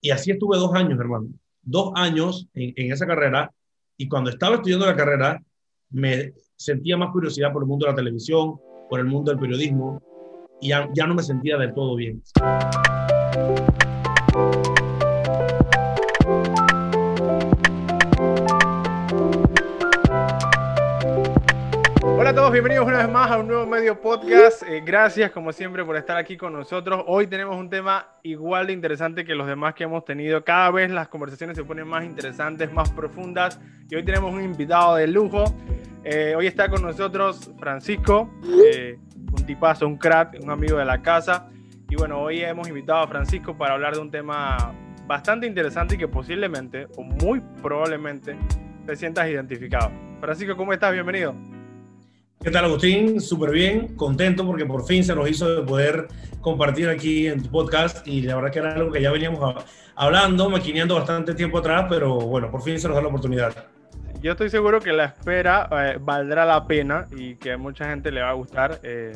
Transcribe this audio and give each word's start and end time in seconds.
Y 0.00 0.10
así 0.10 0.30
estuve 0.30 0.56
dos 0.56 0.74
años, 0.74 0.98
hermano. 0.98 1.28
Dos 1.62 1.92
años 1.94 2.48
en, 2.54 2.92
esa 2.92 3.06
carrera. 3.06 3.52
Y 3.96 4.08
cuando 4.08 4.30
estaba 4.30 4.56
estudiando 4.56 4.86
la 4.86 4.96
carrera, 4.96 5.42
me 5.90 6.32
sentía 6.56 6.96
más 6.96 7.10
curiosidad 7.10 7.52
por 7.52 7.62
el 7.62 7.68
mundo 7.68 7.86
de 7.86 7.92
la 7.92 7.96
televisión, 7.96 8.60
por 8.88 9.00
el 9.00 9.06
mundo 9.06 9.30
del 9.30 9.40
periodismo, 9.40 10.00
y 10.60 10.68
ya 10.68 11.06
no 11.06 11.14
me 11.14 11.22
sentía 11.22 11.56
del 11.56 11.74
todo 11.74 11.96
bien. 11.96 12.22
Todos, 22.48 22.54
bienvenidos 22.54 22.86
una 22.86 22.98
vez 22.98 23.10
más 23.10 23.30
a 23.30 23.38
un 23.38 23.46
nuevo 23.46 23.66
medio 23.66 24.00
podcast. 24.00 24.62
Eh, 24.62 24.80
gracias 24.82 25.30
como 25.32 25.52
siempre 25.52 25.84
por 25.84 25.96
estar 25.96 26.16
aquí 26.16 26.38
con 26.38 26.54
nosotros. 26.54 27.04
Hoy 27.06 27.26
tenemos 27.26 27.54
un 27.56 27.68
tema 27.68 28.08
igual 28.22 28.68
de 28.68 28.72
interesante 28.72 29.26
que 29.26 29.34
los 29.34 29.46
demás 29.46 29.74
que 29.74 29.84
hemos 29.84 30.02
tenido. 30.06 30.42
Cada 30.42 30.70
vez 30.70 30.90
las 30.90 31.08
conversaciones 31.08 31.58
se 31.58 31.64
ponen 31.64 31.86
más 31.86 32.06
interesantes, 32.06 32.72
más 32.72 32.90
profundas. 32.90 33.60
Y 33.90 33.96
hoy 33.96 34.02
tenemos 34.02 34.32
un 34.32 34.42
invitado 34.42 34.96
de 34.96 35.06
lujo. 35.08 35.44
Eh, 36.04 36.34
hoy 36.38 36.46
está 36.46 36.70
con 36.70 36.80
nosotros 36.80 37.50
Francisco, 37.58 38.30
eh, 38.72 38.98
un 39.16 39.44
tipazo, 39.44 39.86
un 39.86 39.98
crack, 39.98 40.38
un 40.42 40.50
amigo 40.50 40.78
de 40.78 40.86
la 40.86 41.02
casa. 41.02 41.50
Y 41.90 41.96
bueno, 41.96 42.18
hoy 42.18 42.40
hemos 42.40 42.66
invitado 42.66 43.00
a 43.00 43.08
Francisco 43.08 43.58
para 43.58 43.74
hablar 43.74 43.94
de 43.94 44.00
un 44.00 44.10
tema 44.10 44.72
bastante 45.06 45.46
interesante 45.46 45.96
y 45.96 45.98
que 45.98 46.08
posiblemente, 46.08 46.86
o 46.96 47.02
muy 47.02 47.42
probablemente, 47.62 48.38
te 48.86 48.96
sientas 48.96 49.28
identificado. 49.28 49.90
Francisco, 50.20 50.56
¿cómo 50.56 50.72
estás? 50.72 50.94
Bienvenido. 50.94 51.34
¿Qué 52.48 52.52
tal, 52.52 52.64
Agustín? 52.64 53.20
Súper 53.20 53.50
bien, 53.50 53.94
contento 53.94 54.46
porque 54.46 54.64
por 54.64 54.86
fin 54.86 55.04
se 55.04 55.14
nos 55.14 55.28
hizo 55.28 55.54
de 55.54 55.62
poder 55.66 56.08
compartir 56.40 56.88
aquí 56.88 57.26
en 57.26 57.42
tu 57.42 57.50
podcast 57.50 58.08
y 58.08 58.22
la 58.22 58.36
verdad 58.36 58.50
que 58.50 58.58
era 58.60 58.72
algo 58.72 58.90
que 58.90 59.02
ya 59.02 59.10
veníamos 59.10 59.66
hablando, 59.94 60.48
maquineando 60.48 60.94
bastante 60.94 61.34
tiempo 61.34 61.58
atrás, 61.58 61.84
pero 61.90 62.14
bueno, 62.14 62.50
por 62.50 62.62
fin 62.62 62.80
se 62.80 62.88
nos 62.88 62.94
da 62.94 63.02
la 63.02 63.08
oportunidad. 63.08 63.66
Yo 64.22 64.32
estoy 64.32 64.48
seguro 64.48 64.80
que 64.80 64.94
la 64.94 65.04
espera 65.04 65.68
eh, 65.70 65.98
valdrá 66.00 66.46
la 66.46 66.66
pena 66.66 67.06
y 67.14 67.34
que 67.34 67.52
a 67.52 67.58
mucha 67.58 67.84
gente 67.84 68.10
le 68.10 68.22
va 68.22 68.30
a 68.30 68.32
gustar. 68.32 68.80
Eh, 68.82 69.14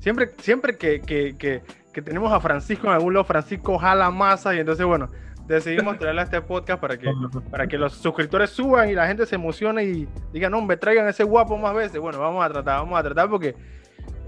siempre 0.00 0.32
siempre 0.36 0.76
que, 0.76 1.00
que, 1.00 1.38
que, 1.38 1.62
que, 1.90 2.02
tenemos 2.02 2.30
a 2.34 2.40
Francisco 2.40 2.88
en 2.88 2.92
algún 2.92 3.14
lado, 3.14 3.24
Francisco 3.24 3.78
jala 3.78 4.10
masa 4.10 4.54
y 4.54 4.58
entonces, 4.58 4.84
bueno, 4.84 5.08
decidimos 5.46 5.98
traerle 5.98 6.22
a 6.22 6.24
este 6.24 6.40
podcast 6.40 6.80
para 6.80 6.96
que, 6.98 7.12
para 7.50 7.66
que 7.66 7.76
los 7.78 7.94
suscriptores 7.94 8.50
suban 8.50 8.88
y 8.88 8.94
la 8.94 9.06
gente 9.06 9.26
se 9.26 9.34
emocione 9.34 9.84
y 9.84 10.08
digan, 10.32 10.52
no, 10.52 10.62
me 10.62 10.76
traigan 10.76 11.08
ese 11.08 11.24
guapo 11.24 11.56
más 11.56 11.74
veces. 11.74 12.00
Bueno, 12.00 12.18
vamos 12.18 12.44
a 12.44 12.48
tratar, 12.48 12.80
vamos 12.80 12.98
a 12.98 13.02
tratar 13.02 13.28
porque 13.28 13.54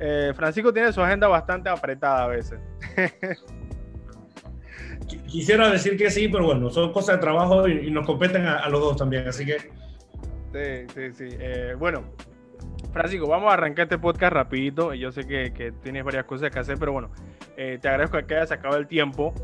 eh, 0.00 0.32
Francisco 0.34 0.72
tiene 0.72 0.92
su 0.92 1.02
agenda 1.02 1.28
bastante 1.28 1.68
apretada 1.68 2.24
a 2.24 2.28
veces. 2.28 2.60
Quisiera 5.26 5.70
decir 5.70 5.96
que 5.96 6.10
sí, 6.10 6.28
pero 6.28 6.46
bueno, 6.46 6.70
son 6.70 6.92
cosas 6.92 7.16
de 7.16 7.20
trabajo 7.20 7.68
y, 7.68 7.88
y 7.88 7.90
nos 7.90 8.04
competen 8.04 8.46
a, 8.46 8.58
a, 8.58 8.68
los 8.68 8.80
dos 8.80 8.96
también, 8.96 9.28
así 9.28 9.46
que... 9.46 9.58
Sí, 10.52 10.86
sí, 10.94 11.12
sí. 11.12 11.36
Eh, 11.38 11.74
bueno, 11.78 12.04
Francisco, 12.92 13.28
vamos 13.28 13.50
a 13.50 13.54
arrancar 13.54 13.84
este 13.84 13.98
podcast 13.98 14.32
rapidito. 14.32 14.94
Yo 14.94 15.12
sé 15.12 15.26
que, 15.26 15.52
que 15.52 15.70
tienes 15.70 16.02
varias 16.04 16.24
cosas 16.24 16.50
que 16.50 16.58
hacer, 16.58 16.78
pero 16.78 16.92
bueno, 16.92 17.10
eh, 17.56 17.78
te 17.80 17.88
agradezco 17.88 18.18
que 18.26 18.34
hayas 18.34 18.48
sacado 18.48 18.76
el 18.76 18.86
tiempo. 18.86 19.34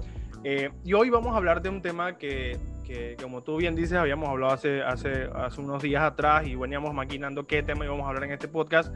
Eh, 0.44 0.70
y 0.84 0.92
hoy 0.92 1.10
vamos 1.10 1.34
a 1.34 1.36
hablar 1.36 1.62
de 1.62 1.68
un 1.68 1.82
tema 1.82 2.18
que, 2.18 2.58
que, 2.84 3.16
como 3.20 3.42
tú 3.42 3.56
bien 3.56 3.74
dices, 3.74 3.96
habíamos 3.96 4.28
hablado 4.28 4.52
hace, 4.52 4.82
hace, 4.82 5.28
hace 5.34 5.60
unos 5.60 5.82
días 5.82 6.02
atrás 6.02 6.46
y 6.46 6.56
veníamos 6.56 6.92
maquinando 6.94 7.44
qué 7.44 7.62
tema 7.62 7.84
íbamos 7.84 8.04
a 8.06 8.08
hablar 8.08 8.24
en 8.24 8.32
este 8.32 8.48
podcast. 8.48 8.92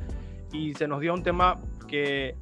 Y 0.52 0.74
se 0.74 0.88
nos 0.88 1.00
dio 1.00 1.14
un 1.14 1.22
tema 1.22 1.60
que, 1.88 2.36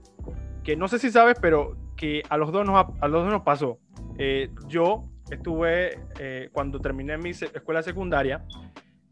que 0.62 0.76
no 0.76 0.88
sé 0.88 0.98
si 0.98 1.10
sabes, 1.10 1.36
pero 1.40 1.76
que 1.96 2.22
a 2.28 2.36
los 2.36 2.52
dos 2.52 2.66
nos, 2.66 2.86
a 3.00 3.08
los 3.08 3.22
dos 3.24 3.32
nos 3.32 3.42
pasó. 3.42 3.78
Eh, 4.18 4.50
yo 4.68 5.04
estuve, 5.30 5.98
eh, 6.18 6.48
cuando 6.52 6.80
terminé 6.80 7.16
mi 7.18 7.30
escuela 7.30 7.82
secundaria, 7.82 8.44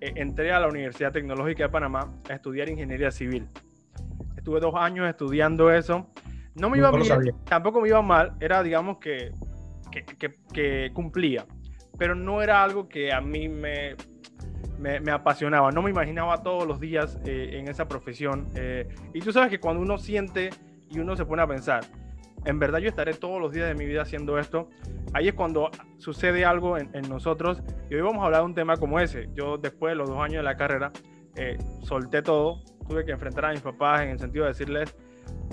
eh, 0.01 0.13
entré 0.17 0.53
a 0.53 0.61
la 0.61 0.69
Universidad 0.69 1.13
Tecnológica 1.13 1.65
de 1.65 1.69
Panamá 1.69 2.13
a 2.29 2.35
estudiar 2.35 2.69
ingeniería 2.69 3.11
civil. 3.11 3.49
Estuve 4.37 4.61
dos 4.61 4.75
años 4.75 5.09
estudiando 5.09 5.71
eso. 5.71 6.09
No 6.55 6.69
me 6.69 6.79
iba 6.79 6.91
no 6.91 6.99
bien, 6.99 7.35
tampoco 7.45 7.81
me 7.81 7.89
iba 7.89 8.03
mal. 8.03 8.35
Era, 8.41 8.63
digamos, 8.63 8.99
que 8.99 9.33
que, 9.93 10.91
cumplía, 10.93 11.47
pero 11.99 12.15
no 12.15 12.43
era 12.43 12.63
algo 12.63 12.89
que 12.89 13.13
a 13.13 13.21
mí 13.21 13.49
me, 13.49 13.95
me, 14.79 15.11
apasionaba, 15.11 15.71
no 15.71 15.83
me 15.83 15.91
imaginaba 15.91 16.43
todos 16.43 16.67
los 16.67 16.81
días 16.81 17.19
eh, 17.25 17.59
en 17.59 17.69
esa 17.69 17.87
profesión. 17.87 18.49
Eh, 18.57 18.89
y 19.15 19.21
tú 19.21 19.33
sabes 19.33 19.51
que 19.51 19.61
cuando 19.61 19.83
uno 19.83 19.99
siente 19.99 20.51
y 20.91 20.99
uno 20.99 21.17
se 21.17 21.25
pone 21.25 21.43
a 21.43 21.47
pensar, 21.47 21.85
en 22.45 22.59
verdad 22.59 22.81
yo 22.81 22.89
estaré 22.89 23.15
todos 23.15 23.41
los 23.41 23.53
días 23.53 23.69
de 23.69 23.75
mi 23.75 23.87
vida 23.87 24.03
haciendo 24.03 24.39
esto, 24.39 24.69
ahí 25.13 25.29
es 25.29 25.35
cuando 25.35 25.71
sucede 25.99 26.45
algo 26.45 26.77
en, 26.77 26.91
en 26.95 27.09
nosotros. 27.09 27.63
Y 27.89 27.95
hoy 27.95 28.01
vamos 28.01 28.23
a 28.23 28.27
hablar 28.27 28.41
de 28.41 28.47
un 28.47 28.55
tema 28.55 28.77
como 28.77 28.99
ese. 28.99 29.29
Yo 29.35 29.59
después 29.59 29.93
de 29.93 29.97
los 29.97 30.09
dos 30.09 30.19
años 30.21 30.39
de 30.39 30.43
la 30.43 30.57
carrera, 30.57 30.91
eh, 31.37 31.57
solté 31.83 32.21
todo, 32.21 32.63
tuve 32.87 33.05
que 33.07 33.13
enfrentar 33.13 33.47
a 33.47 33.51
mis 33.53 33.61
papás 33.61 34.03
en 34.03 34.11
el 34.11 34.19
sentido 34.19 34.45
de 34.45 34.51
decirles, 34.51 34.95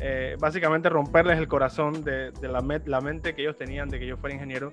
eh, 0.02 0.38
básicamente 0.40 0.88
romperles 0.88 1.38
el 1.38 1.47
corazón 1.47 2.03
de, 2.03 2.31
de 2.31 2.47
la, 2.47 2.62
met, 2.62 2.88
la, 2.88 3.02
mente 3.02 3.35
que 3.35 3.41
ellos 3.41 3.57
tenían 3.57 3.90
de 3.90 4.00
que 4.00 4.07
yo 4.07 4.16
fuera 4.16 4.34
ingeniero 4.34 4.72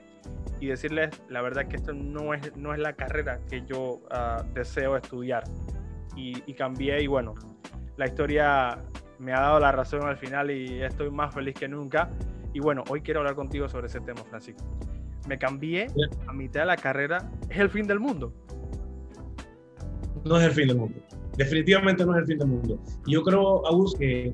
y 0.61 0.67
decirles 0.67 1.11
la 1.29 1.43
verdad 1.43 1.67
que 1.67 1.77
esto 1.77 1.93
no 1.93 2.33
es, 2.33 2.57
no 2.57 2.73
es 2.73 2.79
la 2.79 2.93
carrera 2.93 3.41
que 3.51 3.65
yo 3.67 4.01
uh, 4.11 4.43
deseo 4.55 4.97
estudiar. 4.97 5.45
Y, 6.17 6.43
y, 6.47 6.55
cambié 6.55 7.03
y 7.03 7.09
bueno, 7.09 7.35
la 7.97 8.07
historia 8.07 8.79
me 9.19 9.33
ha 9.33 9.41
dado 9.41 9.61
la 9.61 9.73
razón 9.73 10.03
al 10.05 10.17
final 10.17 10.51
y 10.51 10.83
estoy 10.83 11.11
más 11.11 11.35
feliz 11.35 11.55
que 11.55 11.69
nunca. 11.69 12.09
Y 12.55 12.61
bueno, 12.61 12.85
hoy 12.89 13.03
quiero 13.03 13.21
hablar 13.21 13.35
contigo 13.35 13.69
sobre 13.69 13.89
ese 13.89 14.01
tema, 14.01 14.23
Francisco. 14.31 14.65
Me 15.29 15.39
cambié 15.39 15.89
a 16.27 16.33
mitad 16.33 16.61
de 16.61 16.67
la 16.67 16.77
carrera, 16.77 17.31
¿es 17.51 17.59
el 17.59 17.69
fin 17.69 17.87
del 17.87 18.01
mundo? 18.01 18.33
No 20.25 20.39
es 20.39 20.45
el 20.45 20.53
fin 20.53 20.69
del 20.69 20.79
mundo. 20.79 20.99
Definitivamente 21.37 22.07
no 22.07 22.15
es 22.15 22.21
el 22.21 22.27
fin 22.27 22.39
del 22.39 22.49
mundo. 22.49 22.81
Yo 23.07 23.23
creo, 23.23 23.67
Agus, 23.67 23.95
que 23.97 24.33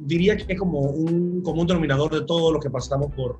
diría 0.00 0.36
que 0.36 0.52
es 0.52 0.58
como 0.58 0.80
un 0.80 1.42
común 1.42 1.66
denominador 1.66 2.12
de 2.12 2.22
todo 2.22 2.52
lo 2.52 2.60
que 2.60 2.70
pasamos 2.70 3.12
por, 3.14 3.38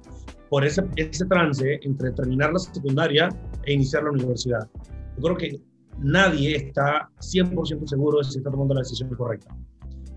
por 0.49 0.65
ese, 0.65 0.83
ese 0.97 1.27
trance 1.27 1.81
entre 1.83 2.13
terminar 2.13 2.53
la 2.53 2.59
secundaria 2.59 3.29
e 3.65 3.75
iniciar 3.75 4.05
la 4.05 4.11
universidad. 4.11 4.69
Yo 5.17 5.23
creo 5.23 5.37
que 5.37 5.61
nadie 5.99 6.57
está 6.57 7.11
100% 7.21 7.87
seguro 7.87 8.19
de 8.19 8.25
si 8.25 8.39
está 8.39 8.51
tomando 8.51 8.75
la 8.75 8.81
decisión 8.81 9.09
correcta. 9.15 9.55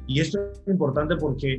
Y 0.07 0.19
esto 0.19 0.39
es 0.51 0.67
importante 0.67 1.15
porque 1.17 1.57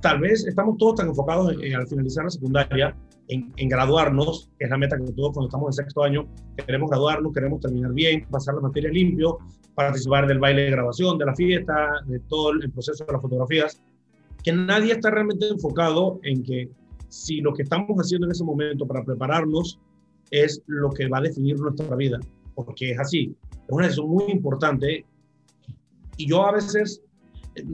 tal 0.00 0.20
vez 0.20 0.46
estamos 0.46 0.76
todos 0.78 0.96
tan 0.96 1.08
enfocados 1.08 1.52
en, 1.52 1.64
en, 1.64 1.74
al 1.76 1.86
finalizar 1.86 2.24
la 2.24 2.30
secundaria, 2.30 2.96
en, 3.30 3.52
en, 3.56 3.68
graduarnos, 3.68 4.50
que 4.58 4.64
es 4.64 4.70
la 4.70 4.76
meta 4.76 4.98
que 4.98 5.12
todos 5.12 5.32
cuando 5.32 5.48
estamos 5.48 5.68
en 5.68 5.84
sexto 5.84 6.02
año, 6.02 6.26
queremos 6.56 6.90
graduarnos, 6.90 7.32
queremos 7.32 7.60
terminar 7.60 7.92
bien, 7.92 8.26
pasar 8.30 8.54
las 8.54 8.64
materias 8.64 8.92
limpio, 8.92 9.38
participar 9.74 10.26
del 10.26 10.40
baile 10.40 10.62
de 10.62 10.70
grabación, 10.70 11.16
de 11.16 11.26
la 11.26 11.34
fiesta, 11.34 12.02
de 12.06 12.18
todo 12.20 12.52
el 12.52 12.70
proceso 12.70 13.04
de 13.04 13.12
las 13.12 13.22
fotografías, 13.22 13.80
que 14.42 14.52
nadie 14.52 14.92
está 14.92 15.10
realmente 15.10 15.48
enfocado 15.48 16.18
en 16.24 16.42
que 16.42 16.70
si 17.08 17.40
lo 17.40 17.54
que 17.54 17.62
estamos 17.62 17.96
haciendo 17.98 18.26
en 18.26 18.32
ese 18.32 18.44
momento 18.44 18.86
para 18.86 19.04
prepararnos 19.04 19.78
es 20.30 20.62
lo 20.66 20.90
que 20.90 21.08
va 21.08 21.18
a 21.18 21.22
definir 21.22 21.58
nuestra 21.58 21.94
vida, 21.96 22.18
porque 22.54 22.92
es 22.92 22.98
así, 22.98 23.34
es 23.52 23.58
una 23.68 23.84
decisión 23.84 24.08
muy 24.08 24.24
importante. 24.30 25.04
Y 26.16 26.28
yo 26.28 26.46
a 26.46 26.52
veces, 26.52 27.02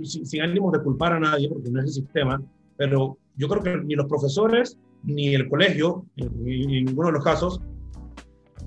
sin, 0.02 0.26
sin 0.26 0.42
ánimos 0.42 0.72
de 0.72 0.82
culpar 0.82 1.14
a 1.14 1.20
nadie, 1.20 1.48
porque 1.48 1.70
no 1.70 1.80
es 1.80 1.86
el 1.86 1.92
sistema, 2.04 2.42
pero 2.76 3.18
yo 3.36 3.48
creo 3.48 3.62
que 3.62 3.84
ni 3.84 3.94
los 3.94 4.06
profesores 4.06 4.78
ni 5.06 5.34
el 5.34 5.48
colegio, 5.48 6.04
en, 6.16 6.44
ninguno 6.44 7.08
de 7.08 7.12
los 7.14 7.24
casos, 7.24 7.60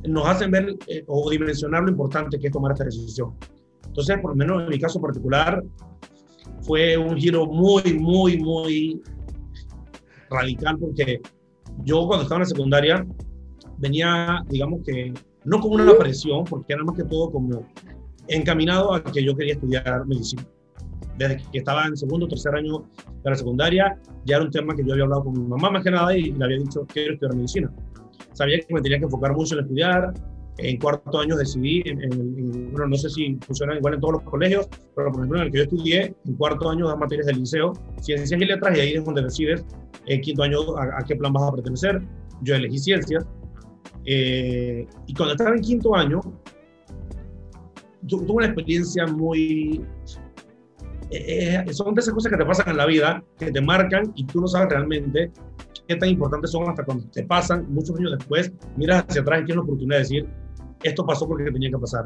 nos 0.08 0.26
hacen 0.28 0.50
ver 0.50 0.76
eh, 0.88 1.04
o 1.08 1.30
dimensionar 1.30 1.84
lo 1.84 1.92
importante 1.92 2.40
que 2.40 2.48
es 2.48 2.54
tomar 2.54 2.72
esta 2.72 2.86
decisión. 2.86 3.36
Entonces, 3.86 4.18
por 4.22 4.32
lo 4.32 4.38
menos 4.38 4.64
en 4.64 4.70
mi 4.70 4.80
caso 4.80 5.00
particular, 5.02 5.62
fue 6.62 6.98
un 6.98 7.18
giro 7.18 7.46
muy, 7.46 7.94
muy, 8.00 8.38
muy 8.38 9.02
radical 10.30 10.78
porque 10.80 11.20
yo 11.84 12.08
cuando 12.08 12.24
estaba 12.24 12.38
en 12.38 12.44
la 12.44 12.50
secundaria 12.50 13.08
venía, 13.78 14.44
digamos 14.50 14.82
que, 14.86 15.14
no 15.44 15.60
como 15.60 15.76
una 15.76 15.94
presión, 15.98 16.44
porque 16.46 16.74
era 16.74 16.84
más 16.84 16.96
que 16.96 17.04
todo 17.04 17.32
como 17.32 17.66
encaminado 18.28 18.94
a 18.94 19.04
que 19.04 19.24
yo 19.24 19.36
quería 19.36 19.54
estudiar 19.54 20.06
medicina. 20.06 20.46
Desde 21.20 21.38
que 21.52 21.60
estaba 21.60 21.86
en 21.86 21.96
segundo 21.96 22.26
o 22.26 22.30
tercer 22.30 22.56
año 22.56 22.80
de 23.24 23.30
la 23.30 23.36
secundaria, 23.36 24.00
ya 24.26 24.38
era 24.38 24.46
un 24.46 24.52
tema 24.52 24.76
que 24.76 24.84
yo 24.84 24.94
había 24.94 25.04
hablado 25.04 25.26
con 25.26 25.34
mi 25.34 25.48
mamá 25.48 25.70
más 25.70 25.84
que 25.84 25.92
nada 25.92 26.18
y 26.18 26.32
le 26.32 26.44
había 26.44 26.58
dicho, 26.58 26.88
quiero 26.92 27.14
estudiar 27.14 27.36
medicina 27.36 27.72
sabía 28.40 28.60
que 28.60 28.74
me 28.74 28.82
tenía 28.82 29.00
que 29.00 29.06
enfocar 29.06 29.34
mucho 29.34 29.56
en 29.56 29.62
estudiar. 29.62 30.14
En 30.62 30.78
cuarto 30.78 31.20
año 31.20 31.38
decidí, 31.38 31.82
en, 31.86 32.04
en, 32.04 32.12
en, 32.12 32.72
bueno, 32.72 32.88
no 32.88 32.96
sé 32.98 33.10
si 33.10 33.38
funciona 33.46 33.76
igual 33.78 33.94
en 33.94 34.02
todos 34.02 34.16
los 34.16 34.24
colegios, 34.24 34.68
pero 34.94 35.10
por 35.10 35.22
ejemplo 35.22 35.40
en 35.40 35.46
el 35.46 35.52
que 35.52 35.58
yo 35.60 35.64
estudié, 35.64 36.16
en 36.26 36.36
cuarto 36.36 36.70
año 36.70 36.86
das 36.86 36.98
materias 36.98 37.28
del 37.28 37.40
liceo, 37.40 37.72
ciencias 38.02 38.42
y 38.42 38.44
letras, 38.44 38.78
y 38.78 38.82
ahí 38.82 38.94
es 38.94 39.06
donde 39.06 39.22
decides 39.22 39.66
en 40.08 40.20
quinto 40.20 40.44
año 40.44 40.60
a, 40.78 41.00
a 41.00 41.04
qué 41.08 41.16
plan 41.16 41.32
vas 41.32 41.44
a 41.44 41.52
pertenecer. 41.54 42.02
Yo 42.42 42.56
elegí 42.56 42.78
ciencias. 42.78 43.26
Eh, 44.06 44.86
y 45.08 45.14
cuando 45.14 45.34
estaba 45.36 45.56
en 45.56 45.62
quinto 45.62 45.96
año, 45.96 46.20
tuve 48.08 48.30
una 48.30 48.48
experiencia 48.48 49.08
muy... 49.08 49.82
Eh, 51.12 51.66
son 51.72 51.96
de 51.96 52.02
esas 52.02 52.14
cosas 52.14 52.32
que 52.32 52.38
te 52.38 52.46
pasan 52.46 52.70
en 52.70 52.78
la 52.78 52.86
vida, 52.86 53.24
que 53.38 53.52
te 53.52 53.62
marcan 53.62 54.12
y 54.16 54.26
tú 54.26 54.42
no 54.42 54.48
sabes 54.48 54.70
realmente 54.70 55.32
qué 55.88 55.96
tan 55.96 56.10
importantes 56.10 56.52
son 56.52 56.70
hasta 56.70 56.84
cuando 56.84 57.06
te 57.10 57.24
pasan 57.24 57.66
muchos 57.70 57.98
años 57.98 58.16
después, 58.18 58.54
miras 58.78 59.06
hacia 59.08 59.22
atrás 59.22 59.42
y 59.42 59.46
tienes 59.46 59.56
la 59.56 59.64
oportunidad 59.64 59.96
de 59.96 60.04
decir, 60.04 60.30
esto 60.84 61.06
pasó 61.06 61.28
porque 61.28 61.52
tenía 61.52 61.72
que 61.72 61.80
pasar. 61.80 62.06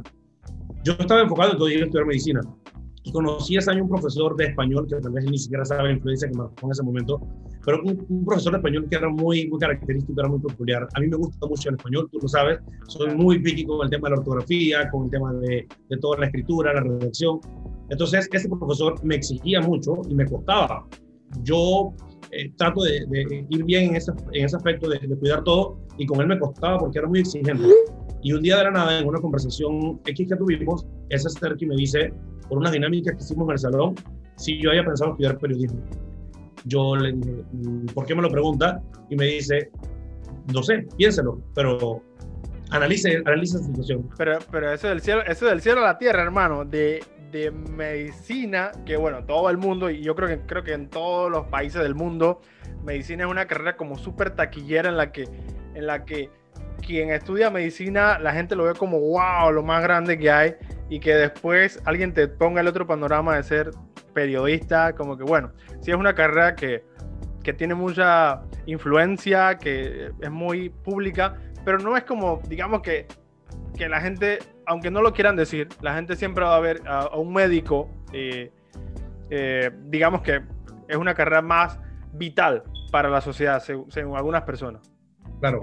Yo 0.84 0.94
estaba 0.94 1.22
enfocado 1.22 1.52
en 1.52 1.58
todo 1.58 1.70
ir 1.70 1.82
a 1.82 1.86
estudiar 1.86 2.06
medicina 2.06 2.42
y 3.04 3.12
conocí 3.12 3.58
ese 3.58 3.72
año 3.72 3.84
un 3.84 3.90
profesor 3.90 4.36
de 4.38 4.46
español 4.46 4.88
que 4.88 4.96
tal 4.96 5.12
vez 5.12 5.26
ni 5.26 5.38
siquiera 5.38 5.66
sabe 5.66 5.84
la 5.84 5.92
influencia 5.92 6.30
que 6.30 6.38
marcó 6.38 6.66
en 6.66 6.72
ese 6.72 6.84
momento, 6.84 7.20
pero 7.66 7.82
un, 7.84 8.26
profesor 8.26 8.54
de 8.54 8.60
español 8.60 8.88
que 8.90 8.96
era 8.96 9.10
muy, 9.10 9.50
muy 9.50 9.60
característico, 9.60 10.20
era 10.20 10.30
muy 10.30 10.40
peculiar. 10.40 10.88
A 10.94 11.00
mí 11.02 11.08
me 11.08 11.18
gusta 11.18 11.46
mucho 11.46 11.70
el 11.70 11.76
español, 11.76 12.10
tú 12.12 12.20
lo 12.22 12.28
sabes, 12.28 12.60
soy 12.88 13.14
muy 13.16 13.40
piqui 13.40 13.66
con 13.66 13.84
el 13.84 13.90
tema 13.90 14.08
de 14.08 14.16
la 14.16 14.20
ortografía, 14.20 14.90
con 14.90 15.06
el 15.06 15.12
tema 15.12 15.34
de, 15.34 15.68
de 15.90 15.98
toda 15.98 16.20
la 16.20 16.26
escritura, 16.28 16.74
la 16.74 16.82
redacción. 16.82 17.40
Entonces, 17.94 18.28
ese 18.32 18.50
profesor 18.50 19.04
me 19.04 19.16
exigía 19.16 19.62
mucho 19.62 20.02
y 20.10 20.16
me 20.16 20.26
costaba. 20.26 20.86
Yo 21.44 21.94
eh, 22.32 22.52
trato 22.58 22.82
de, 22.84 23.06
de, 23.08 23.46
ir 23.50 23.64
bien 23.64 23.92
en 23.92 23.96
ese, 23.96 24.12
en 24.32 24.46
ese 24.46 24.56
aspecto, 24.56 24.90
de, 24.90 25.00
de, 25.00 25.16
cuidar 25.16 25.44
todo, 25.44 25.80
y 25.98 26.06
con 26.06 26.20
él 26.22 26.28
me 26.28 26.40
costaba 26.40 26.80
porque 26.80 27.00
era 27.00 27.08
muy 27.08 27.20
exigente. 27.20 27.70
Y 28.24 28.34
un 28.34 28.42
día 28.42 28.58
de 28.58 28.64
la 28.66 28.72
nada, 28.72 29.00
en 29.00 29.08
una 29.08 29.20
conversación 29.20 30.00
X 30.06 30.30
que 30.30 30.36
tuvimos, 30.36 30.88
ese 31.10 31.30
ser 31.30 31.56
que 31.56 31.68
me 31.68 31.76
dice, 31.76 32.14
por 32.50 32.58
unas 32.58 32.72
dinámicas 32.72 33.16
que 33.16 33.24
hicimos 33.24 33.46
en 33.48 33.52
el 33.52 33.60
salón, 33.60 33.96
si 34.36 34.62
yo 34.62 34.72
había 34.72 34.84
pensado 34.84 35.12
estudiar 35.12 35.38
periodismo. 35.38 35.80
Yo 36.66 36.96
le 36.96 37.12
dije, 37.14 37.44
mm, 37.52 37.86
¿por 37.88 38.06
qué 38.06 38.16
me 38.16 38.22
lo 38.22 38.30
pregunta? 38.30 38.82
Y 39.10 39.16
me 39.16 39.26
dice, 39.26 39.70
no 40.54 40.64
sé, 40.64 40.88
piénselo, 40.98 41.42
pero 41.54 42.02
analice, 42.72 43.22
analice 43.26 43.58
la 43.58 43.64
situación. 43.66 44.10
Pero, 44.18 44.40
pero 44.52 44.72
eso 44.72 44.88
del 44.88 45.02
cielo, 45.02 45.22
eso 45.28 45.46
del 45.46 45.62
cielo 45.62 45.82
a 45.82 45.84
la 45.84 45.98
tierra, 45.98 46.24
hermano, 46.24 46.66
de, 46.66 47.04
de 47.34 47.52
medicina, 47.52 48.72
que 48.86 48.96
bueno, 48.96 49.26
todo 49.26 49.50
el 49.50 49.58
mundo, 49.58 49.90
y 49.90 50.02
yo 50.02 50.16
creo 50.16 50.30
que, 50.30 50.40
creo 50.46 50.64
que 50.64 50.74
en 50.74 50.88
todos 50.90 51.30
los 51.30 51.48
países 51.48 51.82
del 51.82 51.96
mundo, 51.96 52.40
medicina 52.84 53.26
es 53.26 53.30
una 53.30 53.48
carrera 53.48 53.76
como 53.76 53.98
súper 53.98 54.36
taquillera 54.36 54.88
en 54.88 54.98
la 54.98 55.12
que, 55.12 55.28
en 55.74 55.88
la 55.88 56.06
que 56.06 56.30
quien 56.86 57.10
estudia 57.10 57.50
medicina, 57.50 58.20
la 58.20 58.34
gente 58.34 58.56
lo 58.56 58.66
ve 58.66 58.74
como 58.76 59.00
wow, 59.00 59.52
lo 59.52 59.64
más 59.64 59.82
grande 59.82 60.18
que 60.18 60.30
hay, 60.30 60.56
y 60.90 61.00
que 61.00 61.16
después 61.16 61.82
alguien 61.86 62.14
te 62.14 62.28
ponga 62.28 62.62
el 62.62 62.68
otro 62.68 62.86
panorama 62.86 63.36
de 63.36 63.44
ser 63.44 63.72
periodista, 64.14 64.94
como 64.94 65.18
que 65.18 65.24
bueno, 65.24 65.52
sí 65.82 65.90
es 65.90 65.98
una 65.98 66.14
carrera 66.14 66.56
que, 66.56 66.86
que 67.44 67.52
tiene 67.52 67.74
mucha 67.74 68.44
influencia, 68.68 69.58
que 69.58 70.12
es 70.22 70.32
muy 70.32 70.70
pública, 70.70 71.36
pero 71.66 71.80
no 71.80 71.98
es 71.98 72.04
como, 72.04 72.42
digamos 72.48 72.82
que, 72.82 73.08
que 73.78 73.90
la 73.90 74.02
gente, 74.02 74.40
aunque 74.66 74.92
no 74.92 75.02
lo 75.02 75.14
quieran 75.14 75.36
decir, 75.36 75.68
la 75.82 75.96
gente 75.96 76.16
siempre 76.16 76.44
va 76.44 76.56
a 76.56 76.60
ver 76.60 76.82
a, 76.88 77.02
a 77.02 77.18
un 77.18 77.34
médico, 77.34 77.90
eh, 78.12 78.52
eh, 79.30 79.72
digamos 79.86 80.22
que 80.22 80.42
es 80.88 80.98
una 80.98 81.14
carrera 81.14 81.42
más 81.42 81.80
vital 82.14 82.64
para 82.92 83.10
la 83.10 83.22
sociedad, 83.22 83.62
según, 83.62 83.90
según 83.92 84.16
algunas 84.16 84.44
personas. 84.44 84.92
Claro. 85.40 85.62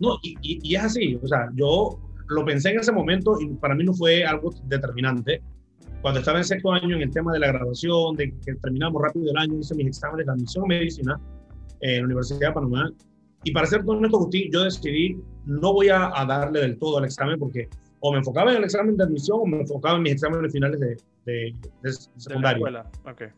No, 0.00 0.18
y, 0.22 0.36
y, 0.42 0.58
y, 0.62 0.74
es 0.74 0.84
así, 0.84 1.18
o 1.22 1.26
sea, 1.26 1.48
yo 1.54 1.98
lo 2.28 2.44
pensé 2.44 2.70
en 2.70 2.80
ese 2.80 2.92
momento 2.92 3.40
y 3.40 3.48
para 3.54 3.74
mí 3.74 3.84
no 3.84 3.94
fue 3.94 4.24
algo 4.24 4.50
determinante. 4.64 5.42
Cuando 6.02 6.20
estaba 6.20 6.38
en 6.38 6.44
sexto 6.44 6.72
año 6.72 6.96
en 6.96 7.02
el 7.02 7.10
tema 7.10 7.32
de 7.32 7.38
la 7.38 7.46
graduación, 7.46 8.16
de 8.16 8.34
que 8.44 8.54
terminamos 8.56 9.00
rápido 9.00 9.30
el 9.30 9.38
año, 9.38 9.58
hice 9.58 9.74
mis 9.74 9.86
exámenes 9.86 10.26
de 10.26 10.32
admisión 10.32 10.64
a 10.64 10.68
medicina 10.68 11.20
en 11.80 12.00
la 12.00 12.04
Universidad 12.04 12.48
de 12.48 12.52
Panamá. 12.52 12.92
Y 13.44 13.52
para 13.52 13.66
ser 13.66 13.82
honesto, 13.86 14.16
Agustín, 14.16 14.50
yo 14.52 14.64
decidí 14.64 15.18
no 15.46 15.72
voy 15.72 15.88
a, 15.88 16.10
a, 16.18 16.24
darle 16.24 16.60
del 16.60 16.78
todo 16.78 16.98
al 16.98 17.04
examen 17.04 17.38
porque 17.38 17.68
o 18.00 18.12
me 18.12 18.18
enfocaba 18.18 18.50
en 18.50 18.58
el 18.58 18.64
examen 18.64 18.96
de 18.96 19.04
admisión 19.04 19.40
o 19.42 19.46
me 19.46 19.60
enfocaba 19.60 19.96
en 19.96 20.02
mis 20.02 20.12
exámenes 20.12 20.52
finales 20.52 20.80
de, 20.80 20.96
de, 21.26 21.54
de 21.82 21.92
secundaria. 22.16 22.84
De 23.04 23.10
okay. 23.10 23.28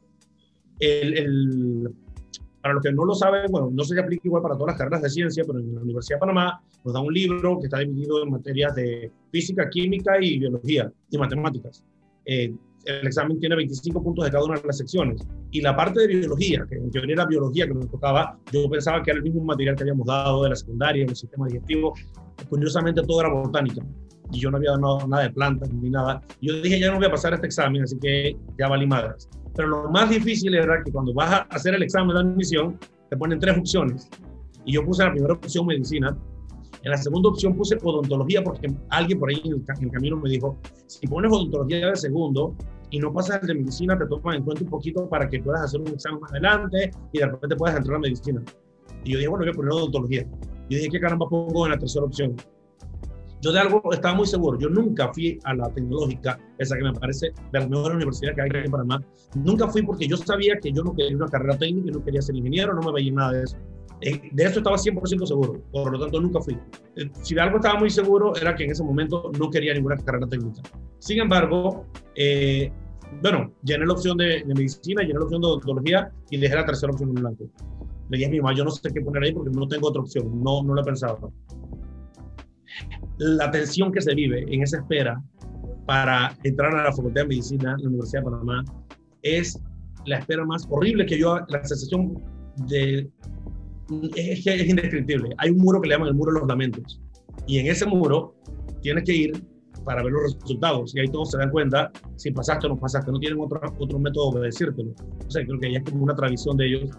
el, 0.81 1.19
el, 1.19 1.95
para 2.61 2.75
los 2.75 2.83
que 2.83 2.93
no 2.93 3.05
lo 3.05 3.15
saben, 3.15 3.51
bueno, 3.51 3.71
no 3.73 3.85
se 3.85 3.99
aplica 3.99 4.23
igual 4.25 4.43
para 4.43 4.57
todas 4.57 4.73
las 4.73 4.79
carreras 4.79 5.03
de 5.03 5.11
ciencia, 5.11 5.45
pero 5.47 5.61
en 5.61 5.75
la 5.75 5.83
Universidad 5.83 6.17
de 6.17 6.21
Panamá 6.21 6.61
nos 6.85 6.95
da 6.95 7.01
un 7.01 7.15
libro 7.15 7.61
que 7.61 7.67
está 7.67 7.79
dividido 7.79 8.23
en 8.25 8.31
materias 8.31 8.75
de 8.75 9.13
física, 9.31 9.69
química 9.71 10.17
y 10.21 10.41
biología 10.41 10.93
y 11.11 11.19
matemáticas. 11.19 11.85
Eh, 12.25 12.53
el 12.87 13.07
examen 13.07 13.39
tiene 13.41 13.57
25 13.57 14.03
puntos 14.03 14.25
de 14.25 14.31
cada 14.31 14.45
una 14.45 14.59
de 14.59 14.67
las 14.67 14.79
secciones. 14.79 15.27
Y 15.51 15.61
la 15.61 15.75
parte 15.75 16.01
de 16.01 16.07
biología, 16.07 16.65
que 16.69 16.77
en 16.77 16.91
teoría 16.91 17.15
era 17.15 17.27
biología 17.27 17.67
que 17.67 17.75
nos 17.75 17.91
tocaba, 17.91 18.39
yo 18.53 18.69
pensaba 18.71 19.03
que 19.03 19.11
era 19.11 19.19
el 19.19 19.25
mismo 19.25 19.45
material 19.45 19.77
que 19.77 19.83
habíamos 19.83 20.07
dado 20.07 20.45
de 20.45 20.51
la 20.51 20.57
secundaria, 20.57 21.05
del 21.05 21.17
sistema 21.17 21.47
digestivo. 21.47 21.95
Curiosamente, 22.49 23.03
todo 23.03 23.21
era 23.21 23.31
botánica. 23.31 23.85
Y 24.33 24.41
yo 24.41 24.51
no 24.51 24.57
había 24.57 24.71
dado 24.73 25.07
nada 25.07 25.25
de 25.25 25.31
plantas 25.31 25.71
ni 25.73 25.91
nada. 25.91 26.23
Yo 26.41 26.61
dije, 26.61 26.81
ya 26.81 26.91
no 26.91 26.99
voy 26.99 27.07
a 27.07 27.11
pasar 27.11 27.35
este 27.35 27.47
examen, 27.47 27.83
así 27.83 27.99
que 27.99 28.37
ya 28.59 28.69
valí 28.69 28.87
madres. 28.87 29.29
Pero 29.55 29.69
lo 29.69 29.91
más 29.91 30.11
difícil 30.11 30.55
era 30.55 30.83
que 30.85 30.93
cuando 30.93 31.15
vas 31.15 31.33
a 31.33 31.37
hacer 31.51 31.75
el 31.75 31.83
examen 31.83 32.15
de 32.15 32.21
admisión, 32.21 32.79
te 33.11 33.17
ponen 33.17 33.39
tres 33.39 33.57
opciones. 33.59 34.09
Y 34.65 34.73
yo 34.73 34.85
puse 34.85 35.05
la 35.05 35.13
primera 35.13 35.35
opción 35.35 35.67
medicina. 35.67 36.17
En 36.83 36.91
la 36.91 36.97
segunda 36.97 37.31
opción 37.31 37.57
puse 37.57 37.77
odontología 37.83 38.45
porque 38.45 38.73
alguien 38.91 39.19
por 39.19 39.31
ahí 39.31 39.41
en 39.45 39.55
el, 39.55 39.91
camino 39.91 40.17
me 40.17 40.31
dijo, 40.31 40.57
si 40.87 41.07
pones 41.07 41.33
odontología 41.33 41.89
de 41.89 41.97
segundo 41.97 42.55
y 42.91 42.99
no 42.99 43.13
pasas 43.13 43.41
el 43.43 43.49
de 43.49 43.55
medicina, 43.55 43.99
te 43.99 44.07
toman 44.07 44.37
en 44.37 44.45
cuenta 44.45 44.65
un 44.65 44.71
poquito 44.71 45.09
para 45.09 45.29
que 45.29 45.41
puedas 45.41 45.63
hacer 45.63 45.81
un 45.81 45.89
examen 45.89 46.21
más 46.21 46.31
adelante 46.33 46.91
y 47.13 47.19
de 47.19 47.27
repente 47.27 47.57
puedas 47.57 47.77
entrar 47.77 47.97
a 47.97 48.01
medicina. 48.01 48.43
Y 49.05 49.13
yo 49.13 49.19
dije, 49.19 49.29
bueno, 49.29 49.45
voy 49.45 49.53
a 49.53 49.57
poner 49.57 49.73
odontología. 49.73 50.27
Yo 50.69 50.79
dije, 50.79 50.89
¿qué 50.91 51.01
caramba 51.01 51.29
pongo 51.29 51.67
en 51.67 51.73
la 51.73 51.79
tercera 51.79 52.05
opción? 52.05 52.37
Yo 53.43 53.53
de 53.53 53.61
algo 53.61 53.93
estaba 53.93 54.15
muy 54.15 54.27
seguro. 54.27 54.59
Yo 54.59 54.69
nunca 54.69 55.13
fui 55.13 55.39
a 55.45 55.55
la 55.55 55.69
tecnológica, 55.71 56.39
esa 56.59 56.77
que 56.77 56.83
me 56.83 56.93
parece 56.93 57.27
de 57.53 57.61
las 57.61 57.69
mejores 57.69 57.97
universidades 57.97 58.35
que 58.35 58.43
hay 58.43 58.49
aquí 58.49 58.59
en 58.65 58.71
Panamá. 58.71 59.03
Nunca 59.35 59.69
fui 59.69 59.83
porque 59.83 60.09
yo 60.09 60.17
sabía 60.17 60.59
que 60.61 60.73
yo 60.73 60.83
no 60.83 60.95
quería 60.95 61.17
una 61.17 61.29
carrera 61.29 61.57
técnica, 61.57 61.93
no 61.93 62.03
quería 62.03 62.23
ser 62.23 62.35
ingeniero, 62.35 62.75
no 62.75 62.83
me 62.83 62.93
veía 62.93 63.13
nada 63.13 63.33
de 63.33 63.45
eso. 63.45 63.57
Eh, 64.01 64.29
de 64.31 64.45
eso 64.45 64.59
estaba 64.59 64.77
100% 64.77 65.27
seguro, 65.27 65.63
por 65.73 65.93
lo 65.93 65.99
tanto 65.99 66.21
nunca 66.21 66.41
fui. 66.41 66.59
Eh, 66.97 67.11
si 67.23 67.35
de 67.35 67.41
algo 67.41 67.57
estaba 67.57 67.79
muy 67.79 67.91
seguro 67.91 68.37
era 68.37 68.55
que 68.55 68.65
en 68.65 68.71
ese 68.71 68.85
momento 68.85 69.31
no 69.39 69.51
quería 69.51 69.75
ninguna 69.75 69.97
carrera 69.97 70.27
técnica. 70.27 70.63
Sin 70.99 71.21
embargo, 71.21 71.87
eh, 72.15 72.71
bueno, 73.23 73.53
llené 73.63 73.87
la 73.87 73.93
opción 73.95 74.17
de, 74.19 74.45
de, 74.45 74.55
medicina, 74.55 75.03
llené 75.03 75.15
la 75.15 75.25
opción 75.25 75.41
de 75.41 75.47
odontología 75.47 76.11
y 76.31 76.37
dejé 76.37 76.55
la 76.55 76.67
tercera 76.67 76.93
opción 76.93 77.11
en 77.11 77.15
blanco. 77.17 77.45
Le 78.11 78.19
dije 78.19 78.29
a 78.29 78.31
mi 78.31 78.41
mamá, 78.41 78.55
yo 78.55 78.65
no 78.65 78.71
sé 78.71 78.89
qué 78.93 79.01
poner 79.01 79.23
ahí 79.23 79.33
porque 79.33 79.51
no 79.51 79.67
tengo 79.67 79.89
otra 79.89 80.03
opción, 80.03 80.43
no, 80.43 80.63
no 80.63 80.75
lo 80.75 80.81
he 80.81 80.85
pensado 80.85 81.33
la 83.19 83.51
tensión 83.51 83.93
que 83.93 84.01
se 84.01 84.15
vive 84.15 84.45
en 84.49 84.63
esa 84.63 84.79
espera 84.79 85.23
para 85.87 86.37
entrar 86.43 86.75
a 86.75 86.85
la 86.85 86.93
Facultad 86.93 87.23
de 87.23 87.29
Medicina 87.29 87.75
en 87.79 87.83
la 87.83 87.89
Universidad 87.89 88.21
de 88.21 88.31
Panamá 88.31 88.65
es 89.23 89.61
la 90.05 90.19
espera 90.19 90.45
más 90.45 90.67
horrible 90.71 91.07
que 91.07 91.19
yo, 91.19 91.39
la 91.49 91.65
sensación 91.65 92.23
de... 92.69 93.09
Es 94.17 94.45
que 94.45 94.55
es 94.55 94.69
indescriptible. 94.69 95.31
Hay 95.39 95.51
un 95.51 95.59
muro 95.59 95.81
que 95.81 95.89
le 95.89 95.95
llaman 95.95 96.09
el 96.09 96.15
muro 96.15 96.33
de 96.33 96.41
los 96.41 96.49
lamentos. 96.49 97.01
Y 97.47 97.59
en 97.59 97.67
ese 97.69 97.87
muro 97.87 98.35
tienes 98.83 99.05
que 99.05 99.15
ir 99.15 99.45
para 99.85 100.03
ver 100.03 100.13
los 100.13 100.35
resultados. 100.35 100.95
Y 100.95 101.01
ahí 101.01 101.09
todos 101.09 101.31
se 101.31 101.39
dan 101.39 101.51
cuenta 101.51 101.93
si 102.17 102.31
pasaste 102.33 102.67
o 102.67 102.71
no 102.71 102.77
pasaste. 102.77 103.13
No 103.13 103.19
tienen 103.19 103.39
otro, 103.41 103.61
otro 103.79 103.99
método 103.99 104.41
de 104.41 104.47
decírtelo. 104.47 104.93
O 105.27 105.31
sea, 105.31 105.45
creo 105.45 105.61
que 105.61 105.73
ya 105.73 105.79
es 105.79 105.85
como 105.85 106.05
una 106.05 106.15
tradición 106.15 106.57
de 106.57 106.67
ellos 106.67 106.91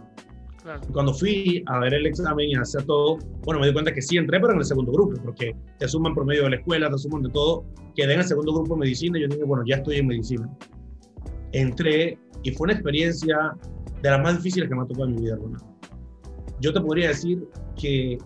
Claro. 0.64 0.82
Cuando 0.92 1.14
fui 1.14 1.64
a 1.68 1.80
ver 1.80 1.94
el 1.94 2.06
examen 2.06 2.50
y 2.50 2.56
a 2.56 2.60
hacer 2.60 2.84
todo, 2.84 3.20
bueno, 3.46 3.62
me 3.62 3.68
di 3.68 3.74
cuenta 3.74 3.94
que 3.94 4.02
sí 4.02 4.18
entré, 4.18 4.38
pero 4.38 4.52
en 4.52 4.60
el 4.60 4.66
segundo 4.66 4.92
grupo, 4.92 5.14
porque 5.24 5.56
te 5.80 5.88
suman 5.88 6.14
por 6.14 6.26
medio 6.26 6.44
de 6.44 6.50
la 6.50 6.56
escuela, 6.58 6.90
te 6.90 6.98
suman 6.98 7.22
de 7.22 7.30
todo. 7.30 7.64
Quedé 7.96 8.16
en 8.16 8.20
el 8.20 8.26
segundo 8.26 8.54
grupo 8.54 8.74
de 8.74 8.82
medicina 8.82 9.18
y 9.18 9.22
yo 9.22 9.28
dije, 9.30 9.46
bueno, 9.46 9.64
ya 9.66 9.78
estoy 9.78 10.00
en 10.00 10.08
medicina. 10.08 10.50
Entré 11.54 12.20
y 12.44 12.52
fue 12.52 12.66
una 12.66 12.74
experiencia 12.74 13.56
de 14.02 14.10
las 14.10 14.22
más 14.22 14.36
difíciles 14.38 14.68
que 14.68 14.76
me 14.76 14.82
ha 14.82 14.86
tocado 14.86 15.06
en 15.06 15.16
mi 15.16 15.22
vida, 15.22 15.36
hermano. 15.36 15.77
Yo 16.60 16.74
te 16.74 16.82
podría 16.82 17.10
decir 17.10 17.48
que 17.80 18.18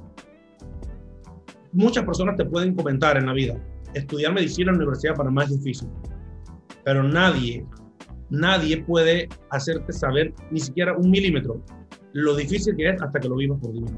muchas 1.73 2.05
personas 2.05 2.35
te 2.37 2.45
pueden 2.45 2.75
comentar 2.75 3.17
en 3.17 3.25
la 3.25 3.33
vida, 3.33 3.57
estudiar 3.93 4.33
medicina 4.33 4.71
en 4.71 4.77
la 4.77 4.83
Universidad 4.83 5.13
de 5.13 5.17
Panamá 5.17 5.43
es 5.43 5.51
difícil, 5.51 5.89
pero 6.83 7.03
nadie, 7.03 7.65
nadie 8.29 8.83
puede 8.83 9.27
hacerte 9.49 9.91
saber 9.91 10.33
ni 10.49 10.59
siquiera 10.59 10.95
un 10.97 11.11
milímetro 11.11 11.61
lo 12.13 12.35
difícil 12.35 12.75
que 12.75 12.89
es 12.89 13.01
hasta 13.01 13.19
que 13.19 13.29
lo 13.29 13.35
vimos 13.35 13.59
por 13.59 13.73
dentro. 13.73 13.95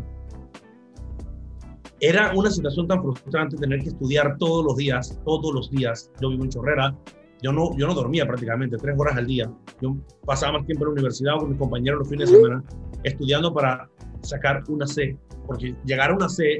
Era 1.99 2.33
una 2.35 2.51
situación 2.51 2.87
tan 2.87 3.01
frustrante 3.01 3.55
tener 3.55 3.79
que 3.79 3.89
estudiar 3.89 4.37
todos 4.37 4.65
los 4.65 4.75
días, 4.75 5.19
todos 5.25 5.53
los 5.53 5.71
días. 5.71 6.11
Yo 6.21 6.29
vivo 6.29 6.43
en 6.43 6.49
Chorrera, 6.49 6.95
yo 7.41 7.53
no, 7.53 7.75
yo 7.77 7.87
no 7.87 7.93
dormía 7.93 8.25
prácticamente, 8.25 8.77
tres 8.77 8.95
horas 8.99 9.15
al 9.17 9.25
día. 9.25 9.49
Yo 9.81 9.95
pasaba 10.25 10.59
más 10.59 10.65
tiempo 10.65 10.83
en 10.83 10.89
la 10.89 10.93
universidad 10.93 11.37
con 11.39 11.49
mis 11.49 11.57
compañeros 11.57 11.99
los 11.99 12.09
fines 12.09 12.29
de 12.29 12.37
semana 12.37 12.63
estudiando 13.03 13.53
para 13.53 13.89
sacar 14.23 14.63
una 14.67 14.87
C, 14.87 15.17
porque 15.45 15.75
llegar 15.85 16.11
a 16.11 16.15
una 16.15 16.29
C, 16.29 16.59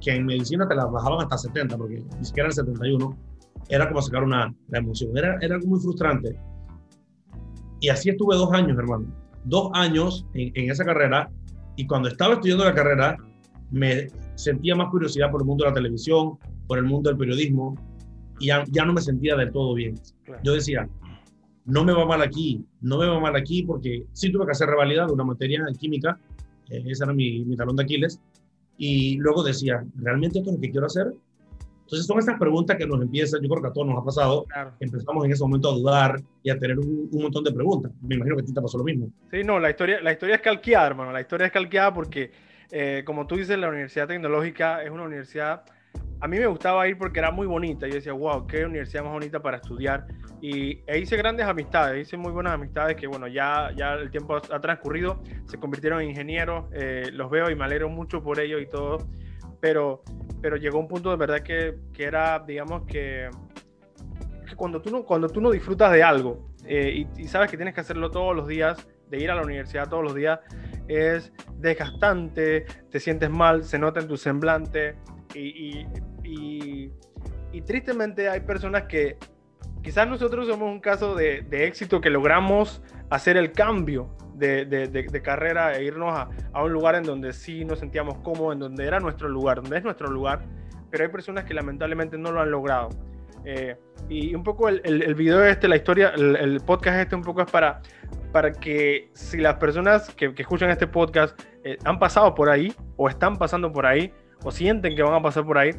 que 0.00 0.16
en 0.16 0.26
medicina 0.26 0.66
te 0.68 0.74
la 0.74 0.86
bajaban 0.86 1.20
hasta 1.22 1.38
70, 1.38 1.76
porque 1.76 2.02
ni 2.18 2.24
siquiera 2.24 2.48
el 2.48 2.54
71, 2.54 3.16
era 3.68 3.88
como 3.88 4.02
sacar 4.02 4.24
una 4.24 4.52
la 4.68 4.78
emoción. 4.78 5.16
Era, 5.16 5.38
era 5.40 5.54
algo 5.54 5.68
muy 5.68 5.80
frustrante. 5.80 6.36
Y 7.80 7.88
así 7.88 8.10
estuve 8.10 8.36
dos 8.36 8.52
años, 8.52 8.76
hermano 8.78 9.06
dos 9.44 9.70
años 9.74 10.26
en, 10.34 10.52
en, 10.54 10.70
esa 10.70 10.84
carrera 10.84 11.30
y 11.76 11.86
cuando 11.86 12.08
estaba 12.08 12.34
estudiando 12.34 12.64
la 12.64 12.74
carrera 12.74 13.16
me 13.70 14.08
sentía 14.34 14.74
más 14.74 14.90
curiosidad 14.90 15.30
por 15.30 15.42
el 15.42 15.46
mundo 15.46 15.64
de 15.64 15.70
la 15.70 15.74
televisión, 15.74 16.38
por 16.66 16.78
el 16.78 16.84
mundo 16.84 17.10
del 17.10 17.18
periodismo 17.18 17.74
y 18.38 18.48
ya, 18.48 18.64
ya 18.70 18.84
no 18.84 18.92
me 18.92 19.00
sentía 19.00 19.36
del 19.36 19.50
todo 19.52 19.74
bien. 19.74 19.94
Claro. 20.24 20.40
Yo 20.44 20.52
decía, 20.52 20.88
no 21.64 21.84
me 21.84 21.92
va 21.92 22.04
mal 22.04 22.22
aquí, 22.22 22.64
no 22.80 22.98
me 22.98 23.06
va 23.06 23.20
mal 23.20 23.36
aquí 23.36 23.62
porque 23.62 24.04
sí 24.12 24.30
tuve 24.30 24.46
que 24.46 24.52
hacer 24.52 24.68
revalidad 24.68 25.06
de 25.06 25.12
una 25.12 25.24
materia 25.24 25.62
de 25.64 25.72
química 25.72 26.18
ese 26.68 27.04
era 27.04 27.12
mi, 27.12 27.44
mi 27.44 27.56
talón 27.56 27.76
de 27.76 27.82
Aquiles. 27.84 28.20
Y 28.78 29.16
luego 29.18 29.42
decía, 29.42 29.84
¿realmente 29.96 30.38
esto 30.38 30.50
es 30.50 30.56
lo 30.56 30.60
que 30.60 30.70
quiero 30.70 30.86
hacer? 30.86 31.12
Entonces 31.92 32.06
son 32.06 32.18
estas 32.18 32.38
preguntas 32.38 32.78
que 32.78 32.86
nos 32.86 33.02
empiezan, 33.02 33.42
yo 33.42 33.50
creo 33.50 33.60
que 33.60 33.68
a 33.68 33.72
todos 33.72 33.86
nos 33.86 33.98
ha 33.98 34.02
pasado, 34.02 34.46
empezamos 34.80 35.26
en 35.26 35.32
ese 35.32 35.42
momento 35.42 35.68
a 35.68 35.74
dudar 35.74 36.22
y 36.42 36.48
a 36.48 36.58
tener 36.58 36.78
un, 36.78 37.10
montón 37.12 37.44
de 37.44 37.52
preguntas. 37.52 37.92
Me 38.00 38.14
imagino 38.14 38.36
que 38.36 38.42
a 38.42 38.44
ti 38.46 38.54
te 38.54 38.62
pasó 38.62 38.78
lo 38.78 38.84
mismo. 38.84 39.10
Sí, 39.30 39.44
no, 39.44 39.60
la 39.60 39.68
historia, 39.68 40.00
la 40.00 40.12
historia 40.12 40.36
es 40.36 40.40
calqueada, 40.40 40.86
hermano, 40.86 41.12
la 41.12 41.20
historia 41.20 41.48
es 41.48 41.52
calqueada 41.52 41.92
porque, 41.92 42.30
eh, 42.70 43.02
como 43.04 43.26
tú 43.26 43.36
dices, 43.36 43.58
la 43.58 43.68
Universidad 43.68 44.08
Tecnológica 44.08 44.82
es 44.82 44.90
una 44.90 45.02
universidad, 45.02 45.64
a 46.20 46.28
mí 46.28 46.38
me 46.38 46.46
gustaba 46.46 46.86
ir 46.86 46.96
porque 46.96 47.18
era 47.18 47.32
muy 47.32 47.48
bonita, 47.48 47.88
yo 47.88 47.94
decía, 47.94 48.12
wow, 48.12 48.46
qué 48.46 48.64
universidad 48.64 49.02
más 49.02 49.12
bonita 49.12 49.40
para 49.42 49.56
estudiar, 49.56 50.06
y 50.40 50.80
e 50.86 50.98
hice 50.98 51.16
grandes 51.16 51.46
amistades, 51.46 52.06
hice 52.06 52.16
muy 52.16 52.32
buenas 52.32 52.52
amistades 52.52 52.96
que, 52.96 53.06
bueno, 53.06 53.26
ya, 53.26 53.70
ya 53.76 53.94
el 53.94 54.10
tiempo 54.10 54.36
ha 54.36 54.60
transcurrido, 54.60 55.20
se 55.46 55.58
convirtieron 55.58 56.00
en 56.00 56.10
ingenieros, 56.10 56.66
eh, 56.72 57.10
los 57.12 57.30
veo 57.30 57.50
y 57.50 57.56
me 57.56 57.64
alegro 57.64 57.88
mucho 57.88 58.22
por 58.22 58.40
ellos 58.40 58.60
y 58.60 58.66
todo. 58.66 58.98
Pero, 59.60 60.02
pero 60.40 60.56
llegó 60.56 60.80
un 60.80 60.88
punto 60.88 61.10
de 61.10 61.16
verdad 61.16 61.40
que, 61.40 61.76
que 61.92 62.04
era, 62.04 62.40
digamos, 62.40 62.84
que, 62.86 63.30
que, 64.48 64.56
cuando, 64.56 64.82
tú 64.82 64.90
no, 64.90 65.04
cuando 65.04 65.28
tú 65.28 65.40
no 65.40 65.52
disfrutas 65.52 65.92
de 65.92 66.02
algo 66.02 66.52
eh, 66.64 67.06
y, 67.16 67.28
sabes 67.28 67.50
que 67.50 67.56
tienes 67.56 67.74
que 67.74 67.80
hacerlo 67.80 68.10
todos 68.10 68.34
los 68.34 68.48
días, 68.48 68.86
de 69.10 69.18
ir 69.18 69.30
a 69.30 69.34
la 69.34 69.42
universidad 69.42 69.88
todos 69.88 70.02
los 70.02 70.14
días, 70.14 70.40
es 70.88 71.32
desgastante, 71.58 72.64
te 72.90 72.98
sientes 72.98 73.30
mal, 73.30 73.62
se 73.64 73.78
nota 73.78 74.00
en 74.00 74.08
tu 74.08 74.16
semblante 74.16 74.96
y, 75.34 76.90
tristemente 77.66 78.28
hay 78.28 78.40
personas 78.40 78.84
que 78.84 79.16
quizás 79.82 80.08
nosotros 80.08 80.46
somos 80.46 80.70
un 80.70 80.80
caso 80.80 81.14
de, 81.14 81.46
éxito 81.50 82.00
que 82.00 82.10
logramos 82.10 82.82
hacer 83.10 83.36
el 83.36 83.52
cambio 83.52 84.16
de, 84.34 85.20
carrera 85.22 85.76
e 85.76 85.84
irnos 85.84 86.14
a, 86.14 86.62
un 86.62 86.72
lugar 86.72 86.94
en 86.94 87.04
donde 87.04 87.32
sí 87.32 87.64
nos 87.64 87.78
sentíamos 87.78 88.18
cómodos, 88.18 88.54
en 88.54 88.60
donde 88.60 88.86
era 88.86 89.00
nuestro 89.00 89.28
lugar, 89.28 89.62
donde 89.62 89.78
es 89.78 89.84
nuestro 89.84 90.10
lugar, 90.10 90.42
pero 90.90 91.04
hay 91.04 91.10
personas 91.10 91.44
que 91.44 91.54
lamentablemente 91.54 92.18
no 92.18 92.32
lo 92.32 92.40
han 92.40 92.50
logrado. 92.50 92.90
Eh, 93.44 93.76
y 94.08 94.34
un 94.34 94.44
poco 94.44 94.68
el, 94.68 94.80
el, 94.84 95.14
video 95.14 95.44
este, 95.44 95.66
la 95.66 95.76
historia, 95.76 96.10
el, 96.10 96.60
podcast 96.60 96.98
este 96.98 97.16
un 97.16 97.22
poco 97.22 97.42
es 97.42 97.50
para, 97.50 97.80
para 98.30 98.52
que 98.52 99.10
si 99.14 99.38
las 99.38 99.56
personas 99.56 100.10
que, 100.14 100.32
escuchan 100.36 100.70
este 100.70 100.86
podcast 100.86 101.40
eh, 101.64 101.76
han 101.84 101.98
pasado 101.98 102.34
por 102.34 102.50
ahí 102.50 102.72
o 102.96 103.08
están 103.08 103.36
pasando 103.36 103.72
por 103.72 103.86
ahí 103.86 104.12
o 104.44 104.50
sienten 104.50 104.94
que 104.96 105.02
van 105.02 105.14
a 105.14 105.22
pasar 105.22 105.44
por 105.44 105.58
ahí, 105.58 105.70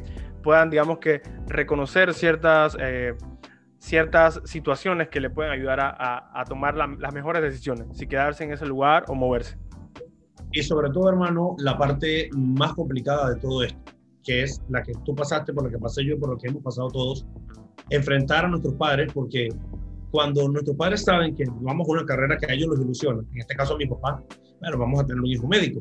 puedan, 0.42 0.70
digamos 0.70 0.98
que, 0.98 1.22
reconocer 1.46 2.14
ciertas... 2.14 2.76
Eh, 2.80 3.14
ciertas 3.84 4.40
situaciones 4.44 5.10
que 5.10 5.20
le 5.20 5.28
pueden 5.28 5.52
ayudar 5.52 5.78
a, 5.78 6.44
tomar 6.48 6.74
las 6.74 7.12
mejores 7.12 7.42
decisiones, 7.42 7.86
si 7.92 8.06
quedarse 8.06 8.42
en 8.42 8.52
ese 8.52 8.64
lugar 8.64 9.04
o 9.08 9.14
moverse. 9.14 9.58
Y 10.52 10.62
sobre 10.62 10.88
todo, 10.90 11.10
hermano, 11.10 11.54
la 11.58 11.76
parte 11.76 12.30
más 12.32 12.72
complicada 12.72 13.30
de 13.30 13.40
todo 13.40 13.62
esto, 13.62 13.78
que 14.22 14.44
es 14.44 14.62
la 14.70 14.82
que 14.82 14.92
tú 15.04 15.14
pasaste, 15.14 15.52
por 15.52 15.64
la 15.64 15.70
que 15.70 15.78
pasé 15.78 16.02
yo, 16.02 16.18
por 16.18 16.30
lo 16.30 16.38
que 16.38 16.48
hemos 16.48 16.62
pasado 16.62 16.88
todos, 16.88 17.26
enfrentar 17.90 18.46
a 18.46 18.48
nuestros 18.48 18.74
padres, 18.74 19.12
porque 19.12 19.50
cuando 20.14 20.48
nuestros 20.48 20.76
padres 20.76 21.02
saben 21.02 21.34
que 21.34 21.42
vamos 21.60 21.88
a 21.88 21.90
una 21.90 22.04
carrera 22.04 22.36
que 22.36 22.46
a 22.46 22.54
ellos 22.54 22.68
los 22.68 22.80
ilusiona, 22.80 23.20
en 23.32 23.40
este 23.40 23.56
caso 23.56 23.74
a 23.74 23.78
mi 23.78 23.84
papá, 23.84 24.22
bueno, 24.60 24.78
vamos 24.78 25.00
a 25.00 25.06
tener 25.06 25.20
un 25.20 25.26
hijo 25.26 25.48
médico. 25.48 25.80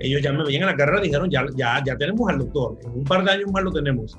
Ellos 0.00 0.22
ya 0.22 0.32
me 0.32 0.42
veían 0.42 0.62
en 0.62 0.68
la 0.68 0.74
carrera 0.74 1.00
y 1.00 1.08
dijeron, 1.08 1.28
ya, 1.28 1.44
ya, 1.54 1.82
ya 1.84 1.94
tenemos 1.98 2.30
al 2.30 2.38
doctor, 2.38 2.78
en 2.82 2.92
un 2.92 3.04
par 3.04 3.22
de 3.26 3.30
años 3.30 3.52
más 3.52 3.62
lo 3.62 3.70
tenemos. 3.70 4.18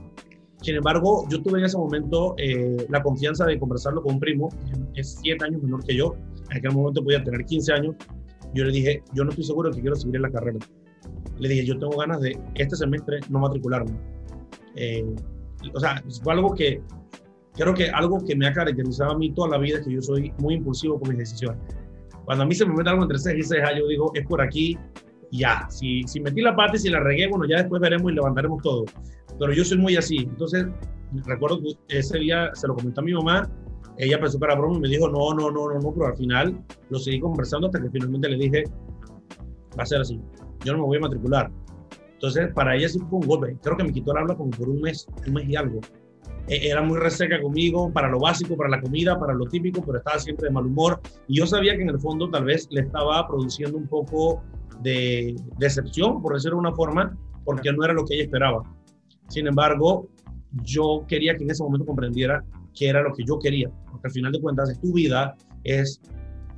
Sin 0.61 0.75
embargo, 0.75 1.25
yo 1.31 1.41
tuve 1.41 1.57
en 1.57 1.65
ese 1.65 1.79
momento 1.79 2.35
eh, 2.37 2.85
la 2.89 3.01
confianza 3.01 3.43
de 3.45 3.57
conversarlo 3.57 4.03
con 4.03 4.13
un 4.13 4.19
primo, 4.19 4.49
es 4.93 5.17
siete 5.19 5.43
años 5.43 5.63
menor 5.63 5.83
que 5.83 5.95
yo, 5.95 6.15
en 6.51 6.57
aquel 6.57 6.71
momento 6.71 7.03
podía 7.03 7.23
tener 7.23 7.43
15 7.43 7.73
años. 7.73 7.95
Yo 8.53 8.65
le 8.65 8.71
dije, 8.71 9.01
yo 9.15 9.23
no 9.23 9.31
estoy 9.31 9.45
seguro 9.45 9.71
de 9.71 9.77
que 9.77 9.81
quiero 9.81 9.95
seguir 9.95 10.17
en 10.17 10.21
la 10.21 10.31
carrera. 10.31 10.59
Le 11.39 11.49
dije, 11.49 11.65
yo 11.65 11.79
tengo 11.79 11.97
ganas 11.97 12.21
de 12.21 12.37
este 12.53 12.75
semestre 12.75 13.19
no 13.29 13.39
matricularme. 13.39 13.99
Eh, 14.75 15.03
o 15.73 15.79
sea, 15.79 16.03
fue 16.23 16.33
algo 16.33 16.53
que, 16.53 16.83
creo 17.59 17.73
que 17.73 17.89
algo 17.89 18.23
que 18.25 18.35
me 18.35 18.47
ha 18.47 18.53
caracterizado 18.53 19.11
a 19.11 19.17
mí 19.17 19.31
toda 19.33 19.49
la 19.49 19.57
vida 19.57 19.77
es 19.77 19.85
que 19.85 19.93
yo 19.93 20.01
soy 20.01 20.33
muy 20.39 20.55
impulsivo 20.55 20.99
con 20.99 21.09
mis 21.09 21.19
decisiones. 21.19 21.61
Cuando 22.25 22.43
a 22.43 22.47
mí 22.47 22.55
se 22.55 22.65
me 22.65 22.73
mete 22.73 22.89
algo 22.89 23.03
entre 23.03 23.17
6 23.17 23.37
y 23.37 23.43
6, 23.43 23.63
yo 23.77 23.87
digo, 23.87 24.11
es 24.13 24.25
por 24.25 24.41
aquí, 24.41 24.77
ya. 25.31 25.67
Si, 25.69 26.03
si 26.03 26.19
metí 26.19 26.41
la 26.41 26.55
pata 26.55 26.75
y 26.75 26.79
si 26.79 26.89
la 26.89 26.99
regué, 26.99 27.27
bueno, 27.27 27.45
ya 27.45 27.57
después 27.57 27.81
veremos 27.81 28.11
y 28.11 28.15
levantaremos 28.15 28.61
todo 28.61 28.85
pero 29.39 29.53
yo 29.53 29.63
soy 29.63 29.77
muy 29.77 29.95
así. 29.95 30.17
Entonces, 30.17 30.67
recuerdo 31.25 31.61
que 31.61 31.97
ese 31.97 32.19
día 32.19 32.51
se 32.53 32.67
lo 32.67 32.75
comenté 32.75 32.99
a 32.99 33.03
mi 33.03 33.13
mamá, 33.13 33.49
ella 33.97 34.19
pensó 34.19 34.37
que 34.37 34.45
era 34.45 34.55
broma 34.55 34.77
y 34.77 34.81
me 34.81 34.89
dijo, 34.89 35.09
no, 35.09 35.33
no, 35.33 35.49
no, 35.49 35.69
no, 35.69 35.79
no, 35.79 35.93
pero 35.93 36.07
al 36.07 36.17
final 36.17 36.63
lo 36.89 36.99
seguí 36.99 37.19
conversando 37.19 37.67
hasta 37.67 37.81
que 37.81 37.89
finalmente 37.89 38.29
le 38.29 38.37
dije, 38.37 38.63
va 39.77 39.83
a 39.83 39.85
ser 39.85 40.01
así, 40.01 40.19
yo 40.63 40.73
no 40.73 40.79
me 40.79 40.85
voy 40.85 40.97
a 40.97 41.01
matricular. 41.01 41.51
Entonces, 42.13 42.53
para 42.53 42.75
ella 42.75 42.89
sí 42.89 42.99
fue 43.09 43.19
un 43.19 43.27
golpe. 43.27 43.55
Creo 43.63 43.77
que 43.77 43.83
me 43.85 43.93
quitó 43.93 44.11
el 44.11 44.17
habla 44.17 44.35
como 44.35 44.51
por 44.51 44.67
un 44.67 44.81
mes, 44.81 45.07
un 45.25 45.33
mes 45.33 45.47
y 45.47 45.55
algo. 45.55 45.79
E, 46.49 46.67
era 46.67 46.81
muy 46.81 46.97
reseca 46.97 47.39
conmigo 47.39 47.93
para 47.93 48.09
lo 48.09 48.19
básico, 48.19 48.57
para 48.57 48.69
la 48.69 48.81
comida, 48.81 49.19
para 49.19 49.33
lo 49.33 49.45
típico, 49.45 49.83
pero 49.85 49.99
estaba 49.99 50.19
siempre 50.19 50.47
de 50.47 50.53
mal 50.53 50.65
humor. 50.65 50.99
Y 51.27 51.37
yo 51.37 51.47
sabía 51.47 51.77
que 51.77 51.83
en 51.83 51.89
el 51.89 51.99
fondo 51.99 52.29
tal 52.29 52.45
vez 52.45 52.67
le 52.71 52.81
estaba 52.81 53.27
produciendo 53.27 53.77
un 53.77 53.87
poco 53.87 54.43
de 54.81 55.35
decepción, 55.57 56.21
por 56.21 56.33
decirlo 56.33 56.57
de 56.57 56.67
una 56.67 56.75
forma, 56.75 57.15
porque 57.45 57.71
no 57.71 57.83
era 57.83 57.93
lo 57.93 58.03
que 58.03 58.15
ella 58.15 58.23
esperaba. 58.23 58.63
Sin 59.27 59.47
embargo, 59.47 60.09
yo 60.63 61.05
quería 61.07 61.35
que 61.37 61.43
en 61.43 61.51
ese 61.51 61.63
momento 61.63 61.85
comprendiera 61.85 62.43
que 62.75 62.89
era 62.89 63.01
lo 63.03 63.13
que 63.13 63.23
yo 63.23 63.37
quería, 63.37 63.69
porque 63.91 64.07
al 64.07 64.11
final 64.11 64.31
de 64.31 64.41
cuentas 64.41 64.69
es 64.69 64.79
tu 64.79 64.93
vida, 64.93 65.35
es 65.63 66.01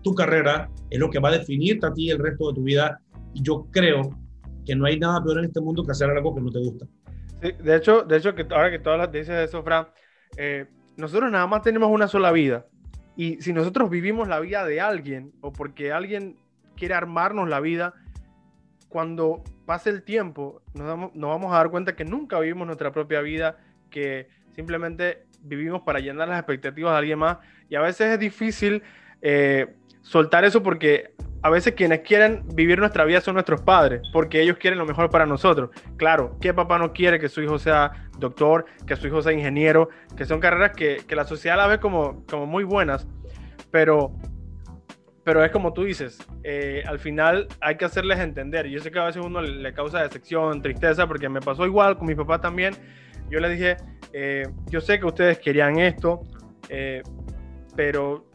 tu 0.03 0.15
carrera, 0.15 0.69
es 0.89 0.99
lo 0.99 1.09
que 1.09 1.19
va 1.19 1.29
a 1.29 1.33
definirte 1.33 1.85
a 1.87 1.93
ti 1.93 2.09
el 2.09 2.19
resto 2.19 2.49
de 2.49 2.55
tu 2.55 2.63
vida. 2.63 3.01
Y 3.33 3.41
yo 3.43 3.67
creo 3.71 4.01
que 4.65 4.75
no 4.75 4.85
hay 4.85 4.99
nada 4.99 5.23
peor 5.23 5.39
en 5.39 5.45
este 5.45 5.59
mundo 5.59 5.83
que 5.83 5.91
hacer 5.91 6.09
algo 6.09 6.33
que 6.33 6.41
no 6.41 6.49
te 6.49 6.59
gusta. 6.59 6.85
De 7.41 7.75
hecho, 7.75 8.03
de 8.03 8.17
hecho 8.17 8.35
que 8.35 8.45
ahora 8.51 8.69
que 8.69 8.79
todas 8.79 8.99
las 8.99 9.11
dices 9.11 9.49
eso, 9.49 9.63
Fran, 9.63 9.87
eh, 10.37 10.67
nosotros 10.95 11.31
nada 11.31 11.47
más 11.47 11.63
tenemos 11.63 11.89
una 11.89 12.07
sola 12.07 12.31
vida. 12.31 12.67
Y 13.15 13.41
si 13.41 13.51
nosotros 13.51 13.89
vivimos 13.89 14.27
la 14.27 14.39
vida 14.39 14.63
de 14.65 14.79
alguien 14.79 15.33
o 15.41 15.51
porque 15.51 15.91
alguien 15.91 16.37
quiere 16.75 16.93
armarnos 16.93 17.49
la 17.49 17.59
vida, 17.59 17.93
cuando 18.89 19.43
pase 19.65 19.89
el 19.89 20.03
tiempo, 20.03 20.61
nos, 20.73 21.11
vamos 21.13 21.53
a 21.53 21.57
dar 21.57 21.71
cuenta 21.71 21.95
que 21.95 22.05
nunca 22.05 22.39
vivimos 22.39 22.67
nuestra 22.67 22.91
propia 22.91 23.21
vida, 23.21 23.57
que 23.89 24.27
simplemente 24.49 25.25
vivimos 25.41 25.81
para 25.81 25.99
llenar 25.99 26.27
las 26.27 26.39
expectativas 26.39 26.93
de 26.93 26.97
alguien 26.97 27.19
más. 27.19 27.37
Y 27.69 27.75
a 27.75 27.81
veces 27.81 28.11
es 28.11 28.19
difícil 28.19 28.83
eh, 29.21 29.75
soltar 30.01 30.45
eso 30.45 30.61
porque 30.63 31.13
a 31.43 31.49
veces 31.49 31.73
quienes 31.73 32.01
quieren 32.01 32.43
vivir 32.53 32.79
nuestra 32.79 33.03
vida 33.05 33.21
son 33.21 33.33
nuestros 33.33 33.61
padres, 33.61 34.01
porque 34.13 34.41
ellos 34.41 34.57
quieren 34.57 34.77
lo 34.77 34.85
mejor 34.85 35.09
para 35.09 35.25
nosotros. 35.25 35.71
Claro, 35.97 36.37
¿qué 36.39 36.53
papá 36.53 36.77
no 36.77 36.93
quiere 36.93 37.19
que 37.19 37.29
su 37.29 37.41
hijo 37.41 37.57
sea 37.57 38.09
doctor, 38.19 38.65
que 38.85 38.95
su 38.95 39.07
hijo 39.07 39.21
sea 39.21 39.31
ingeniero, 39.31 39.89
que 40.15 40.25
son 40.25 40.39
carreras 40.39 40.71
que, 40.75 41.01
que 41.07 41.15
la 41.15 41.25
sociedad 41.25 41.57
la 41.57 41.67
ve 41.67 41.79
como, 41.79 42.23
como 42.27 42.45
muy 42.45 42.63
buenas, 42.63 43.07
pero 43.71 44.13
pero 45.23 45.43
es 45.43 45.51
como 45.51 45.73
tú 45.73 45.83
dices, 45.83 46.17
eh, 46.43 46.83
al 46.87 46.97
final 46.97 47.47
hay 47.59 47.77
que 47.77 47.85
hacerles 47.85 48.19
entender. 48.19 48.67
Yo 48.67 48.79
sé 48.79 48.91
que 48.91 48.99
a 48.99 49.05
veces 49.05 49.23
uno 49.23 49.41
le, 49.41 49.73
causa 49.73 50.01
decepción, 50.01 50.61
tristeza, 50.61 51.05
porque 51.07 51.29
me 51.29 51.41
pasó 51.41 51.65
igual 51.65 51.97
con 51.97 52.07
mi 52.07 52.15
papá 52.15 52.41
también. 52.41 52.73
Yo 53.29 53.39
le 53.39 53.49
dije, 53.49 53.77
eh, 54.13 54.47
yo 54.69 54.81
sé 54.81 54.99
que 54.99 55.05
ustedes 55.05 55.39
querían 55.39 55.77
esto, 55.77 56.21
eh, 56.69 57.03
pero, 57.75 58.30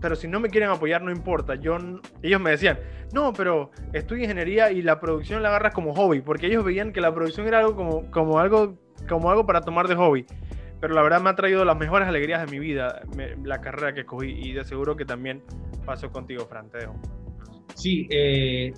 pero 0.00 0.16
si 0.16 0.28
no 0.28 0.40
me 0.40 0.48
quieren 0.48 0.70
apoyar 0.70 1.02
no 1.02 1.10
importa. 1.10 1.54
Yo, 1.54 1.78
ellos 2.22 2.40
me 2.40 2.50
decían, 2.50 2.78
no, 3.12 3.32
pero 3.32 3.70
estudio 3.92 4.22
ingeniería 4.24 4.70
y 4.70 4.82
la 4.82 5.00
producción 5.00 5.42
la 5.42 5.48
agarras 5.48 5.74
como 5.74 5.94
hobby, 5.94 6.20
porque 6.20 6.46
ellos 6.46 6.64
veían 6.64 6.92
que 6.92 7.00
la 7.00 7.14
producción 7.14 7.46
era 7.46 7.58
algo 7.58 7.76
como, 7.76 8.10
como, 8.10 8.38
algo, 8.38 8.78
como 9.08 9.30
algo 9.30 9.46
para 9.46 9.60
tomar 9.60 9.88
de 9.88 9.94
hobby 9.94 10.26
pero 10.80 10.94
la 10.94 11.02
verdad 11.02 11.20
me 11.20 11.30
ha 11.30 11.36
traído 11.36 11.64
las 11.64 11.78
mejores 11.78 12.08
alegrías 12.08 12.44
de 12.44 12.50
mi 12.50 12.58
vida, 12.58 13.02
la 13.44 13.60
carrera 13.60 13.92
que 13.92 14.00
escogí, 14.00 14.30
y 14.30 14.52
de 14.52 14.64
seguro 14.64 14.96
que 14.96 15.04
también 15.04 15.42
pasó 15.84 16.10
contigo, 16.10 16.46
Franteo. 16.46 16.94
Sí, 17.74 18.08
eh, 18.10 18.72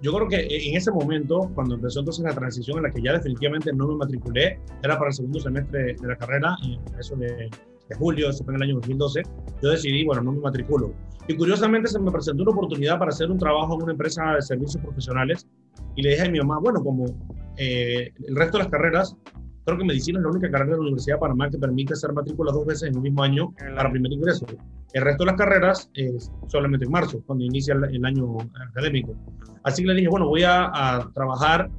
yo 0.00 0.14
creo 0.14 0.28
que 0.28 0.36
en 0.48 0.76
ese 0.76 0.92
momento, 0.92 1.50
cuando 1.54 1.74
empezó 1.74 2.00
entonces 2.00 2.24
la 2.24 2.34
transición 2.34 2.78
en 2.78 2.84
la 2.84 2.90
que 2.90 3.02
ya 3.02 3.12
definitivamente 3.12 3.72
no 3.72 3.88
me 3.88 3.96
matriculé, 3.96 4.60
era 4.82 4.96
para 4.96 5.08
el 5.08 5.14
segundo 5.14 5.40
semestre 5.40 5.94
de 5.94 6.08
la 6.08 6.16
carrera, 6.16 6.56
eso 6.98 7.16
de, 7.16 7.50
de 7.90 7.96
julio, 7.96 8.30
eso 8.30 8.44
fue 8.44 8.54
en 8.54 8.62
el 8.62 8.68
año 8.68 8.74
2012, 8.76 9.22
yo 9.62 9.70
decidí, 9.70 10.04
bueno, 10.04 10.22
no 10.22 10.32
me 10.32 10.40
matriculo. 10.40 10.92
Y 11.28 11.36
curiosamente 11.36 11.88
se 11.88 11.98
me 11.98 12.10
presentó 12.10 12.42
una 12.42 12.52
oportunidad 12.52 12.98
para 12.98 13.10
hacer 13.10 13.30
un 13.30 13.38
trabajo 13.38 13.74
en 13.74 13.82
una 13.82 13.92
empresa 13.92 14.34
de 14.34 14.42
servicios 14.42 14.82
profesionales 14.82 15.46
y 15.94 16.02
le 16.02 16.10
dije 16.10 16.22
a 16.22 16.30
mi 16.30 16.38
mamá, 16.38 16.58
bueno, 16.60 16.82
como 16.82 17.04
eh, 17.56 18.12
el 18.26 18.36
resto 18.36 18.56
de 18.58 18.64
las 18.64 18.72
carreras, 18.72 19.16
Creo 19.64 19.78
que 19.78 19.84
medicina 19.84 20.18
es 20.18 20.24
la 20.24 20.30
única 20.30 20.50
carrera 20.50 20.72
de 20.72 20.76
la 20.78 20.82
Universidad 20.82 21.16
de 21.16 21.20
Panamá 21.20 21.50
que 21.50 21.58
permite 21.58 21.92
hacer 21.92 22.12
matrícula 22.12 22.50
dos 22.50 22.66
veces 22.66 22.88
en 22.88 22.96
el 22.96 23.02
mismo 23.02 23.22
año 23.22 23.54
para 23.76 23.90
primer 23.90 24.12
ingreso. 24.12 24.46
El 24.92 25.02
resto 25.02 25.24
de 25.24 25.30
las 25.30 25.38
carreras 25.38 25.90
es 25.94 26.32
solamente 26.48 26.86
en 26.86 26.92
marzo, 26.92 27.22
cuando 27.26 27.44
inicia 27.44 27.74
el, 27.74 28.04
año 28.04 28.38
académico. 28.70 29.14
Así 29.62 29.82
que 29.82 29.88
le 29.88 29.94
dije, 29.94 30.08
bueno, 30.08 30.26
voy 30.26 30.42
a, 30.44 31.08
trabajar 31.14 31.70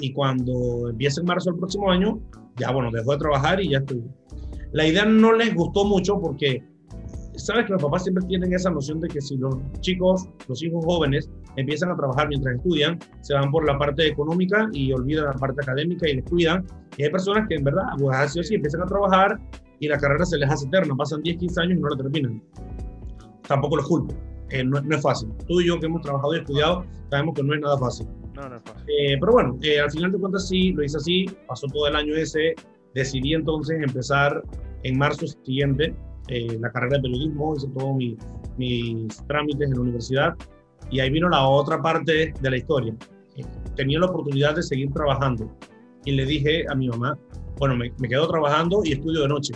y 0.00 0.12
cuando 0.12 0.88
empiece 0.88 1.20
en 1.20 1.26
marzo 1.26 1.50
del 1.50 1.58
próximo 1.58 1.90
año, 1.90 2.20
ya 2.56 2.70
bueno, 2.70 2.90
dejo 2.90 3.12
de 3.12 3.18
trabajar 3.18 3.60
y 3.60 3.70
ya 3.70 3.78
estoy. 3.78 4.02
La 4.72 4.86
idea 4.86 5.04
no 5.04 5.32
les 5.32 5.54
gustó 5.54 5.84
mucho 5.84 6.20
porque 6.20 6.62
sabes 7.36 7.66
que 7.66 7.72
los 7.72 7.82
papás 7.82 8.04
siempre 8.04 8.24
tienen 8.26 8.52
esa 8.52 8.70
noción 8.70 9.00
de 9.00 9.08
que 9.08 9.20
si 9.20 9.36
los 9.36 9.54
chicos, 9.80 10.28
los 10.48 10.62
hijos 10.62 10.84
jóvenes, 10.84 11.30
empiezan 11.56 11.90
a 11.90 11.96
trabajar 11.96 12.28
mientras 12.28 12.56
estudian, 12.56 12.98
se 13.20 13.34
van 13.34 13.50
por 13.50 13.66
la 13.66 13.78
parte 13.78 14.06
económica 14.06 14.68
y 14.72 14.92
olvidan 14.92 15.26
la 15.26 15.32
parte 15.32 15.62
académica 15.62 16.08
y 16.08 16.16
descuidan. 16.16 16.66
Y 16.96 17.04
hay 17.04 17.10
personas 17.10 17.46
que 17.48 17.56
en 17.56 17.64
verdad, 17.64 17.84
pues 17.98 18.16
así 18.16 18.40
o 18.40 18.42
sí, 18.42 18.54
empiezan 18.54 18.82
a 18.82 18.86
trabajar 18.86 19.38
y 19.80 19.88
la 19.88 19.98
carrera 19.98 20.24
se 20.24 20.38
les 20.38 20.50
hace 20.50 20.66
eterna, 20.66 20.94
pasan 20.96 21.22
10, 21.22 21.36
15 21.38 21.60
años 21.60 21.78
y 21.78 21.80
no 21.80 21.88
la 21.88 21.96
terminan. 21.96 22.42
Tampoco 23.46 23.76
los 23.76 23.86
culpo, 23.86 24.14
eh, 24.50 24.64
no, 24.64 24.80
no, 24.80 24.96
es 24.96 25.02
fácil. 25.02 25.28
Tú 25.46 25.60
y 25.60 25.66
yo 25.66 25.78
que 25.78 25.86
hemos 25.86 26.02
trabajado 26.02 26.34
y 26.34 26.38
estudiado, 26.38 26.84
sabemos 27.10 27.34
que 27.34 27.42
no 27.42 27.54
es 27.54 27.60
nada 27.60 27.78
fácil. 27.78 28.06
No, 28.34 28.48
no 28.48 28.56
es 28.56 28.62
fácil. 28.62 28.84
Eh, 28.88 29.16
pero 29.20 29.32
bueno, 29.32 29.58
eh, 29.62 29.80
al 29.80 29.90
final 29.90 30.12
de 30.12 30.18
cuentas 30.18 30.48
sí, 30.48 30.72
lo 30.72 30.82
hice 30.82 30.96
así, 30.96 31.26
pasó 31.46 31.66
todo 31.68 31.86
el 31.88 31.96
año 31.96 32.14
ese, 32.14 32.54
decidí 32.96 33.34
entonces 33.34 33.80
empezar 33.80 34.42
en 34.82 34.98
marzo 34.98 35.26
siguiente 35.26 35.94
eh, 36.28 36.58
la 36.58 36.72
carrera 36.72 36.96
de 36.96 37.02
periodismo, 37.02 37.54
hice 37.54 37.68
todos 37.68 37.94
mi, 37.94 38.16
mis 38.56 39.24
trámites 39.26 39.68
en 39.68 39.74
la 39.74 39.80
universidad 39.82 40.34
y 40.90 41.00
ahí 41.00 41.10
vino 41.10 41.28
la 41.28 41.46
otra 41.46 41.80
parte 41.82 42.32
de 42.40 42.50
la 42.50 42.56
historia. 42.56 42.94
Eh, 43.36 43.44
tenía 43.76 44.00
la 44.00 44.06
oportunidad 44.06 44.56
de 44.56 44.62
seguir 44.62 44.90
trabajando 44.92 45.54
y 46.04 46.12
le 46.12 46.24
dije 46.24 46.64
a 46.70 46.74
mi 46.74 46.88
mamá, 46.88 47.18
bueno, 47.58 47.76
me, 47.76 47.92
me 47.98 48.08
quedo 48.08 48.26
trabajando 48.28 48.80
y 48.84 48.92
estudio 48.92 49.22
de 49.22 49.28
noche. 49.28 49.54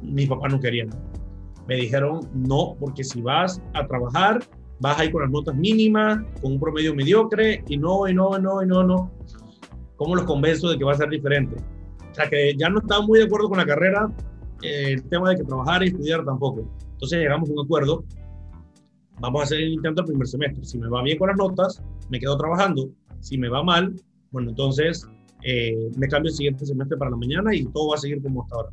Mis 0.00 0.28
papás 0.28 0.52
no 0.52 0.60
querían. 0.60 0.90
Me 1.66 1.76
dijeron, 1.76 2.20
no, 2.32 2.76
porque 2.78 3.02
si 3.02 3.20
vas 3.20 3.60
a 3.74 3.86
trabajar, 3.86 4.40
vas 4.80 4.98
a 4.98 5.04
ir 5.04 5.12
con 5.12 5.22
las 5.22 5.30
notas 5.30 5.54
mínimas, 5.56 6.20
con 6.40 6.52
un 6.52 6.60
promedio 6.60 6.94
mediocre, 6.94 7.64
y 7.68 7.76
no, 7.76 8.08
y 8.08 8.14
no, 8.14 8.36
y 8.36 8.42
no, 8.42 8.62
y 8.62 8.66
no, 8.66 8.82
no. 8.84 9.10
¿Cómo 9.96 10.16
los 10.16 10.24
convenzo 10.24 10.70
de 10.70 10.78
que 10.78 10.84
va 10.84 10.92
a 10.92 10.96
ser 10.96 11.08
diferente? 11.08 11.56
O 12.12 12.14
sea, 12.14 12.28
que 12.28 12.54
ya 12.56 12.68
no 12.68 12.80
estaba 12.80 13.04
muy 13.04 13.18
de 13.18 13.24
acuerdo 13.24 13.48
con 13.48 13.58
la 13.58 13.66
carrera, 13.66 14.12
eh, 14.62 14.92
el 14.92 15.02
tema 15.08 15.30
de 15.30 15.36
que 15.36 15.44
trabajar 15.44 15.82
y 15.82 15.88
estudiar 15.88 16.24
tampoco. 16.24 16.68
Entonces 16.92 17.18
llegamos 17.18 17.48
a 17.48 17.52
un 17.52 17.64
acuerdo, 17.64 18.04
vamos 19.18 19.40
a 19.40 19.44
hacer 19.44 19.60
el 19.60 19.72
intento 19.72 20.02
el 20.02 20.08
primer 20.08 20.26
semestre. 20.26 20.64
Si 20.64 20.78
me 20.78 20.88
va 20.88 21.02
bien 21.02 21.18
con 21.18 21.28
las 21.28 21.36
notas, 21.36 21.82
me 22.10 22.20
quedo 22.20 22.36
trabajando. 22.36 22.90
Si 23.20 23.38
me 23.38 23.48
va 23.48 23.62
mal, 23.62 23.94
bueno, 24.30 24.50
entonces 24.50 25.08
eh, 25.42 25.90
me 25.96 26.06
cambio 26.08 26.30
el 26.30 26.36
siguiente 26.36 26.66
semestre 26.66 26.96
para 26.98 27.10
la 27.10 27.16
mañana 27.16 27.54
y 27.54 27.64
todo 27.64 27.88
va 27.88 27.94
a 27.94 27.98
seguir 27.98 28.22
como 28.22 28.42
hasta 28.42 28.56
ahora. 28.56 28.70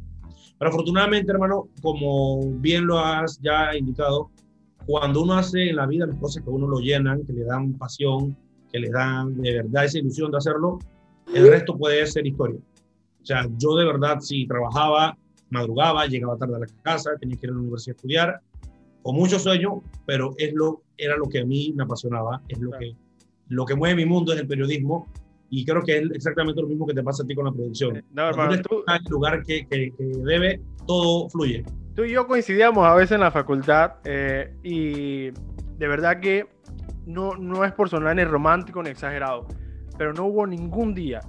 Pero 0.58 0.70
afortunadamente, 0.70 1.32
hermano, 1.32 1.70
como 1.82 2.42
bien 2.60 2.86
lo 2.86 3.00
has 3.00 3.40
ya 3.42 3.76
indicado, 3.78 4.30
cuando 4.86 5.22
uno 5.22 5.36
hace 5.36 5.70
en 5.70 5.78
la 5.78 5.86
vida 5.86 6.06
las 6.06 6.18
cosas 6.18 6.44
que 6.44 6.50
a 6.50 6.54
uno 6.54 6.68
lo 6.68 6.80
llenan, 6.80 7.24
que 7.26 7.32
le 7.32 7.46
dan 7.46 7.74
pasión, 7.74 8.36
que 8.72 8.80
le 8.80 8.90
dan 8.90 9.40
de 9.42 9.54
verdad 9.54 9.86
esa 9.86 10.00
ilusión 10.00 10.32
de 10.32 10.38
hacerlo, 10.38 10.80
el 11.34 11.48
resto 11.48 11.78
puede 11.78 12.06
ser 12.08 12.28
historia. 12.28 12.60
O 13.22 13.26
sea, 13.26 13.48
yo 13.58 13.76
de 13.76 13.86
verdad 13.86 14.20
sí 14.20 14.48
trabajaba, 14.48 15.18
madrugaba, 15.50 16.06
llegaba 16.06 16.38
tarde 16.38 16.56
a 16.56 16.60
la 16.60 16.68
casa, 16.82 17.12
tenía 17.20 17.38
que 17.38 17.46
ir 17.46 17.52
a 17.52 17.54
la 17.54 17.60
universidad 17.60 17.94
a 17.94 17.98
estudiar, 17.98 18.42
con 19.02 19.16
mucho 19.16 19.40
sueño, 19.40 19.82
pero 20.06 20.34
es 20.38 20.54
lo, 20.54 20.82
era 20.98 21.18
lo 21.18 21.28
que 21.28 21.40
a 21.40 21.46
mí 21.46 21.74
me 21.76 21.84
apasionaba, 21.84 22.42
es 22.48 22.60
lo, 22.60 22.72
que, 22.72 22.96
lo 23.50 23.66
que 23.66 23.76
mueve 23.76 23.96
mi 23.96 24.06
mundo 24.06 24.34
es 24.34 24.40
el 24.40 24.48
periodismo 24.48 25.08
y 25.50 25.66
creo 25.66 25.82
que 25.84 25.98
es 25.98 26.12
exactamente 26.12 26.62
lo 26.62 26.68
mismo 26.68 26.86
que 26.86 26.94
te 26.94 27.04
pasa 27.04 27.24
a 27.24 27.26
ti 27.26 27.34
con 27.34 27.46
la 27.46 27.52
producción. 27.52 28.04
No, 28.14 28.30
hermano, 28.30 28.62
tú, 28.62 28.84
en 28.88 28.96
el 28.96 29.12
lugar 29.12 29.44
que, 29.44 29.66
que, 29.68 29.92
que, 29.98 30.04
debe, 30.04 30.62
todo 30.86 31.30
fluye. 31.30 31.64
Tú 31.96 32.04
y 32.04 32.12
yo 32.12 32.28
coincidíamos 32.28 32.86
a 32.86 32.94
veces 32.94 33.14
en 33.14 33.22
la 33.22 33.32
facultad 33.32 33.94
eh, 34.04 34.54
y 34.64 35.32
de 35.32 35.88
verdad 35.88 36.20
que 36.20 36.48
no, 37.06 37.36
no 37.36 37.66
es 37.66 37.74
por 37.74 37.90
sonar 37.90 38.16
ni 38.16 38.24
romántico 38.24 38.84
ni 38.84 38.90
exagerado, 38.90 39.48
pero 39.98 40.14
no 40.14 40.26
hubo 40.26 40.46
ningún 40.46 40.94
día 40.94 41.22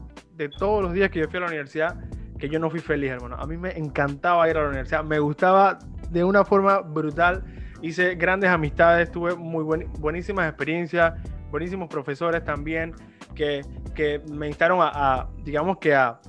todos 0.49 0.82
los 0.82 0.92
días 0.92 1.11
que 1.11 1.20
yo 1.20 1.28
fui 1.28 1.37
a 1.38 1.40
la 1.40 1.47
universidad 1.47 1.97
que 2.40 2.49
yo 2.49 2.59
no 2.59 2.70
fui 2.70 2.80
feliz, 2.80 3.11
hermano. 3.11 3.37
A 3.37 3.47
mí 3.47 3.56
me 3.56 3.70
encantaba 3.78 4.49
ir 4.49 4.56
a 4.56 4.62
la 4.62 4.68
universidad, 4.70 5.04
me 5.04 5.20
gustaba 5.20 5.78
de 6.11 6.25
una 6.25 6.44
forma 6.44 6.80
brutal. 6.80 7.44
Hice 7.82 8.16
grandes 8.16 8.50
amistades, 8.50 9.12
tuve 9.12 9.37
muy 9.37 9.87
buenísimas 9.99 10.49
experiencias, 10.49 11.14
buenísimos 11.50 11.88
profesores 11.88 12.44
también 12.44 12.94
que, 13.35 13.61
que 13.94 14.20
me 14.30 14.49
instaron 14.49 14.80
a, 14.82 15.28
digamos 15.44 15.78
que 15.78 15.94
a, 15.94 16.20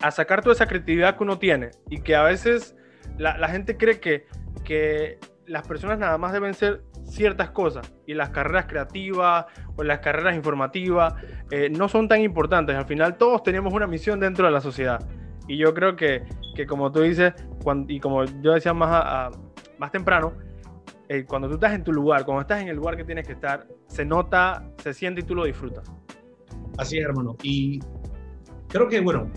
a, 0.00 0.10
sacar 0.10 0.42
toda 0.42 0.54
esa 0.54 0.66
creatividad 0.66 1.16
que 1.16 1.22
uno 1.22 1.38
tiene 1.38 1.70
y 1.88 2.00
que 2.00 2.16
a 2.16 2.22
veces 2.22 2.74
la, 3.16 3.38
la 3.38 3.48
gente 3.48 3.76
cree 3.76 4.00
que, 4.00 4.26
que 4.64 5.18
las 5.46 5.66
personas 5.66 5.98
nada 5.98 6.18
más 6.18 6.32
deben 6.32 6.54
ser 6.54 6.82
ciertas 7.08 7.50
cosas 7.50 7.92
y 8.06 8.14
las 8.14 8.30
carreras 8.30 8.66
creativas 8.66 9.46
o 9.76 9.82
las 9.82 9.98
carreras 10.00 10.36
informativas 10.36 11.14
eh, 11.50 11.70
no 11.70 11.88
son 11.88 12.08
tan 12.08 12.20
importantes. 12.20 12.76
Al 12.76 12.86
final 12.86 13.16
todos 13.16 13.42
tenemos 13.42 13.72
una 13.72 13.86
misión 13.86 14.20
dentro 14.20 14.46
de 14.46 14.52
la 14.52 14.60
sociedad. 14.60 15.00
Y 15.46 15.56
yo 15.56 15.72
creo 15.72 15.96
que, 15.96 16.24
que 16.54 16.66
como 16.66 16.92
tú 16.92 17.00
dices, 17.00 17.32
y 17.88 18.00
como 18.00 18.24
yo 18.24 18.52
decía 18.52 18.74
más, 18.74 19.34
más 19.78 19.90
temprano, 19.90 20.34
eh, 21.08 21.24
cuando 21.24 21.48
tú 21.48 21.54
estás 21.54 21.72
en 21.72 21.82
tu 21.82 21.92
lugar, 21.92 22.24
cuando 22.26 22.42
estás 22.42 22.60
en 22.60 22.68
el 22.68 22.76
lugar 22.76 22.96
que 22.96 23.04
tienes 23.04 23.26
que 23.26 23.32
estar, 23.32 23.66
se 23.86 24.04
nota, 24.04 24.62
se 24.76 24.92
siente 24.92 25.22
y 25.22 25.24
tú 25.24 25.34
lo 25.34 25.44
disfrutas. 25.44 25.90
Así 26.76 26.98
es, 26.98 27.04
hermano. 27.04 27.36
Y 27.42 27.80
creo 28.68 28.88
que, 28.88 29.00
bueno, 29.00 29.30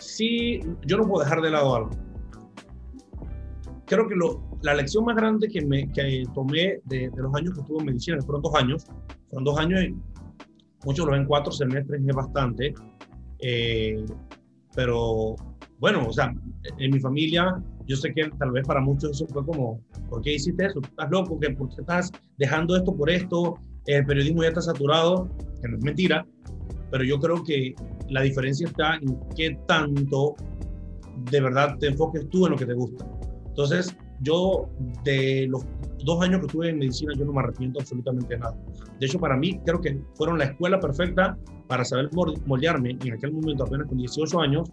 sí, 0.00 0.60
yo 0.86 0.96
no 0.96 1.06
puedo 1.06 1.22
dejar 1.22 1.42
de 1.42 1.50
lado 1.50 1.76
algo. 1.76 1.90
Creo 3.86 4.08
que 4.08 4.14
lo, 4.14 4.42
la 4.62 4.74
lección 4.74 5.04
más 5.04 5.16
grande 5.16 5.48
que, 5.48 5.64
me, 5.64 5.90
que 5.92 6.24
tomé 6.34 6.80
de, 6.84 7.10
de, 7.10 7.22
los 7.22 7.34
años 7.34 7.54
que 7.54 7.60
estuve 7.60 7.80
en 7.80 7.86
medicina, 7.86 8.18
fueron 8.22 8.42
dos 8.42 8.54
años, 8.54 8.86
fueron 9.28 9.44
dos 9.44 9.58
años, 9.58 9.82
y 9.82 9.94
muchos 10.84 11.06
lo 11.06 11.12
ven 11.12 11.26
cuatro 11.26 11.52
semestres, 11.52 12.00
es 12.06 12.14
bastante, 12.14 12.74
eh, 13.40 14.04
pero 14.74 15.36
bueno, 15.78 16.06
o 16.08 16.12
sea, 16.12 16.34
en 16.78 16.90
mi 16.90 16.98
familia, 16.98 17.62
yo 17.86 17.96
sé 17.96 18.12
que 18.14 18.30
tal 18.38 18.52
vez 18.52 18.66
para 18.66 18.80
muchos 18.80 19.10
eso 19.10 19.26
fue 19.26 19.44
como, 19.44 19.80
¿por 20.08 20.22
qué 20.22 20.34
hiciste 20.34 20.66
eso? 20.66 20.80
¿Estás 20.80 21.10
loco? 21.10 21.38
¿Por 21.38 21.68
qué 21.68 21.80
estás 21.80 22.10
dejando 22.38 22.76
esto 22.76 22.96
por 22.96 23.10
esto? 23.10 23.58
El 23.86 24.06
periodismo 24.06 24.42
ya 24.42 24.48
está 24.48 24.62
saturado, 24.62 25.28
que 25.60 25.68
no 25.68 25.76
es 25.76 25.84
mentira, 25.84 26.26
pero 26.90 27.04
yo 27.04 27.18
creo 27.18 27.42
que 27.44 27.74
la 28.08 28.22
diferencia 28.22 28.66
está 28.66 28.96
en 28.96 29.18
qué 29.36 29.58
tanto 29.66 30.36
de 31.30 31.40
verdad 31.40 31.76
te 31.78 31.88
enfoques 31.88 32.28
tú 32.30 32.46
en 32.46 32.52
lo 32.52 32.58
que 32.58 32.66
te 32.66 32.74
gusta. 32.74 33.06
Entonces, 33.54 33.96
yo 34.20 34.68
de 35.04 35.46
los 35.48 35.64
dos 36.04 36.20
años 36.22 36.40
que 36.40 36.46
estuve 36.46 36.70
en 36.70 36.78
medicina, 36.78 37.12
yo 37.16 37.24
no 37.24 37.32
me 37.32 37.38
arrepiento 37.38 37.78
absolutamente 37.78 38.34
de 38.34 38.40
nada. 38.40 38.56
De 38.98 39.06
hecho, 39.06 39.20
para 39.20 39.36
mí, 39.36 39.60
creo 39.64 39.80
que 39.80 40.00
fueron 40.14 40.38
la 40.38 40.46
escuela 40.46 40.80
perfecta 40.80 41.38
para 41.68 41.84
saber 41.84 42.10
moldearme 42.46 42.98
en 43.04 43.12
aquel 43.12 43.32
momento, 43.32 43.62
apenas 43.62 43.86
con 43.86 43.98
18 43.98 44.40
años, 44.40 44.68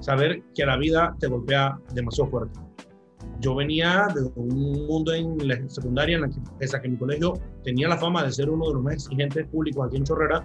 saber 0.00 0.42
que 0.56 0.66
la 0.66 0.76
vida 0.76 1.14
te 1.20 1.28
golpea 1.28 1.78
demasiado 1.94 2.30
fuerte. 2.32 2.58
Yo 3.38 3.54
venía 3.54 4.08
de 4.12 4.28
un 4.34 4.86
mundo 4.88 5.14
en 5.14 5.46
la 5.46 5.56
secundaria 5.68 6.16
en 6.16 6.22
la 6.22 6.28
que, 6.28 6.40
pese 6.58 6.76
a 6.76 6.82
que 6.82 6.88
mi 6.88 6.96
colegio 6.96 7.34
tenía 7.62 7.86
la 7.86 7.96
fama 7.96 8.24
de 8.24 8.32
ser 8.32 8.50
uno 8.50 8.66
de 8.66 8.74
los 8.74 8.82
más 8.82 8.94
exigentes 8.94 9.46
públicos 9.46 9.86
aquí 9.86 9.98
en 9.98 10.04
Chorrera, 10.04 10.44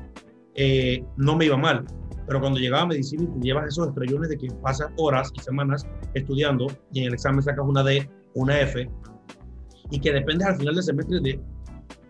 eh, 0.53 1.03
no 1.17 1.35
me 1.35 1.45
iba 1.45 1.57
mal. 1.57 1.83
Pero 2.27 2.39
cuando 2.39 2.59
llegaba 2.59 2.83
a 2.83 2.87
medicina 2.87 3.23
y 3.23 3.27
te 3.27 3.39
llevas 3.39 3.67
esos 3.67 3.87
estrellones 3.89 4.29
de 4.29 4.37
que 4.37 4.47
pasas 4.61 4.89
horas 4.97 5.31
y 5.35 5.39
semanas 5.41 5.87
estudiando 6.13 6.67
y 6.91 7.01
en 7.01 7.07
el 7.07 7.13
examen 7.13 7.41
sacas 7.41 7.65
una 7.65 7.83
D, 7.83 8.09
una 8.33 8.59
F, 8.61 8.89
y 9.91 9.99
que 9.99 10.11
dependes 10.11 10.47
al 10.47 10.57
final 10.57 10.75
del 10.75 10.83
semestre 10.83 11.19
de 11.19 11.39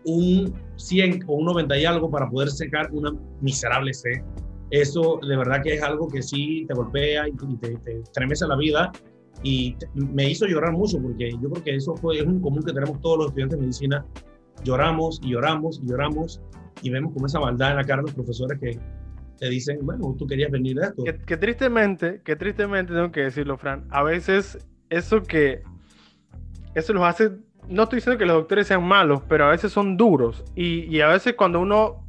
un 0.04 0.54
100 0.76 1.24
o 1.26 1.34
un 1.34 1.46
90 1.46 1.78
y 1.78 1.84
algo 1.84 2.10
para 2.10 2.28
poder 2.28 2.50
sacar 2.50 2.90
una 2.92 3.12
miserable 3.40 3.92
C. 3.92 4.24
Eso 4.70 5.20
de 5.26 5.36
verdad 5.36 5.62
que 5.62 5.74
es 5.74 5.82
algo 5.82 6.08
que 6.08 6.22
sí 6.22 6.64
te 6.66 6.74
golpea 6.74 7.28
y 7.28 7.32
te, 7.58 7.76
te 7.76 8.00
estremece 8.00 8.46
la 8.46 8.56
vida 8.56 8.92
y 9.42 9.76
me 9.94 10.30
hizo 10.30 10.46
llorar 10.46 10.72
mucho 10.72 11.00
porque 11.00 11.30
yo 11.30 11.50
creo 11.50 11.64
que 11.64 11.76
eso 11.76 11.94
fue, 11.96 12.18
es 12.18 12.24
un 12.24 12.40
común 12.40 12.62
que 12.62 12.72
tenemos 12.72 13.00
todos 13.00 13.18
los 13.18 13.26
estudiantes 13.28 13.58
de 13.58 13.62
medicina. 13.62 14.06
Lloramos 14.64 15.20
y 15.22 15.30
lloramos 15.30 15.80
y 15.82 15.88
lloramos 15.88 16.40
y 16.82 16.90
vemos 16.90 17.12
como 17.12 17.26
esa 17.26 17.40
maldad 17.40 17.72
en 17.72 17.76
la 17.76 17.84
cara 17.84 18.02
de 18.02 18.08
los 18.08 18.14
profesores 18.14 18.58
que 18.58 18.78
te 19.38 19.48
dicen, 19.48 19.78
bueno, 19.82 20.14
tú 20.18 20.26
querías 20.26 20.50
venir 20.50 20.76
de 20.76 20.86
esto. 20.86 21.04
Que, 21.04 21.36
tristemente, 21.36 22.20
que 22.24 22.36
tristemente 22.36 22.92
tengo 22.92 23.12
que 23.12 23.22
decirlo, 23.22 23.58
Fran, 23.58 23.86
a 23.90 24.02
veces 24.02 24.58
eso 24.90 25.22
que, 25.22 25.62
eso 26.74 26.92
los 26.92 27.04
hace, 27.04 27.32
no 27.68 27.84
estoy 27.84 27.98
diciendo 27.98 28.18
que 28.18 28.26
los 28.26 28.36
doctores 28.36 28.66
sean 28.66 28.84
malos, 28.84 29.22
pero 29.28 29.46
a 29.46 29.50
veces 29.50 29.72
son 29.72 29.96
duros. 29.96 30.44
Y, 30.54 30.84
y 30.84 31.00
a 31.00 31.08
veces 31.08 31.34
cuando 31.34 31.60
uno 31.60 32.04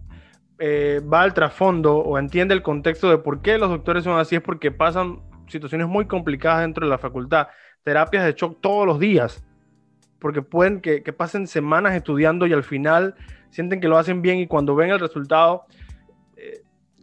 eh, 0.60 1.02
va 1.02 1.22
al 1.22 1.34
trasfondo 1.34 1.98
o 1.98 2.18
entiende 2.18 2.54
el 2.54 2.62
contexto 2.62 3.10
de 3.10 3.18
por 3.18 3.42
qué 3.42 3.58
los 3.58 3.70
doctores 3.70 4.04
son 4.04 4.20
así, 4.20 4.36
es 4.36 4.42
porque 4.42 4.72
pasan 4.72 5.22
situaciones 5.48 5.88
muy 5.88 6.06
complicadas 6.06 6.62
dentro 6.62 6.86
de 6.86 6.90
la 6.90 6.98
facultad, 6.98 7.48
terapias 7.84 8.26
de 8.26 8.34
shock 8.34 8.60
todos 8.62 8.86
los 8.86 9.00
días, 9.00 9.44
porque 10.20 10.42
pueden 10.42 10.82
que, 10.82 11.04
que 11.04 11.14
pasen 11.14 11.48
semanas 11.48 11.96
estudiando 11.96 12.48
y 12.48 12.54
al 12.54 12.64
final 12.64 13.16
sienten 13.50 13.80
que 13.80 13.88
lo 13.88 13.98
hacen 13.98 14.22
bien 14.22 14.40
y 14.40 14.48
cuando 14.48 14.76
ven 14.76 14.90
el 14.90 15.00
resultado 15.00 15.66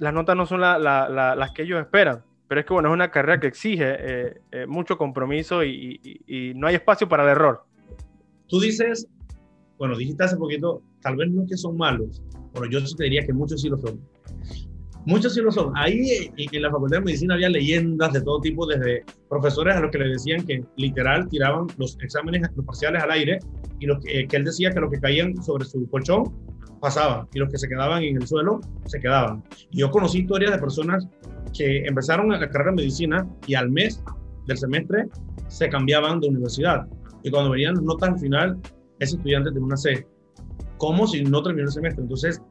las 0.05 0.14
notas 0.14 0.37
no 0.37 0.47
son 0.47 0.61
las 0.61 1.51
que 1.53 1.62
ellos 1.62 1.81
esperan. 1.81 2.23
Pero 2.47 2.61
es 2.61 2.67
que, 2.67 2.75
bueno, 2.75 2.90
es 2.90 2.95
una 2.95 3.11
carrera 3.11 3.40
que 3.40 3.47
exige 3.47 3.97
eh, 3.99 4.40
eh, 4.53 4.67
mucho 4.67 4.99
compromiso 4.99 5.64
y, 5.64 6.53
no 6.55 6.67
hay 6.67 6.77
espacio 6.77 7.09
para 7.09 7.25
el 7.25 7.31
error. 7.31 7.64
Tú 8.49 8.61
dices, 8.61 9.09
bueno, 9.79 9.97
dijiste 9.97 10.25
hace 10.25 10.37
poquito, 10.37 10.83
tal 11.01 11.17
vez 11.17 11.31
no 11.31 11.43
es 11.43 11.49
que 11.49 11.57
son 11.57 11.77
malos, 11.77 12.23
pero 12.53 12.67
yo 12.67 12.81
te 12.97 13.05
diría 13.05 13.25
que 13.25 13.33
muchos 13.33 13.62
sí 13.62 13.69
lo 13.69 13.79
son. 13.79 13.99
Muchos 15.07 15.35
sí 15.35 15.40
lo 15.40 15.51
son. 15.51 15.73
Ahí 15.75 16.31
en 16.37 16.62
la 16.62 16.71
Facultad 16.71 16.99
de 16.99 17.05
Medicina 17.05 17.35
había 17.35 17.49
leyendas 17.49 18.12
de 18.12 18.21
todo 18.23 18.40
tipo, 18.40 18.67
desde 18.67 19.05
profesores 19.29 19.77
a 19.77 19.81
los 19.81 19.90
que 19.90 19.99
le 19.99 20.09
decían 20.09 20.47
que 20.47 20.62
literal 20.77 21.29
tiraban 21.29 21.67
los 21.79 21.99
exámenes, 22.03 22.43
los 22.55 22.64
parciales 22.64 23.03
al 23.03 23.11
aire, 23.11 23.38
y 23.81 23.87
lo 23.87 23.99
que, 24.01 24.27
que 24.29 24.37
él 24.37 24.45
decía 24.45 24.71
que 24.71 24.81
los 24.81 24.90
que 24.90 25.01
caían 25.01 25.43
sobre 25.43 25.64
su 25.64 25.88
colchón 25.88 26.25
pasaban, 26.85 27.27
y 27.33 27.38
los 27.38 27.51
que 27.51 27.57
se 27.57 27.66
quedaban 27.66 28.03
en 28.03 28.16
el 28.16 28.27
suelo 28.27 28.61
se 28.85 29.01
quedaban. 29.01 29.42
Y 29.70 29.79
yo 29.79 29.90
conocí 29.90 30.18
historias 30.18 30.53
de 30.53 30.59
personas 30.59 31.09
que 31.57 31.87
empezaron 31.87 32.29
la 32.29 32.38
carrera 32.38 32.73
de 32.73 32.77
medicina 32.77 33.27
y 33.47 33.55
al 33.55 33.70
mes 33.70 34.05
del 34.47 34.59
semestre 34.59 35.09
se 35.49 35.70
cambiaban 35.70 36.20
de 36.20 36.29
universidad. 36.29 36.87
Y 37.23 37.31
cuando 37.31 37.53
venían 37.53 37.77
las 37.77 37.85
notas 37.85 38.11
al 38.11 38.18
final, 38.18 38.61
ese 38.99 39.16
estudiante 39.16 39.49
tenía 39.51 39.64
una 39.64 39.79
C. 39.79 40.07
Como 40.77 41.07
si 41.07 41.25
no 41.25 41.42
terminó 41.42 41.68
el 41.68 41.73
semestre. 41.73 42.03
Entonces, 42.03 42.42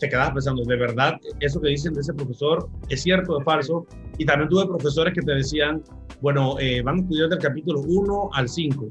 te 0.00 0.08
quedabas 0.08 0.32
pensando, 0.32 0.64
¿de 0.64 0.76
verdad 0.76 1.14
eso 1.38 1.60
que 1.60 1.68
dicen 1.68 1.94
de 1.94 2.00
ese 2.00 2.12
profesor 2.12 2.68
es 2.88 3.02
cierto 3.04 3.34
o 3.34 3.38
es 3.38 3.44
falso? 3.44 3.86
Y 4.18 4.26
también 4.26 4.48
tuve 4.48 4.66
profesores 4.66 5.14
que 5.14 5.22
te 5.22 5.32
decían, 5.32 5.84
bueno, 6.20 6.58
eh, 6.58 6.82
van 6.82 6.96
a 6.96 7.02
estudiar 7.02 7.28
del 7.28 7.38
capítulo 7.38 7.82
1 7.82 8.30
al 8.32 8.48
5, 8.48 8.88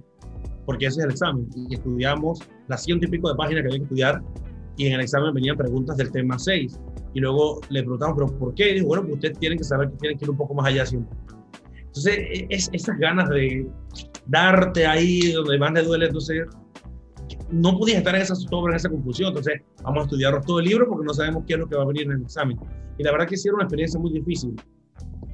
porque 0.66 0.86
ese 0.86 1.02
es 1.02 1.06
el 1.06 1.12
examen. 1.12 1.50
Y 1.54 1.74
estudiamos 1.74 2.40
las 2.70 2.84
ciento 2.84 3.06
y 3.08 3.10
pico 3.10 3.28
de 3.28 3.36
páginas 3.36 3.64
que 3.64 3.68
había 3.68 3.80
que 3.80 3.84
estudiar, 3.84 4.24
y 4.78 4.88
en 4.88 4.94
el 4.94 5.02
examen 5.02 5.34
venían 5.34 5.58
preguntas 5.58 5.98
del 5.98 6.12
tema 6.12 6.38
6. 6.38 6.80
Y 7.14 7.20
luego 7.20 7.62
le 7.70 7.82
preguntamos, 7.82 8.16
¿pero 8.18 8.40
por 8.40 8.54
qué? 8.56 8.72
Y 8.72 8.74
dijo, 8.76 8.88
bueno, 8.88 9.04
pues 9.04 9.16
ustedes 9.16 9.40
tienen 9.40 9.58
que 9.58 9.64
saber 9.64 9.90
que 9.90 9.98
tienen 9.98 10.18
que 10.18 10.26
ir 10.26 10.32
un 10.32 10.38
poco 10.38 10.54
más 10.54 10.68
allá 10.68 10.86
siempre. 10.86 11.18
Entonces, 11.78 12.18
e, 12.18 12.48
es, 12.50 12.70
esas 12.74 12.98
ganas 12.98 13.30
de 13.30 13.70
darte 14.28 14.86
ahí 14.86 15.32
donde 15.32 15.58
más 15.58 15.72
le 15.72 15.84
duele, 15.84 16.08
entonces 16.08 16.46
no 17.50 17.78
podías 17.78 18.00
estar 18.00 18.16
en 18.16 18.22
esa 18.22 18.36
sobra, 18.36 18.74
en 18.74 18.78
esa 18.78 18.90
confusión. 18.90 19.30
Entonces, 19.30 19.62
vamos 19.84 20.00
a 20.00 20.04
estudiar 20.04 20.42
todo 20.46 20.60
el 20.60 20.66
libro 20.66 20.88
porque 20.88 21.06
no 21.06 21.14
sabemos 21.14 21.44
qué 21.48 21.54
es 21.54 21.60
lo 21.60 21.68
que 21.68 21.76
va 21.76 21.84
a 21.84 21.88
venir 21.88 22.04
en 22.04 22.12
el 22.12 22.22
examen. 22.24 22.60
Y 22.98 23.04
la 23.04 23.12
verdad 23.12 23.28
que 23.28 23.38
sí 23.38 23.48
era 23.48 23.56
una 23.56 23.64
experiencia 23.64 24.00
muy 24.00 24.12
difícil. 24.12 24.56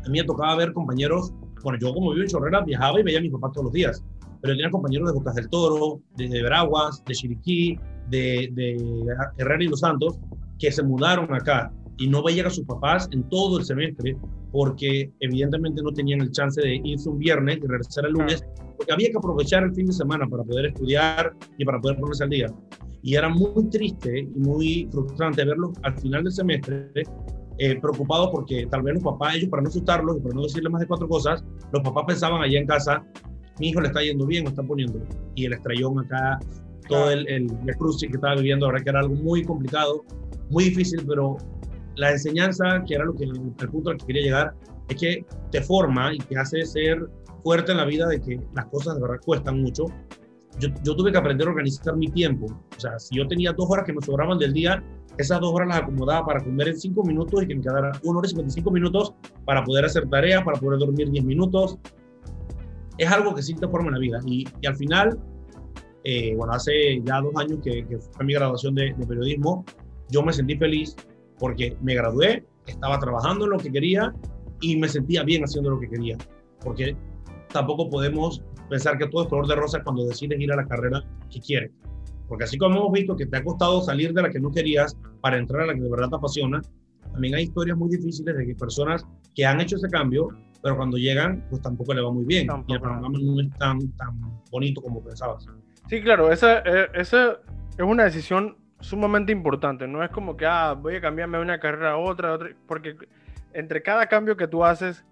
A 0.06 0.10
mí 0.10 0.20
me 0.20 0.24
tocaba 0.24 0.56
ver 0.56 0.74
compañeros, 0.74 1.34
bueno, 1.64 1.80
yo 1.80 1.94
como 1.94 2.12
vivo 2.12 2.24
en 2.24 2.30
Chorrera, 2.30 2.62
viajaba 2.62 3.00
y 3.00 3.04
veía 3.04 3.20
a 3.20 3.22
mis 3.22 3.32
papás 3.32 3.52
todos 3.54 3.66
los 3.66 3.74
días, 3.74 4.04
pero 4.42 4.54
tenía 4.56 4.70
compañeros 4.72 5.10
de 5.10 5.14
Bocas 5.14 5.36
del 5.36 5.50
Toro, 5.50 6.02
de, 6.18 6.28
Veraguas, 6.42 7.04
de 7.06 7.14
Chiriquí, 7.14 7.80
de, 8.12 8.50
de 8.54 8.78
Herrera 9.38 9.64
y 9.64 9.68
Los 9.68 9.80
Santos, 9.80 10.20
que 10.60 10.72
se 10.72 10.84
mudaron 10.84 11.34
acá 11.34 11.74
y 11.98 12.08
no 12.08 12.24
veían 12.24 12.48
a 12.48 12.50
sus 12.50 12.66
papás 12.66 13.10
en 13.12 13.28
todo 13.30 13.58
el 13.58 13.66
semestre 13.66 14.16
porque 14.52 15.12
evidentemente 15.20 15.82
no 15.82 15.92
tenían 15.92 16.22
el 16.22 16.32
chance 16.32 16.62
de 16.62 16.82
irse 16.84 17.10
un 17.10 17.20
viernes 17.20 17.58
y 17.58 17.68
regresar 17.68 18.06
el 18.06 18.14
lunes, 18.14 18.44
porque 18.76 18.92
había 18.92 19.10
que 19.10 19.18
aprovechar 19.18 19.64
el 19.64 19.74
fin 19.74 19.86
de 19.86 19.94
semana 19.94 20.28
para 20.28 20.44
poder 20.44 20.66
estudiar 20.68 21.34
y 21.58 21.66
para 21.66 21.80
poder 21.80 21.98
ponerse 21.98 22.24
al 22.24 22.30
día. 22.30 22.48
Y 23.02 23.16
era 23.16 23.30
muy 23.30 23.70
triste 23.70 24.20
y 24.20 24.40
muy 24.40 24.90
frustrante 24.92 25.46
verlos 25.46 25.72
al 25.84 25.98
final 26.00 26.24
del 26.24 26.34
semestre 26.34 26.92
eh, 27.58 27.80
preocupados 27.80 28.30
porque 28.32 28.68
tal 28.70 28.82
vez 28.82 28.96
los 28.96 29.04
papás, 29.04 29.36
ellos 29.36 29.50
para 29.50 29.64
no 29.64 29.70
asustarlos 29.70 30.18
y 30.18 30.20
para 30.22 30.36
no 30.36 30.44
decirles 30.44 30.72
más 30.72 30.82
de 30.82 30.88
cuatro 30.88 31.08
cosas, 31.08 31.44
los 31.72 31.82
papás 31.84 32.04
pensaban 32.08 32.42
allá 32.42 32.60
en 32.60 32.68
casa, 32.68 33.04
mi 33.60 33.70
hijo 33.70 33.82
le 33.82 33.88
está 33.88 34.02
yendo 34.02 34.26
bien, 34.26 34.44
lo 34.44 34.50
está 34.50 34.64
poniendo. 34.64 35.00
Y 35.36 35.46
el 35.46 35.54
estrellón 35.54 36.00
acá, 36.00 36.40
todo 36.92 37.12
el, 37.12 37.28
el, 37.28 37.48
el 37.68 37.76
cruce 37.78 38.08
que 38.08 38.14
estaba 38.14 38.36
viviendo 38.36 38.66
ahora, 38.66 38.80
que 38.82 38.90
era 38.90 39.00
algo 39.00 39.16
muy 39.16 39.44
complicado, 39.44 40.04
muy 40.50 40.66
difícil, 40.66 41.04
pero 41.08 41.38
la 41.96 42.12
enseñanza, 42.12 42.84
que 42.86 42.96
era 42.96 43.06
lo 43.06 43.16
que, 43.16 43.24
el 43.26 43.70
punto 43.70 43.90
al 43.90 43.98
que 43.98 44.06
quería 44.06 44.24
llegar, 44.24 44.54
es 44.90 44.96
que 44.98 45.26
te 45.52 45.62
forma 45.62 46.14
y 46.14 46.18
te 46.18 46.38
hace 46.38 46.66
ser 46.66 47.08
fuerte 47.44 47.72
en 47.72 47.78
la 47.78 47.86
vida 47.86 48.08
de 48.08 48.22
que 48.22 48.40
las 48.54 48.66
cosas 48.66 48.96
de 48.96 49.02
verdad 49.02 49.18
cuestan 49.26 49.62
mucho. 49.62 49.86
Yo, 50.60 50.70
yo, 50.84 50.96
tuve 50.96 51.12
que 51.12 51.18
aprender 51.18 51.48
a 51.48 51.52
organizar 51.52 51.96
mi 51.96 52.08
tiempo. 52.08 52.46
O 52.46 52.80
sea, 52.80 53.00
si 53.00 53.16
yo 53.16 53.28
tenía 53.28 53.54
dos 53.54 53.68
horas 53.70 53.86
que 53.86 53.94
me 53.94 54.02
sobraban 54.02 54.38
del 54.38 54.54
día, 54.54 54.84
esas 55.18 55.40
dos 55.40 55.54
horas 55.54 55.70
las 55.70 55.78
acomodaba 55.82 56.26
para 56.26 56.44
comer 56.44 56.70
en 56.70 56.80
cinco 56.80 57.04
minutos 57.04 57.44
y 57.44 57.48
que 57.48 57.56
me 57.56 57.62
quedara 57.62 57.92
una 58.04 58.20
hora 58.20 58.28
y 58.28 58.30
55 58.30 58.72
minutos 58.72 59.14
para 59.46 59.64
poder 59.64 59.86
hacer 59.86 60.08
tareas, 60.10 60.44
para 60.44 60.60
poder 60.60 60.80
dormir 60.80 61.10
10 61.10 61.24
minutos. 61.26 61.78
Es 62.98 63.10
algo 63.12 63.34
que 63.34 63.42
sí 63.42 63.54
te 63.56 63.68
forma 63.68 63.88
en 63.88 63.94
la 63.94 64.00
vida. 64.00 64.20
Y, 64.26 64.46
y 64.62 64.68
al 64.68 64.76
final, 64.76 65.20
eh, 66.04 66.34
bueno, 66.36 66.54
hace 66.54 67.02
ya 67.04 67.22
dos 67.22 67.34
años 67.36 67.60
que, 67.64 67.86
que 67.86 67.98
fue 67.98 68.26
mi 68.26 68.34
graduación 68.34 68.76
de, 68.76 68.94
de 68.98 69.06
periodismo, 69.06 69.66
yo 70.10 70.24
me 70.24 70.34
sentí 70.34 70.56
feliz 70.58 70.96
porque 71.40 71.76
me 71.82 71.96
gradué, 71.96 72.46
estaba 72.68 73.00
trabajando 73.00 73.46
en 73.46 73.52
lo 73.52 73.58
que 73.58 73.72
quería 73.72 74.14
y 74.62 74.78
me 74.78 74.88
sentía 74.88 75.24
bien 75.24 75.44
haciendo 75.44 75.72
lo 75.72 75.80
que 75.80 75.90
quería, 75.90 76.18
porque 76.64 76.96
tampoco 77.52 77.90
podemos 77.90 78.44
pensar 78.70 78.98
que 78.98 79.08
todo 79.08 79.24
es 79.24 79.30
color 79.30 79.48
de 79.48 79.56
rosa 79.56 79.84
cuando 79.84 80.06
decides 80.06 80.40
ir 80.40 80.52
a 80.52 80.56
la 80.56 80.68
carrera 80.68 81.04
que 81.30 81.40
quieres. 81.40 81.72
Porque 82.28 82.46
así 82.46 82.58
como 82.58 82.78
hemos 82.78 82.92
visto 82.94 83.16
que 83.16 83.26
te 83.26 83.38
ha 83.38 83.44
costado 83.44 83.82
salir 83.82 84.14
de 84.14 84.22
la 84.22 84.30
que 84.30 84.40
no 84.40 84.52
querías 84.52 84.96
para 85.20 85.38
entrar 85.38 85.64
a 85.64 85.66
la 85.66 85.74
que 85.74 85.82
de 85.82 85.90
verdad 85.90 86.10
te 86.10 86.16
apasiona, 86.16 86.62
también 87.12 87.36
hay 87.36 87.44
historias 87.44 87.78
muy 87.78 87.90
difíciles 87.90 88.38
de 88.38 88.46
que 88.46 88.56
personas 88.56 89.06
que 89.36 89.46
han 89.46 89.60
hecho 89.60 89.76
ese 89.76 89.90
cambio, 89.90 90.30
pero 90.64 90.78
cuando 90.78 90.98
llegan, 90.98 91.46
pues 91.50 91.62
tampoco 91.62 91.94
le 91.94 92.02
va 92.02 92.12
muy 92.12 92.24
bien. 92.24 92.48
Y 92.68 92.74
el 92.74 92.80
programa 92.80 93.10
no 93.22 93.42
es 93.42 93.50
tan, 93.58 93.80
tan 93.98 94.18
bonito 94.50 94.82
como 94.82 95.04
pensabas. 95.04 95.46
Sí, 95.88 96.02
claro, 96.02 96.32
esa, 96.32 96.60
eh, 96.60 96.90
esa 96.94 97.40
es 97.78 97.84
una 97.84 98.04
decisión 98.04 98.58
sumamente 98.80 99.32
importante. 99.32 99.88
No 99.88 100.04
es 100.04 100.10
como 100.10 100.38
que, 100.38 100.46
ah, 100.46 100.74
voy 100.74 100.96
a 100.96 101.02
cambiarme 101.02 101.38
de 101.38 101.44
una 101.44 101.60
carrera 101.60 101.92
a 101.92 101.98
otra, 101.98 102.34
otra, 102.34 102.50
porque 102.68 102.96
entre 103.54 103.82
cada 103.82 104.08
cambio 104.08 104.38
que 104.38 104.48
tú 104.48 104.64
haces, 104.64 105.06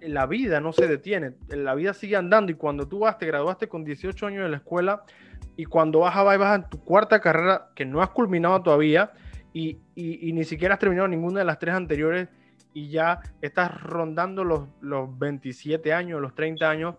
la 0.00 0.26
vida 0.26 0.60
no 0.60 0.72
se 0.72 0.86
detiene, 0.86 1.32
la 1.48 1.74
vida 1.74 1.94
sigue 1.94 2.16
andando 2.16 2.52
y 2.52 2.56
cuando 2.56 2.86
tú 2.86 3.00
vas, 3.00 3.18
te 3.18 3.26
graduaste 3.26 3.68
con 3.68 3.84
18 3.84 4.26
años 4.26 4.42
de 4.44 4.50
la 4.50 4.58
escuela 4.58 5.02
y 5.56 5.64
cuando 5.64 6.00
vas 6.00 6.16
a 6.16 6.22
vas 6.22 6.56
en 6.56 6.68
tu 6.68 6.78
cuarta 6.82 7.20
carrera 7.20 7.70
que 7.74 7.84
no 7.84 8.02
has 8.02 8.10
culminado 8.10 8.62
todavía 8.62 9.12
y, 9.52 9.78
y, 9.94 10.28
y, 10.28 10.32
ni 10.32 10.44
siquiera 10.44 10.74
has 10.74 10.80
terminado 10.80 11.08
ninguna 11.08 11.40
de 11.40 11.44
las 11.46 11.58
tres 11.58 11.74
anteriores 11.74 12.28
y 12.74 12.88
ya 12.88 13.20
estás 13.40 13.80
rondando 13.80 14.42
los, 14.42 14.68
los 14.80 15.16
27 15.16 15.92
años, 15.92 16.20
los 16.20 16.34
30 16.34 16.68
años. 16.68 16.96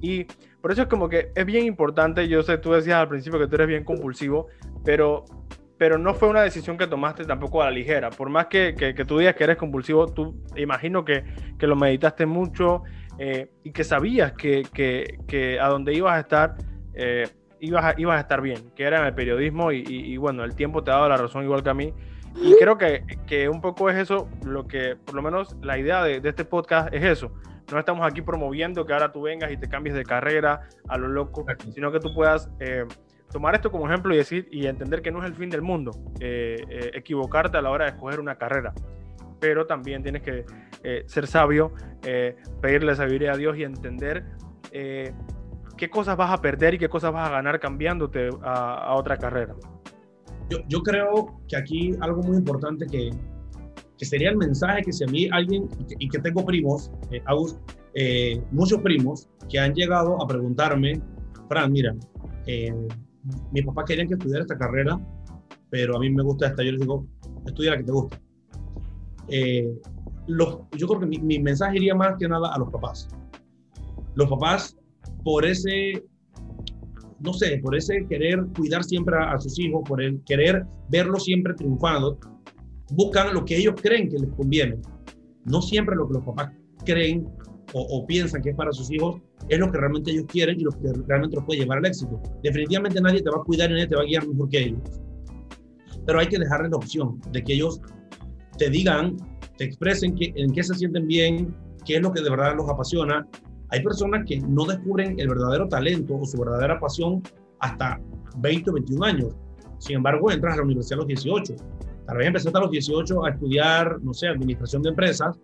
Y 0.00 0.26
por 0.62 0.72
eso 0.72 0.82
es 0.82 0.88
como 0.88 1.08
que 1.08 1.32
es 1.34 1.44
bien 1.44 1.66
importante, 1.66 2.28
yo 2.28 2.42
sé, 2.42 2.56
tú 2.56 2.72
decías 2.72 2.96
al 2.96 3.08
principio 3.08 3.38
que 3.38 3.48
tú 3.48 3.56
eres 3.56 3.66
bien 3.66 3.84
compulsivo, 3.84 4.46
pero 4.84 5.24
pero 5.82 5.98
no 5.98 6.14
fue 6.14 6.28
una 6.28 6.42
decisión 6.42 6.78
que 6.78 6.86
tomaste 6.86 7.24
tampoco 7.24 7.60
a 7.60 7.64
la 7.64 7.72
ligera. 7.72 8.10
Por 8.10 8.30
más 8.30 8.46
que, 8.46 8.76
que, 8.76 9.04
tú 9.04 9.18
digas 9.18 9.34
que 9.34 9.42
eres 9.42 9.56
compulsivo, 9.56 10.06
tú 10.06 10.40
imagino 10.54 11.04
que, 11.04 11.24
que 11.58 11.66
lo 11.66 11.74
meditaste 11.74 12.24
mucho 12.24 12.84
eh, 13.18 13.50
y 13.64 13.72
que 13.72 13.82
sabías 13.82 14.30
que, 14.34 14.62
que, 14.72 15.58
a 15.60 15.66
donde 15.66 15.92
ibas 15.92 16.14
a 16.14 16.20
estar, 16.20 16.54
eh, 16.94 17.26
ibas, 17.58 17.84
a, 17.84 17.94
ibas 17.98 18.16
a 18.16 18.20
estar 18.20 18.40
bien, 18.40 18.70
que 18.76 18.84
era 18.84 19.00
en 19.00 19.06
el 19.06 19.14
periodismo 19.14 19.72
y, 19.72 19.82
y, 19.84 20.16
bueno, 20.18 20.44
el 20.44 20.54
tiempo 20.54 20.84
te 20.84 20.92
ha 20.92 20.94
dado 20.94 21.08
la 21.08 21.16
razón 21.16 21.42
igual 21.42 21.64
que 21.64 21.70
a 21.70 21.74
mí. 21.74 21.92
Y 22.40 22.54
creo 22.60 22.78
que, 22.78 23.02
que 23.26 23.48
un 23.48 23.60
poco 23.60 23.90
es 23.90 23.96
eso 23.96 24.28
lo 24.44 24.68
que, 24.68 24.94
por 24.94 25.16
lo 25.16 25.22
menos 25.22 25.56
la 25.62 25.78
idea 25.78 26.04
de, 26.04 26.20
de 26.20 26.28
este 26.28 26.44
podcast 26.44 26.94
es 26.94 27.02
eso. 27.02 27.32
No 27.70 27.78
estamos 27.78 28.06
aquí 28.06 28.22
promoviendo 28.22 28.84
que 28.84 28.92
ahora 28.92 29.12
tú 29.12 29.22
vengas 29.22 29.50
y 29.52 29.56
te 29.56 29.68
cambies 29.68 29.94
de 29.94 30.04
carrera 30.04 30.68
a 30.88 30.98
lo 30.98 31.08
loco, 31.08 31.46
sino 31.74 31.92
que 31.92 32.00
tú 32.00 32.14
puedas... 32.14 32.50
Eh, 32.60 32.84
tomar 33.30 33.54
esto 33.54 33.70
como 33.72 33.88
ejemplo 33.88 34.12
y 34.12 34.18
decir 34.18 34.46
y 34.50 34.66
entender 34.66 35.00
que 35.00 35.10
no 35.10 35.20
es 35.20 35.24
el 35.24 35.34
fin 35.34 35.48
del 35.48 35.62
mundo 35.62 35.90
eh, 36.20 36.66
eh, 36.68 36.90
equivocarte 36.92 37.56
a 37.56 37.62
la 37.62 37.70
hora 37.70 37.86
de 37.86 37.92
escoger 37.92 38.20
una 38.20 38.36
carrera. 38.36 38.74
Pero 39.40 39.66
también 39.66 40.02
tienes 40.02 40.22
que 40.22 40.44
ser 41.06 41.26
sabio 41.26 41.72
pedirle 42.60 42.94
sabiduría 42.94 43.32
a 43.32 43.36
Dios 43.36 43.56
y 43.56 43.64
entender 43.64 44.24
qué 44.70 45.90
cosas 45.90 46.16
vas 46.16 46.30
a 46.30 46.42
perder 46.42 46.74
y 46.74 46.78
qué 46.78 46.88
cosas 46.88 47.12
vas 47.12 47.28
a 47.28 47.32
ganar 47.32 47.58
cambiándote 47.58 48.28
a, 48.42 48.94
otra 48.94 49.16
carrera. 49.16 49.54
Yo, 50.50 50.58
yo, 50.68 50.82
creo 50.82 51.40
que 51.48 51.56
aquí 51.56 51.96
algo 52.00 52.22
muy 52.22 52.36
importante 52.36 52.86
que, 52.86 53.10
que 54.02 54.06
sería 54.06 54.30
el 54.30 54.36
mensaje 54.36 54.82
que 54.82 54.92
si 54.92 55.04
a 55.04 55.06
mí 55.06 55.28
alguien 55.30 55.68
y 56.00 56.08
que, 56.08 56.18
tengo 56.18 56.44
primos 56.44 56.90
muchos 58.50 58.80
primos 58.80 59.28
que 59.48 59.60
han 59.60 59.74
llegado 59.74 60.20
a 60.20 60.26
preguntarme 60.26 61.00
Fran 61.48 61.70
mira 61.70 61.94
mis 63.52 63.64
papás 63.64 63.84
querían 63.86 64.08
que 64.08 64.14
estudiara 64.14 64.42
esta 64.42 64.58
carrera, 64.58 64.98
pero 65.70 65.96
a 65.96 66.00
mí 66.00 66.10
me 66.10 66.22
gusta 66.22 66.48
esta. 66.48 66.62
Yo 66.62 66.72
les 66.72 66.80
digo, 66.80 67.06
estudia 67.46 67.72
la 67.72 67.78
que 67.78 67.84
te 67.84 67.92
gusta. 67.92 68.20
Eh, 69.28 69.80
yo 70.28 70.88
creo 70.88 71.00
que 71.00 71.06
mi, 71.06 71.18
mi, 71.18 71.38
mensaje 71.38 71.76
iría 71.76 71.94
más 71.94 72.16
que 72.18 72.28
nada 72.28 72.52
a 72.52 72.58
los 72.58 72.70
papás. 72.70 73.08
Los 74.14 74.28
papás, 74.28 74.76
por 75.24 75.44
ese, 75.44 76.04
no 77.20 77.32
sé, 77.32 77.58
por 77.62 77.76
ese 77.76 78.06
querer 78.08 78.44
cuidar 78.56 78.84
siempre 78.84 79.16
a, 79.16 79.32
a 79.32 79.40
sus 79.40 79.58
hijos, 79.58 79.82
por 79.88 80.02
el 80.02 80.22
querer 80.24 80.66
verlos 80.88 81.24
siempre 81.24 81.54
triunfando, 81.54 82.18
buscan 82.94 83.34
lo 83.34 83.44
que 83.44 83.56
ellos 83.56 83.74
creen 83.80 84.08
que 84.08 84.18
les 84.18 84.30
conviene. 84.32 84.78
No 85.44 85.60
siempre 85.62 85.96
lo 85.96 86.06
que 86.06 86.14
los 86.14 86.24
papás 86.24 86.50
creen 86.84 87.28
o, 87.74 88.06
piensan 88.06 88.42
que 88.42 88.50
es 88.50 88.56
para 88.56 88.70
sus 88.70 88.90
hijos, 88.90 89.20
es 89.48 89.58
lo 89.58 89.70
que 89.72 89.78
realmente 89.78 90.10
ellos 90.10 90.26
quieren 90.28 90.60
y 90.60 90.64
lo 90.64 90.72
que 90.72 90.92
realmente 91.06 91.36
los 91.36 91.44
puede 91.46 91.60
llevar 91.60 91.78
al 91.78 91.86
éxito. 91.86 92.20
Definitivamente 92.42 93.00
nadie 93.00 93.22
te 93.22 93.30
va 93.30 93.38
a 93.38 93.44
cuidar 93.44 93.70
y 93.70 93.74
nadie 93.74 93.86
te 93.86 93.96
va 93.96 94.02
a 94.02 94.04
guiar 94.04 94.28
mejor 94.28 94.48
que 94.50 94.58
ellos. 94.64 94.80
Pero 96.04 96.18
hay 96.18 96.26
que 96.26 96.38
dejarles 96.38 96.70
la 96.70 96.76
opción 96.76 97.18
de 97.30 97.42
que 97.42 97.54
ellos 97.54 97.80
te 98.58 98.68
digan, 98.68 99.16
te 99.56 99.64
expresen 99.64 100.14
que, 100.14 100.34
en 100.36 100.52
qué 100.52 100.62
se 100.62 100.74
sienten 100.74 101.06
bien, 101.06 101.54
qué 101.86 101.96
es 101.96 102.02
lo 102.02 102.12
que 102.12 102.20
de 102.20 102.28
verdad 102.28 102.54
los 102.56 102.68
apasiona. 102.68 103.26
Hay 103.70 103.82
personas 103.82 104.24
que 104.26 104.38
no 104.40 104.66
descubren 104.66 105.18
el 105.18 105.28
verdadero 105.28 105.66
talento 105.66 106.16
o 106.16 106.26
su 106.26 106.36
verdadera 106.36 106.78
pasión 106.78 107.22
hasta 107.60 107.98
20 108.36 108.70
o 108.70 108.74
21 108.74 109.04
años. 109.06 109.34
Sin 109.78 109.96
embargo, 109.96 110.30
entras 110.30 110.54
a 110.54 110.56
la 110.58 110.64
universidad 110.64 110.98
a 110.98 111.02
los 111.02 111.06
18 111.06 111.54
Tal 112.06 112.16
vez 112.16 112.26
empezaste 112.26 112.58
a 112.58 112.62
los 112.62 112.70
18 112.70 113.24
a 113.24 113.30
estudiar, 113.30 114.00
no 114.02 114.12
sé, 114.12 114.28
administración 114.28 114.82
de 114.82 114.90
empresas, 114.90 115.38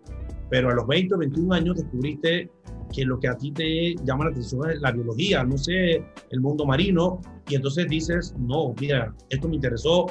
pero 0.49 0.69
a 0.69 0.73
los 0.73 0.87
20 0.87 1.15
o 1.15 1.17
21 1.17 1.53
años 1.53 1.77
descubriste 1.77 2.49
que 2.93 3.05
lo 3.05 3.19
que 3.19 3.27
a 3.27 3.37
ti 3.37 3.51
te 3.51 3.95
llama 4.03 4.25
la 4.25 4.31
atención 4.31 4.69
es 4.69 4.81
la 4.81 4.91
biología, 4.91 5.43
no 5.43 5.57
sé, 5.57 6.03
el 6.31 6.41
mundo 6.41 6.65
marino, 6.65 7.21
y 7.47 7.55
entonces 7.55 7.87
dices, 7.87 8.33
no, 8.37 8.73
mira, 8.79 9.13
esto 9.29 9.47
me 9.47 9.55
interesó. 9.55 10.07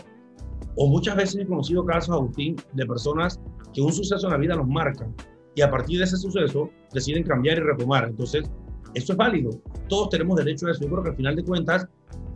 O 0.76 0.86
muchas 0.86 1.16
veces 1.16 1.42
he 1.42 1.46
conocido 1.46 1.84
casos, 1.84 2.14
Agustín, 2.14 2.56
de 2.72 2.86
personas 2.86 3.40
que 3.72 3.80
un 3.80 3.92
suceso 3.92 4.26
en 4.26 4.32
la 4.32 4.38
vida 4.38 4.54
los 4.54 4.66
marca 4.66 5.08
y 5.54 5.60
a 5.60 5.70
partir 5.70 5.98
de 5.98 6.04
ese 6.04 6.16
suceso 6.16 6.70
deciden 6.92 7.24
cambiar 7.24 7.58
y 7.58 7.60
retomar. 7.62 8.06
Entonces, 8.08 8.48
eso 8.94 9.12
es 9.12 9.16
válido. 9.16 9.50
Todos 9.88 10.10
tenemos 10.10 10.36
derecho 10.36 10.66
a 10.66 10.70
eso. 10.70 10.82
Yo 10.82 10.90
creo 10.90 11.02
que 11.02 11.10
al 11.10 11.16
final 11.16 11.36
de 11.36 11.44
cuentas, 11.44 11.88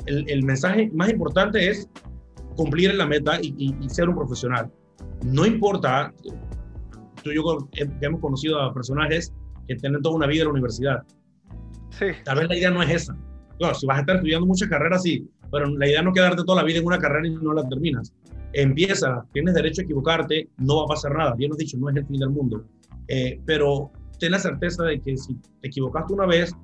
el, 0.06 0.28
el 0.28 0.42
mensaje 0.42 0.90
más 0.92 1.10
importante 1.10 1.70
es 1.70 1.88
cumplir 2.56 2.94
la 2.94 3.06
meta 3.06 3.38
y, 3.40 3.74
y, 3.80 3.88
ser 3.88 4.08
un 4.08 4.16
profesional. 4.16 4.70
No 5.24 5.46
importa, 5.46 6.12
tú 7.22 7.30
y 7.30 7.34
yo 7.36 7.68
hemos 8.00 8.20
conocido 8.20 8.60
a 8.60 8.72
personajes 8.72 9.32
que 9.66 9.76
tienen 9.76 10.02
toda 10.02 10.16
una 10.16 10.26
vida 10.26 10.42
en 10.42 10.48
la 10.48 10.52
universidad. 10.52 11.02
Sí. 11.90 12.06
Tal 12.24 12.38
vez 12.38 12.48
la 12.48 12.56
idea 12.56 12.70
no 12.70 12.82
es 12.82 12.90
esa. 12.90 13.16
Claro, 13.58 13.74
si 13.74 13.86
vas 13.86 13.98
a 13.98 14.00
estar 14.00 14.16
estudiando 14.16 14.46
muchas 14.46 14.68
carreras, 14.68 15.02
sí, 15.02 15.28
pero 15.50 15.66
la 15.66 15.86
idea 15.86 16.02
no 16.02 16.10
es 16.10 16.14
quedarte 16.14 16.42
toda 16.44 16.62
la 16.62 16.66
vida 16.66 16.78
en 16.78 16.86
una 16.86 16.98
carrera 16.98 17.26
y 17.26 17.34
no 17.34 17.52
la 17.52 17.68
terminas. 17.68 18.12
Empieza, 18.54 19.24
tienes 19.32 19.54
derecho 19.54 19.82
a 19.82 19.84
equivocarte, 19.84 20.48
no 20.58 20.78
va 20.78 20.84
a 20.84 20.86
pasar 20.88 21.14
nada. 21.16 21.34
Bien 21.34 21.50
lo 21.50 21.56
dicho, 21.56 21.76
no 21.78 21.88
es 21.90 21.96
el 21.96 22.06
fin 22.06 22.18
del 22.18 22.30
mundo. 22.30 22.64
Eh, 23.08 23.40
pero 23.44 23.90
ten 24.18 24.32
la 24.32 24.38
certeza 24.38 24.84
de 24.84 25.00
que 25.00 25.16
si 25.16 25.34
te 25.60 25.68
equivocaste 25.68 26.12
una 26.12 26.26
vez, 26.26 26.54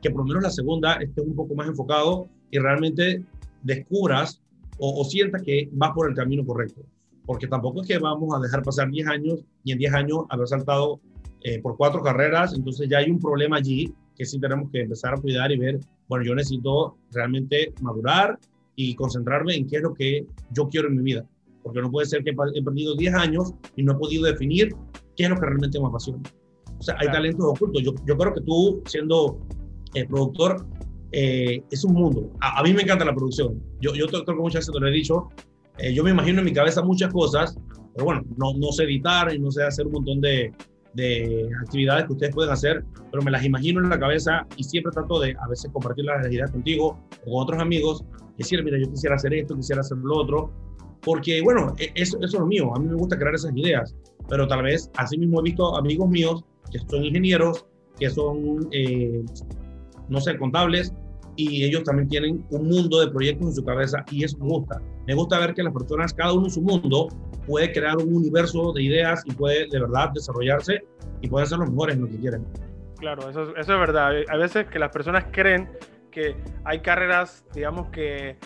que 0.00 0.10
por 0.10 0.20
lo 0.20 0.26
menos 0.26 0.42
la 0.42 0.50
segunda 0.50 0.94
estés 0.94 1.24
un 1.24 1.34
poco 1.34 1.54
más 1.54 1.68
enfocado 1.68 2.28
y 2.50 2.58
realmente 2.58 3.24
descubras 3.62 4.40
o, 4.78 5.04
sientas 5.04 5.42
que 5.42 5.68
vas 5.72 5.92
por 5.92 6.08
el 6.08 6.14
camino 6.14 6.44
correcto. 6.44 6.82
Porque 7.26 7.46
tampoco 7.46 7.82
es 7.82 7.88
que 7.88 7.98
vamos 7.98 8.34
a 8.34 8.40
dejar 8.40 8.62
pasar 8.62 8.90
10 8.90 9.06
años 9.08 9.44
y 9.64 9.72
en 9.72 9.78
10 9.78 9.94
años 9.94 10.18
haber 10.30 10.48
saltado 10.48 11.00
eh, 11.42 11.60
por 11.60 11.76
cuatro 11.76 12.02
carreras, 12.02 12.54
entonces 12.54 12.88
ya 12.88 12.98
hay 12.98 13.10
un 13.10 13.20
problema 13.20 13.58
allí 13.58 13.92
que 14.16 14.24
sí 14.24 14.40
tenemos 14.40 14.70
que 14.72 14.80
empezar 14.80 15.14
a 15.14 15.20
cuidar 15.20 15.52
y 15.52 15.58
ver, 15.58 15.78
bueno, 16.08 16.24
yo 16.24 16.34
necesito 16.34 16.96
realmente 17.12 17.72
madurar 17.80 18.38
y 18.74 18.94
concentrarme 18.94 19.54
en 19.54 19.66
qué 19.66 19.76
es 19.76 19.82
lo 19.82 19.94
que 19.94 20.26
yo 20.52 20.68
quiero 20.68 20.88
en 20.88 20.96
mi 20.96 21.02
vida. 21.02 21.24
Porque 21.62 21.80
no 21.80 21.90
puede 21.90 22.06
ser 22.06 22.24
que 22.24 22.30
he 22.30 22.62
perdido 22.62 22.96
10 22.96 23.14
años 23.14 23.54
y 23.76 23.82
no 23.82 23.92
he 23.92 23.96
podido 23.96 24.24
definir 24.24 24.74
qué 25.16 25.24
es 25.24 25.30
lo 25.30 25.36
que 25.36 25.46
realmente 25.46 25.78
me 25.80 25.86
apasiona. 25.86 26.22
O 26.78 26.82
sea, 26.82 26.96
hay 26.98 27.08
talentos 27.08 27.44
ocultos. 27.44 27.82
Yo, 27.82 27.92
yo 28.06 28.16
creo 28.16 28.34
que 28.34 28.40
tú, 28.40 28.82
siendo 28.86 29.38
eh, 29.94 30.06
productor, 30.06 30.66
eh, 31.12 31.62
es 31.70 31.84
un 31.84 31.94
mundo. 31.94 32.30
A, 32.40 32.62
mí 32.62 32.72
me 32.72 32.82
encanta 32.82 33.04
la 33.04 33.14
producción. 33.14 33.62
Yo, 33.80 33.94
yo 33.94 34.06
creo 34.06 34.24
que 34.24 34.32
muchas 34.34 34.60
veces 34.60 34.72
te 34.72 34.80
lo 34.80 34.88
he 34.88 34.92
dicho. 34.92 35.28
Eh, 35.78 35.94
yo 35.94 36.04
me 36.04 36.10
imagino 36.10 36.40
en 36.40 36.44
mi 36.44 36.52
cabeza 36.52 36.82
muchas 36.82 37.12
cosas, 37.12 37.56
pero 37.94 38.04
bueno, 38.04 38.24
no, 38.36 38.52
no 38.54 38.72
sé 38.72 38.84
editar 38.84 39.32
y 39.32 39.38
no 39.38 39.50
sé 39.50 39.62
hacer 39.62 39.86
un 39.86 39.92
montón 39.92 40.20
de, 40.20 40.52
de 40.94 41.48
actividades 41.62 42.06
que 42.06 42.12
ustedes 42.12 42.34
pueden 42.34 42.52
hacer, 42.52 42.84
pero 43.10 43.22
me 43.22 43.30
las 43.30 43.44
imagino 43.44 43.80
en 43.80 43.88
la 43.88 43.98
cabeza 43.98 44.46
y 44.56 44.64
siempre 44.64 44.92
trato 44.92 45.20
de 45.20 45.36
a 45.40 45.48
veces 45.48 45.70
compartir 45.72 46.04
la 46.04 46.18
realidad 46.18 46.50
contigo 46.50 46.98
o 47.24 47.30
con 47.30 47.42
otros 47.42 47.60
amigos, 47.60 48.04
decir, 48.36 48.62
mira, 48.64 48.78
yo 48.78 48.90
quisiera 48.90 49.16
hacer 49.16 49.34
esto, 49.34 49.54
quisiera 49.54 49.80
hacer 49.80 49.98
lo 49.98 50.16
otro, 50.16 50.52
porque 51.02 51.40
bueno, 51.42 51.74
e, 51.78 51.92
eso, 51.94 52.18
eso 52.18 52.36
es 52.36 52.40
lo 52.40 52.46
mío, 52.46 52.74
a 52.74 52.80
mí 52.80 52.88
me 52.88 52.94
gusta 52.94 53.16
crear 53.16 53.34
esas 53.34 53.56
ideas 53.56 53.94
pero 54.28 54.46
tal 54.46 54.62
vez 54.62 54.90
así 54.96 55.18
mismo 55.18 55.40
he 55.40 55.44
visto 55.44 55.76
amigos 55.76 56.08
míos 56.08 56.44
que 56.70 56.78
son 56.80 57.04
ingenieros, 57.04 57.66
que 57.98 58.10
son, 58.10 58.68
eh, 58.72 59.24
no 60.08 60.20
sé, 60.20 60.36
contables, 60.36 60.92
y 61.38 61.62
ellos 61.62 61.84
también 61.84 62.08
tienen 62.08 62.44
un 62.50 62.68
mundo 62.68 62.98
de 63.00 63.12
proyectos 63.12 63.50
en 63.50 63.54
su 63.54 63.64
cabeza 63.64 64.04
y 64.10 64.24
eso 64.24 64.36
me 64.38 64.48
gusta. 64.48 64.82
Me 65.06 65.14
gusta 65.14 65.38
ver 65.38 65.54
que 65.54 65.62
las 65.62 65.72
personas, 65.72 66.12
cada 66.12 66.32
uno 66.32 66.46
en 66.46 66.50
su 66.50 66.60
mundo, 66.60 67.08
puede 67.46 67.72
crear 67.72 67.96
un 67.96 68.12
universo 68.12 68.72
de 68.72 68.82
ideas 68.82 69.22
y 69.24 69.32
puede 69.32 69.68
de 69.68 69.80
verdad 69.80 70.10
desarrollarse 70.12 70.82
y 71.20 71.28
puede 71.28 71.46
ser 71.46 71.58
los 71.58 71.70
mejores 71.70 71.94
en 71.94 72.02
lo 72.02 72.08
que 72.08 72.16
quieren. 72.16 72.44
Claro, 72.98 73.30
eso, 73.30 73.56
es 73.56 73.66
verdad. 73.68 74.16
A 74.28 74.36
veces 74.36 74.66
que 74.66 74.80
las 74.80 74.90
personas 74.90 75.26
creen 75.30 75.68
que 76.10 76.34
hay 76.64 76.80
carreras, 76.80 77.44
digamos 77.54 77.88
que 77.90 78.36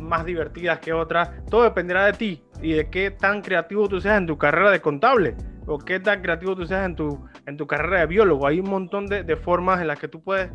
más 0.00 0.24
divertidas 0.24 0.78
que 0.78 0.94
otras. 0.94 1.30
Todo 1.50 1.64
dependerá 1.64 2.06
de 2.06 2.14
ti 2.14 2.42
y 2.62 2.72
de 2.72 2.88
qué 2.88 3.10
tan 3.10 3.42
creativo 3.42 3.88
tú 3.88 4.00
seas 4.00 4.16
en 4.16 4.26
tu 4.26 4.38
carrera 4.38 4.70
de 4.70 4.80
contable 4.80 5.36
o 5.66 5.78
qué 5.78 6.00
tan 6.00 6.22
creativo 6.22 6.56
tú 6.56 6.64
seas 6.64 6.86
en 6.86 6.96
tu, 6.96 7.22
en 7.44 7.58
tu 7.58 7.66
carrera 7.66 8.00
de 8.00 8.06
biólogo. 8.06 8.46
Hay 8.46 8.58
un 8.58 8.70
montón 8.70 9.06
de 9.06 9.36
formas 9.36 9.82
en 9.82 9.88
las 9.88 9.98
que 9.98 10.08
tú 10.08 10.22
puedes 10.22 10.50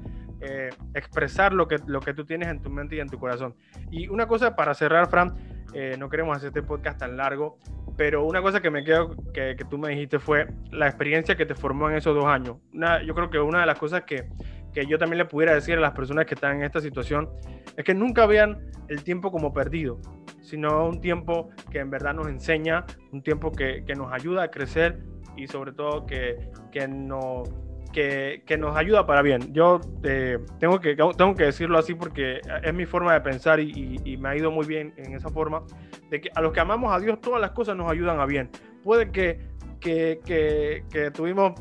eh, 0.46 0.70
expresar 0.94 1.54
lo 1.54 1.68
que, 1.68 1.78
lo 1.86 2.02
que 2.02 2.14
tú 2.14 2.26
tienes 2.26 2.50
en 2.50 2.62
tu 2.62 2.70
mente 2.70 2.98
y 2.98 3.00
en 3.00 3.08
tu 3.08 3.18
corazón. 3.18 3.56
Y 3.92 4.08
una 4.10 4.28
cosa 4.28 4.56
para 4.56 4.74
cerrar, 4.74 5.10
Fran, 5.10 5.34
eh, 5.74 5.96
no 5.98 6.10
queremos 6.10 6.36
hacer 6.36 6.48
este 6.50 6.62
podcast 6.62 7.00
tan 7.00 7.16
largo, 7.16 7.58
pero 7.96 8.26
una 8.26 8.42
cosa 8.42 8.62
que 8.62 8.70
me 8.70 8.84
quedo, 8.84 9.16
que, 9.34 9.56
que, 9.56 9.66
tú 9.66 9.78
me 9.78 9.90
dijiste 9.90 10.20
fue 10.20 10.48
la 10.72 10.88
experiencia 10.88 11.36
que 11.36 11.46
te 11.46 11.56
formó 11.56 11.90
en 11.90 11.96
esos 11.96 12.14
dos 12.14 12.26
años. 12.26 12.58
Una, 12.74 13.02
yo 13.04 13.16
creo 13.16 13.30
que 13.30 13.40
una 13.40 13.62
de 13.62 13.66
las 13.66 13.80
cosas 13.80 14.04
que, 14.04 14.28
que 14.74 14.86
yo 14.86 14.98
también 14.98 15.20
le 15.20 15.26
pudiera 15.26 15.54
decir 15.54 15.78
a 15.78 15.82
las 15.82 15.92
personas 15.92 16.26
que 16.26 16.36
están 16.36 16.58
en 16.58 16.64
esta 16.64 16.82
situación 16.82 17.30
es 17.78 17.84
que 17.86 17.94
nunca 17.94 18.26
vean 18.26 18.72
el 18.90 19.04
tiempo 19.04 19.32
como 19.32 19.54
perdido, 19.54 20.02
sino 20.42 20.88
un 20.88 21.00
tiempo 21.00 21.52
que 21.72 21.80
en 21.80 21.90
verdad 21.90 22.14
nos 22.14 22.28
enseña, 22.28 22.86
un 23.12 23.24
tiempo 23.24 23.52
que, 23.52 23.84
que 23.86 23.96
nos 23.96 24.12
ayuda 24.12 24.44
a 24.44 24.52
crecer 24.52 25.00
y 25.36 25.48
sobre 25.48 25.72
todo 25.72 26.06
que, 26.06 26.50
que, 26.72 26.88
no, 26.88 27.44
que, 27.94 28.58
nos 28.58 28.76
ayuda 28.76 29.06
para 29.06 29.22
bien. 29.22 29.54
Yo 29.54 29.80
eh, 30.04 30.40
tengo, 30.60 30.80
que, 30.82 30.96
tengo 30.96 31.36
que 31.36 31.46
decirlo 31.46 31.78
así 31.78 31.94
porque 31.96 32.42
es 32.64 32.74
mi 32.74 32.86
forma 32.86 33.14
de 33.14 33.22
pensar 33.22 33.60
y, 33.60 34.02
y, 34.04 34.18
me 34.18 34.30
ha 34.30 34.36
ido 34.36 34.52
muy 34.52 34.66
bien 34.66 34.94
en 34.98 35.14
esa 35.14 35.30
forma, 35.30 35.64
de 36.10 36.20
que 36.20 36.30
a 36.36 36.42
los 36.42 36.52
que 36.52 36.60
amamos 36.60 36.94
a 36.94 37.00
Dios 37.00 37.22
todas 37.22 37.40
las 37.40 37.52
cosas 37.52 37.78
nos 37.78 37.90
ayudan 37.90 38.20
a 38.20 38.26
bien. 38.26 38.50
Puede 38.84 39.12
que, 39.12 39.40
que, 39.80 40.20
que, 40.26 40.84
que 40.92 41.12
tuvimos 41.12 41.54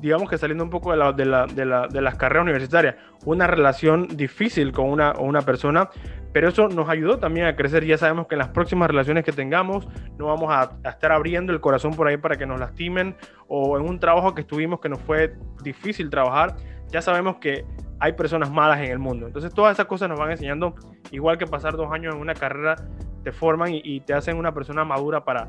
digamos 0.00 0.28
que 0.28 0.38
saliendo 0.38 0.62
un 0.62 0.70
poco 0.70 0.90
de, 0.92 0.98
la, 0.98 1.12
de, 1.12 1.24
la, 1.24 1.46
de, 1.46 1.64
la, 1.64 1.88
de, 1.88 2.00
las 2.00 2.16
carreras 2.16 2.44
universitarias, 2.44 2.96
una 3.24 3.46
relación 3.46 4.06
difícil 4.08 4.70
con 4.72 4.90
una, 4.90 5.14
una 5.18 5.40
persona, 5.40 5.88
pero 6.36 6.50
eso 6.50 6.68
nos 6.68 6.86
ayudó 6.90 7.18
también 7.18 7.46
a 7.46 7.56
crecer. 7.56 7.86
Ya 7.86 7.96
sabemos 7.96 8.26
que 8.26 8.34
en 8.34 8.40
las 8.40 8.48
próximas 8.48 8.90
relaciones 8.90 9.24
que 9.24 9.32
tengamos 9.32 9.88
no 10.18 10.26
vamos 10.26 10.52
a, 10.52 10.76
estar 10.86 11.10
abriendo 11.10 11.50
el 11.50 11.62
corazón 11.62 11.94
por 11.94 12.08
ahí 12.08 12.18
para 12.18 12.36
que 12.36 12.44
nos 12.44 12.60
lastimen 12.60 13.16
o 13.48 13.78
en 13.78 13.88
un 13.88 13.98
trabajo 13.98 14.34
que 14.34 14.42
estuvimos 14.42 14.80
que 14.80 14.90
nos 14.90 15.00
fue 15.00 15.34
difícil 15.62 16.10
trabajar, 16.10 16.54
ya 16.90 17.00
sabemos 17.00 17.36
que 17.36 17.64
hay 18.00 18.12
personas 18.12 18.50
malas 18.50 18.80
en 18.80 18.90
el 18.90 18.98
mundo. 18.98 19.26
Entonces 19.26 19.54
todas 19.54 19.72
esas 19.72 19.86
cosas 19.86 20.10
nos 20.10 20.18
van 20.18 20.30
enseñando, 20.30 20.74
igual 21.10 21.38
que 21.38 21.46
pasar 21.46 21.74
dos 21.74 21.90
años 21.90 22.14
en 22.14 22.20
una 22.20 22.34
carrera, 22.34 22.76
te 23.24 23.32
forman 23.32 23.70
y, 23.72 24.00
te 24.00 24.12
hacen 24.12 24.36
una 24.36 24.52
persona 24.52 24.84
madura 24.84 25.24
para, 25.24 25.48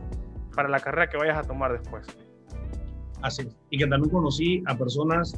para 0.55 0.69
la 0.69 0.79
carrera 0.79 1.09
que 1.09 1.17
vayas 1.17 1.37
a 1.37 1.41
tomar 1.41 1.77
después. 1.77 2.07
Así. 3.21 3.45
Y 3.71 3.77
que 3.77 3.87
también 3.87 4.09
conocí 4.09 4.63
a 4.67 4.77
personas 4.77 5.37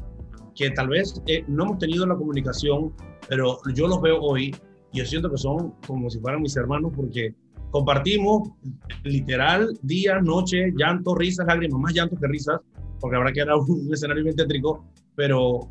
que 0.54 0.70
tal 0.70 0.90
vez 0.90 1.20
eh, 1.26 1.44
no 1.48 1.64
hemos 1.64 1.80
tenido 1.80 2.06
la 2.06 2.14
comunicación, 2.14 2.94
pero 3.28 3.58
yo 3.74 3.88
los 3.88 4.00
veo 4.00 4.20
hoy 4.22 4.54
yo 4.94 5.06
siento 5.06 5.30
que 5.30 5.38
son 5.38 5.74
como 5.86 6.10
si 6.10 6.20
fueran 6.20 6.42
mis 6.42 6.56
hermanos 6.56 6.92
porque 6.96 7.34
compartimos 7.72 8.50
literal 9.04 9.78
día, 9.82 10.20
noche, 10.20 10.74
llanto, 10.76 11.16
risas, 11.16 11.46
lágrimas, 11.48 11.80
más 11.80 11.94
llantos 11.94 12.20
que 12.20 12.28
risas, 12.28 12.60
porque 13.00 13.18
habrá 13.18 13.32
que 13.32 13.42
era 13.42 13.56
un, 13.56 13.88
escenario 13.94 14.24
bien 14.24 14.36
tétrico, 14.36 14.86
pero 15.16 15.62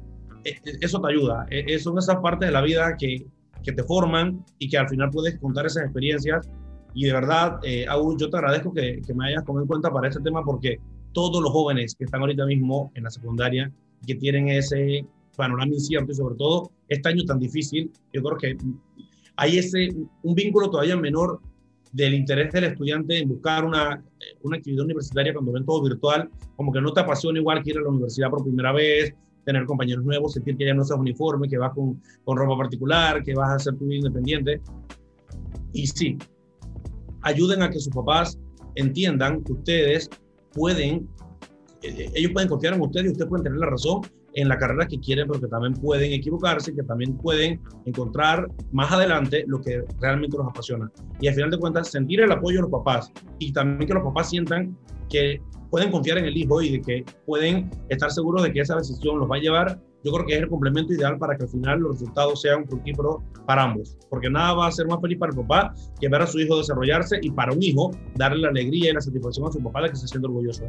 eh, 0.44 0.54
eh, 0.64 0.78
eso 0.80 1.00
te 1.00 1.12
ayuda. 1.12 1.46
son 1.80 1.98
esas 1.98 2.16
partes 2.16 2.48
de 2.48 2.52
la 2.52 2.62
vida 2.62 2.96
que, 2.96 3.26
que 3.62 3.72
te 3.72 3.82
forman 3.82 4.44
y 4.58 4.68
que 4.68 4.78
al 4.78 4.88
final 4.88 5.10
puedes 5.10 5.38
contar 5.38 5.66
esas 5.66 5.84
experiencias. 5.84 6.48
Y 6.94 7.04
de 7.06 7.12
verdad, 7.12 7.58
eh, 7.64 7.86
yo 8.18 8.30
te 8.30 8.36
agradezco 8.36 8.72
que, 8.72 9.00
que 9.06 9.14
me 9.14 9.28
hayas 9.28 9.44
tomado 9.44 9.64
en 9.64 9.68
cuenta 9.68 9.92
para 9.92 10.08
este 10.08 10.20
tema 10.22 10.44
porque 10.44 10.78
todos 11.12 11.42
los 11.42 11.52
jóvenes 11.52 11.94
que 11.94 12.04
están 12.04 12.20
ahorita 12.20 12.46
mismo 12.46 12.90
en 12.94 13.04
la 13.04 13.10
secundaria, 13.10 13.70
que 14.06 14.14
tienen 14.14 14.48
ese 14.48 15.04
panorama 15.36 15.72
incierto 15.72 16.12
y 16.12 16.14
sobre 16.14 16.36
todo 16.36 16.70
este 16.88 17.08
año 17.08 17.24
tan 17.24 17.38
difícil, 17.38 17.90
yo 18.12 18.22
creo 18.22 18.36
que 18.36 18.56
hay 19.38 19.58
ese, 19.58 19.90
un 20.22 20.34
vínculo 20.34 20.68
todavía 20.68 20.96
menor 20.96 21.40
del 21.92 22.12
interés 22.14 22.52
del 22.52 22.64
estudiante 22.64 23.18
en 23.18 23.28
buscar 23.28 23.64
una, 23.64 24.02
una 24.42 24.56
actividad 24.56 24.84
universitaria 24.84 25.32
cuando 25.32 25.52
ven 25.52 25.64
todo 25.64 25.82
virtual, 25.84 26.28
como 26.56 26.72
que 26.72 26.80
no 26.80 26.92
te 26.92 27.00
apasiona 27.00 27.38
igual 27.38 27.62
que 27.62 27.70
ir 27.70 27.78
a 27.78 27.82
la 27.82 27.88
universidad 27.88 28.30
por 28.30 28.42
primera 28.42 28.72
vez, 28.72 29.14
tener 29.44 29.64
compañeros 29.64 30.04
nuevos, 30.04 30.32
sentir 30.34 30.56
que 30.56 30.66
ya 30.66 30.74
no 30.74 30.84
seas 30.84 30.98
uniforme, 30.98 31.48
que 31.48 31.56
vas 31.56 31.72
con, 31.72 32.02
con 32.24 32.36
ropa 32.36 32.58
particular, 32.58 33.22
que 33.22 33.32
vas 33.32 33.50
a 33.50 33.58
ser 33.60 33.76
tú 33.76 33.90
independiente. 33.90 34.60
Y 35.72 35.86
sí, 35.86 36.18
ayuden 37.22 37.62
a 37.62 37.70
que 37.70 37.78
sus 37.78 37.94
papás 37.94 38.36
entiendan 38.74 39.44
que 39.44 39.52
ustedes 39.52 40.10
pueden, 40.52 41.08
eh, 41.82 42.10
ellos 42.12 42.32
pueden 42.32 42.48
confiar 42.48 42.74
en 42.74 42.80
ustedes 42.80 43.06
y 43.06 43.12
ustedes 43.12 43.28
pueden 43.28 43.44
tener 43.44 43.60
la 43.60 43.70
razón 43.70 44.00
en 44.34 44.48
la 44.48 44.58
carrera 44.58 44.86
que 44.86 45.00
quieren, 45.00 45.26
pero 45.26 45.40
que 45.40 45.48
también 45.48 45.74
pueden 45.74 46.12
equivocarse, 46.12 46.74
que 46.74 46.82
también 46.82 47.16
pueden 47.16 47.60
encontrar 47.86 48.48
más 48.72 48.92
adelante 48.92 49.44
lo 49.46 49.60
que 49.60 49.82
realmente 50.00 50.36
los 50.36 50.46
apasiona. 50.46 50.90
Y 51.20 51.28
al 51.28 51.34
final 51.34 51.50
de 51.50 51.58
cuentas, 51.58 51.90
sentir 51.90 52.20
el 52.20 52.32
apoyo 52.32 52.56
de 52.56 52.62
los 52.62 52.70
papás 52.70 53.12
y 53.38 53.52
también 53.52 53.88
que 53.88 53.94
los 53.94 54.04
papás 54.04 54.30
sientan 54.30 54.76
que 55.08 55.40
pueden 55.70 55.90
confiar 55.90 56.18
en 56.18 56.26
el 56.26 56.36
hijo 56.36 56.62
y 56.62 56.72
de 56.72 56.80
que 56.80 57.04
pueden 57.26 57.70
estar 57.88 58.10
seguros 58.10 58.42
de 58.42 58.52
que 58.52 58.60
esa 58.60 58.76
decisión 58.76 59.18
los 59.18 59.30
va 59.30 59.36
a 59.36 59.40
llevar 59.40 59.80
yo 60.04 60.12
creo 60.12 60.26
que 60.26 60.34
es 60.34 60.42
el 60.42 60.48
complemento 60.48 60.92
ideal 60.92 61.18
para 61.18 61.36
que 61.36 61.44
al 61.44 61.48
final 61.48 61.80
los 61.80 61.92
resultados 61.92 62.40
sean 62.40 62.66
fructíferos 62.66 63.16
para 63.46 63.64
ambos. 63.64 63.96
Porque 64.08 64.30
nada 64.30 64.54
va 64.54 64.68
a 64.68 64.72
ser 64.72 64.86
más 64.86 65.00
feliz 65.00 65.18
para 65.18 65.32
el 65.32 65.38
papá 65.38 65.74
que 66.00 66.08
ver 66.08 66.22
a 66.22 66.26
su 66.26 66.38
hijo 66.38 66.56
desarrollarse 66.56 67.18
y 67.20 67.30
para 67.30 67.52
un 67.52 67.62
hijo 67.62 67.90
darle 68.14 68.42
la 68.42 68.48
alegría 68.48 68.90
y 68.90 68.94
la 68.94 69.00
satisfacción 69.00 69.48
a 69.48 69.52
su 69.52 69.62
papá 69.62 69.82
de 69.82 69.90
que 69.90 69.96
se 69.96 70.06
siente 70.06 70.28
orgulloso. 70.28 70.64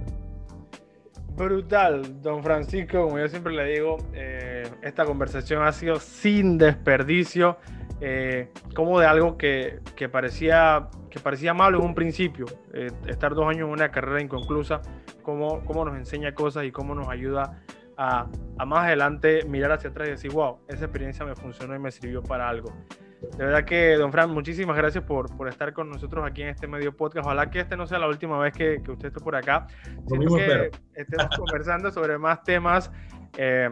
Brutal, 1.39 2.21
don 2.21 2.43
Francisco, 2.43 3.04
como 3.06 3.17
yo 3.17 3.30
siempre 3.30 3.54
le 3.54 3.63
digo, 3.71 3.95
eh, 4.13 4.69
esta 4.82 5.06
conversación 5.06 5.63
ha 5.63 5.71
sido 5.71 5.95
sin 5.95 6.58
desperdicio, 6.58 7.58
eh, 8.02 8.49
como 8.75 8.99
de 8.99 9.08
algo 9.08 9.38
que, 9.38 9.80
que, 9.95 10.10
parecía, 10.10 10.89
que 11.10 11.21
parecía 11.21 11.54
malo 11.54 11.80
en 11.80 11.86
un 11.86 11.95
principio, 11.95 12.45
eh, 12.73 12.91
estar 13.08 13.34
dos 13.36 13.47
años 13.47 13.67
en 13.67 13.73
una 13.73 13.89
carrera 13.89 14.21
inconclusa, 14.21 14.82
cómo, 15.21 15.63
cómo 15.63 15.86
nos 15.86 15.95
enseña 15.97 16.34
cosas 16.34 16.65
y 16.65 16.71
cómo 16.71 16.93
nos 16.93 17.08
ayuda 17.08 17.63
a, 17.95 18.28
a, 18.58 18.65
más 18.65 18.88
adelante 18.88 19.45
mirar 19.45 19.71
hacia 19.71 19.91
atrás 19.91 20.10
y 20.10 20.12
decir, 20.12 20.34
wow, 20.34 20.60
esa 20.67 20.86
experiencia 20.86 21.25
me 21.25 21.36
funcionó 21.36 21.73
y 21.73 21.80
me 21.80 21.91
sirvió 21.91 22.21
para 22.21 22.49
algo. 22.49 22.73
De 23.21 23.45
verdad 23.45 23.65
que, 23.65 23.95
don 23.95 24.12
Fran, 24.12 24.32
muchísimas 24.32 24.77
gracias 24.77 25.03
por, 25.03 25.36
por 25.36 25.49
estar 25.49 25.73
con 25.73 25.89
nosotros 25.89 26.25
aquí 26.25 26.41
en 26.41 26.49
este 26.49 26.67
medio 26.67 26.95
podcast. 26.95 27.25
Ojalá 27.25 27.49
que 27.49 27.60
este 27.60 27.75
no 27.75 27.86
sea 27.86 27.99
la 27.99 28.08
última 28.08 28.39
vez 28.39 28.53
que, 28.53 28.82
que 28.82 28.91
usted 28.91 29.10
esté 29.10 29.19
por 29.19 29.36
acá, 29.36 29.67
sino 30.08 30.36
que 30.36 30.71
estemos 30.93 31.38
conversando 31.38 31.91
sobre 31.91 32.17
más 32.17 32.43
temas 32.43 32.89
eh, 33.38 33.69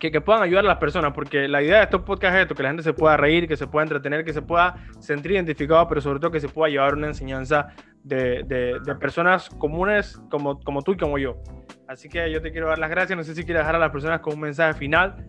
que, 0.00 0.10
que, 0.10 0.20
puedan 0.20 0.42
ayudar 0.42 0.64
a 0.64 0.68
las 0.68 0.78
personas, 0.78 1.12
porque 1.12 1.46
la 1.46 1.62
idea 1.62 1.76
de 1.76 1.84
estos 1.84 2.02
podcasts 2.02 2.36
es 2.36 2.42
esto, 2.42 2.54
que 2.54 2.62
la 2.62 2.70
gente 2.70 2.82
se 2.82 2.92
pueda 2.92 3.16
reír, 3.16 3.46
que 3.46 3.56
se 3.56 3.66
pueda 3.66 3.84
entretener, 3.84 4.24
que 4.24 4.32
se 4.32 4.42
pueda 4.42 4.76
sentir 4.98 5.32
identificado, 5.32 5.86
pero 5.86 6.00
sobre 6.00 6.18
todo 6.18 6.30
que 6.30 6.40
se 6.40 6.48
pueda 6.48 6.70
llevar 6.70 6.94
una 6.94 7.06
enseñanza 7.06 7.68
de, 8.02 8.42
de, 8.44 8.80
de 8.84 8.94
personas 8.96 9.48
comunes 9.50 10.20
como, 10.30 10.58
como 10.60 10.82
tú 10.82 10.92
y 10.92 10.96
como 10.96 11.18
yo. 11.18 11.40
Así 11.86 12.08
que 12.08 12.30
yo 12.32 12.40
te 12.40 12.50
quiero 12.50 12.68
dar 12.68 12.78
las 12.78 12.90
gracias, 12.90 13.16
no 13.16 13.22
sé 13.22 13.34
si 13.34 13.44
quieres 13.44 13.60
dejar 13.60 13.76
a 13.76 13.78
las 13.78 13.90
personas 13.90 14.20
con 14.20 14.34
un 14.34 14.40
mensaje 14.40 14.74
final. 14.74 15.28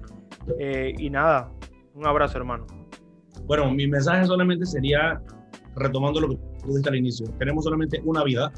Eh, 0.58 0.94
y 0.98 1.10
nada, 1.10 1.52
un 1.94 2.08
abrazo 2.08 2.38
hermano. 2.38 2.81
Bueno, 3.52 3.70
mi 3.70 3.86
mensaje 3.86 4.26
solamente 4.28 4.66
sería, 4.66 5.22
retomando 5.76 6.22
lo 6.22 6.30
que 6.30 6.36
tú 6.36 6.68
dijiste 6.68 6.88
al 6.88 6.96
inicio, 6.96 7.26
tenemos 7.38 7.66
solamente 7.66 8.02
una 8.06 8.24
vida 8.24 8.50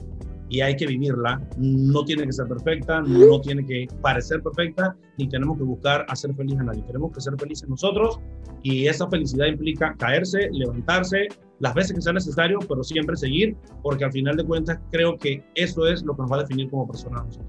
y 0.49 0.61
hay 0.61 0.75
que 0.75 0.85
vivirla. 0.85 1.41
No 1.57 2.05
tiene 2.05 2.27
que 2.27 2.31
ser 2.31 2.45
perfecta, 2.45 3.01
no 3.01 3.41
tiene 3.41 3.65
que 3.65 3.87
parecer 4.03 4.43
perfecta, 4.43 4.95
ni 5.17 5.27
tenemos 5.27 5.57
que 5.57 5.63
buscar 5.63 6.05
hacer 6.09 6.35
feliz 6.35 6.59
a 6.59 6.65
nadie. 6.65 6.83
Tenemos 6.83 7.11
que 7.11 7.21
ser 7.21 7.33
felices 7.39 7.67
nosotros 7.67 8.19
y 8.61 8.85
esa 8.85 9.09
felicidad 9.09 9.47
implica 9.47 9.95
caerse, 9.97 10.47
levantarse, 10.51 11.27
las 11.57 11.73
veces 11.73 11.95
que 11.95 12.01
sea 12.03 12.13
necesario, 12.13 12.59
pero 12.59 12.83
siempre 12.83 13.15
seguir, 13.15 13.57
porque 13.81 14.05
al 14.05 14.11
final 14.11 14.37
de 14.37 14.45
cuentas 14.45 14.77
creo 14.91 15.17
que 15.17 15.43
eso 15.55 15.87
es 15.87 16.03
lo 16.03 16.15
que 16.15 16.21
nos 16.21 16.31
va 16.31 16.35
a 16.35 16.41
definir 16.41 16.69
como 16.69 16.87
personas. 16.87 17.39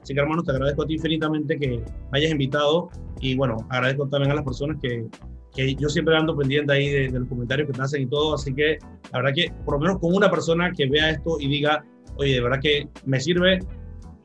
Así 0.00 0.14
que 0.14 0.20
hermano, 0.20 0.44
te 0.44 0.52
agradezco 0.52 0.84
a 0.84 0.86
ti 0.86 0.94
infinitamente 0.94 1.58
que 1.58 1.82
hayas 2.12 2.30
invitado 2.30 2.90
y 3.20 3.34
bueno, 3.34 3.56
agradezco 3.70 4.06
también 4.06 4.30
a 4.30 4.34
las 4.36 4.44
personas 4.44 4.76
que 4.80 5.08
que 5.54 5.74
yo 5.74 5.88
siempre 5.88 6.16
ando 6.16 6.36
pendiente 6.36 6.72
ahí 6.72 6.88
de, 6.88 7.08
de, 7.08 7.18
los 7.18 7.28
comentarios 7.28 7.66
que 7.66 7.74
te 7.74 7.82
hacen 7.82 8.02
y 8.02 8.06
todo, 8.06 8.34
así 8.34 8.54
que 8.54 8.78
la 9.12 9.20
verdad 9.20 9.34
que 9.34 9.52
por 9.64 9.74
lo 9.74 9.80
menos 9.80 9.98
con 9.98 10.14
una 10.14 10.30
persona 10.30 10.70
que 10.72 10.86
vea 10.88 11.10
esto 11.10 11.38
y 11.40 11.48
diga, 11.48 11.84
oye, 12.16 12.34
de 12.34 12.40
verdad 12.40 12.60
que 12.60 12.88
me 13.04 13.20
sirve, 13.20 13.60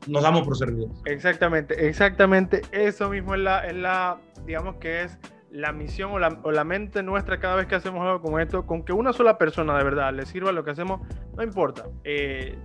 nos 0.06 0.22
damos 0.22 0.42
por 0.42 0.56
servidos. 0.56 0.90
Exactamente, 1.04 1.88
exactamente, 1.88 2.62
eso 2.72 3.10
mismo 3.10 3.34
es 3.34 3.40
la, 3.40 3.66
es 3.66 3.76
la 3.76 4.18
digamos 4.46 4.76
que 4.76 5.02
es 5.02 5.18
la 5.50 5.72
misión 5.72 6.12
o 6.12 6.18
la, 6.18 6.40
o 6.42 6.50
la, 6.50 6.64
mente 6.64 7.02
nuestra 7.02 7.40
cada 7.40 7.56
vez 7.56 7.66
que 7.66 7.74
hacemos 7.74 8.02
algo 8.02 8.20
como 8.20 8.38
esto, 8.38 8.66
con 8.66 8.84
que 8.84 8.92
una 8.92 9.12
sola 9.12 9.38
persona 9.38 9.76
de 9.78 9.84
verdad 9.84 10.12
le 10.12 10.26
sirva 10.26 10.52
lo 10.52 10.64
que 10.64 10.72
hacemos, 10.72 11.00
no 11.36 11.42
importa. 11.42 11.84
Eh, 12.04 12.58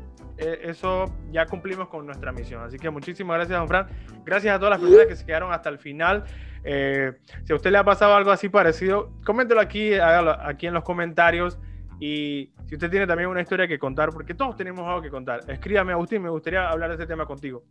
eso 0.62 1.06
ya 1.32 1.46
cumplimos 1.46 1.88
con 1.88 2.06
nuestra 2.06 2.32
misión. 2.32 2.64
Así 2.64 2.78
que 2.78 2.90
muchísimas 2.90 3.38
gracias, 3.38 3.60
don 3.60 3.68
Fran. 3.68 3.88
Gracias 4.26 4.56
a 4.56 4.60
todas 4.60 4.72
las 4.72 4.80
personas 4.80 5.08
que 5.08 5.16
se 5.16 5.26
quedaron 5.26 5.52
hasta 5.52 5.70
el 5.70 5.80
final. 5.80 6.24
Eh, 6.64 7.14
si 7.44 7.54
a 7.54 7.56
usted 7.56 7.72
le 7.72 7.78
ha 7.78 7.84
pasado 7.84 8.16
algo 8.16 8.32
así 8.32 8.50
parecido, 8.50 9.12
coméntelo 9.26 9.60
aquí, 9.60 9.94
hágalo 9.94 10.32
aquí 10.42 10.68
en 10.68 10.74
los 10.74 10.84
comentarios. 10.84 11.60
Y 12.00 12.52
si 12.66 12.76
usted 12.76 12.90
tiene 12.90 13.08
también 13.08 13.30
una 13.30 13.42
historia 13.42 13.68
que 13.68 13.80
contar, 13.80 14.10
porque 14.10 14.34
todos 14.34 14.56
tenemos 14.56 14.88
algo 14.88 15.02
que 15.02 15.10
contar, 15.10 15.42
escríbame, 15.48 15.94
Agustín, 15.94 16.22
me 16.22 16.30
gustaría 16.30 16.70
hablar 16.70 16.90
de 16.90 16.96
este 16.96 17.08
tema 17.08 17.26
contigo. 17.26 17.64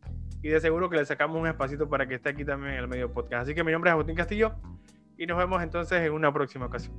Y 0.43 0.49
de 0.49 0.61
seguro 0.61 0.89
que 0.89 0.97
le 0.97 1.05
sacamos 1.05 1.41
un 1.41 1.47
espacito 1.47 1.89
para 1.89 2.07
que 2.07 2.15
esté 2.15 2.31
aquí 2.31 2.45
también 2.45 2.75
en 2.75 2.81
el 2.81 2.89
medio 2.89 3.13
podcast. 3.13 3.43
Así 3.45 3.55
que 3.55 3.63
mi 3.63 3.73
nombre 3.73 3.91
es 3.91 3.93
Agustín 3.93 4.17
Castillo 4.17 4.55
y 5.17 5.27
nos 5.27 5.39
vemos 5.39 5.63
entonces 5.63 6.01
en 6.01 6.13
una 6.13 6.33
próxima 6.33 6.67
ocasión. 6.67 6.97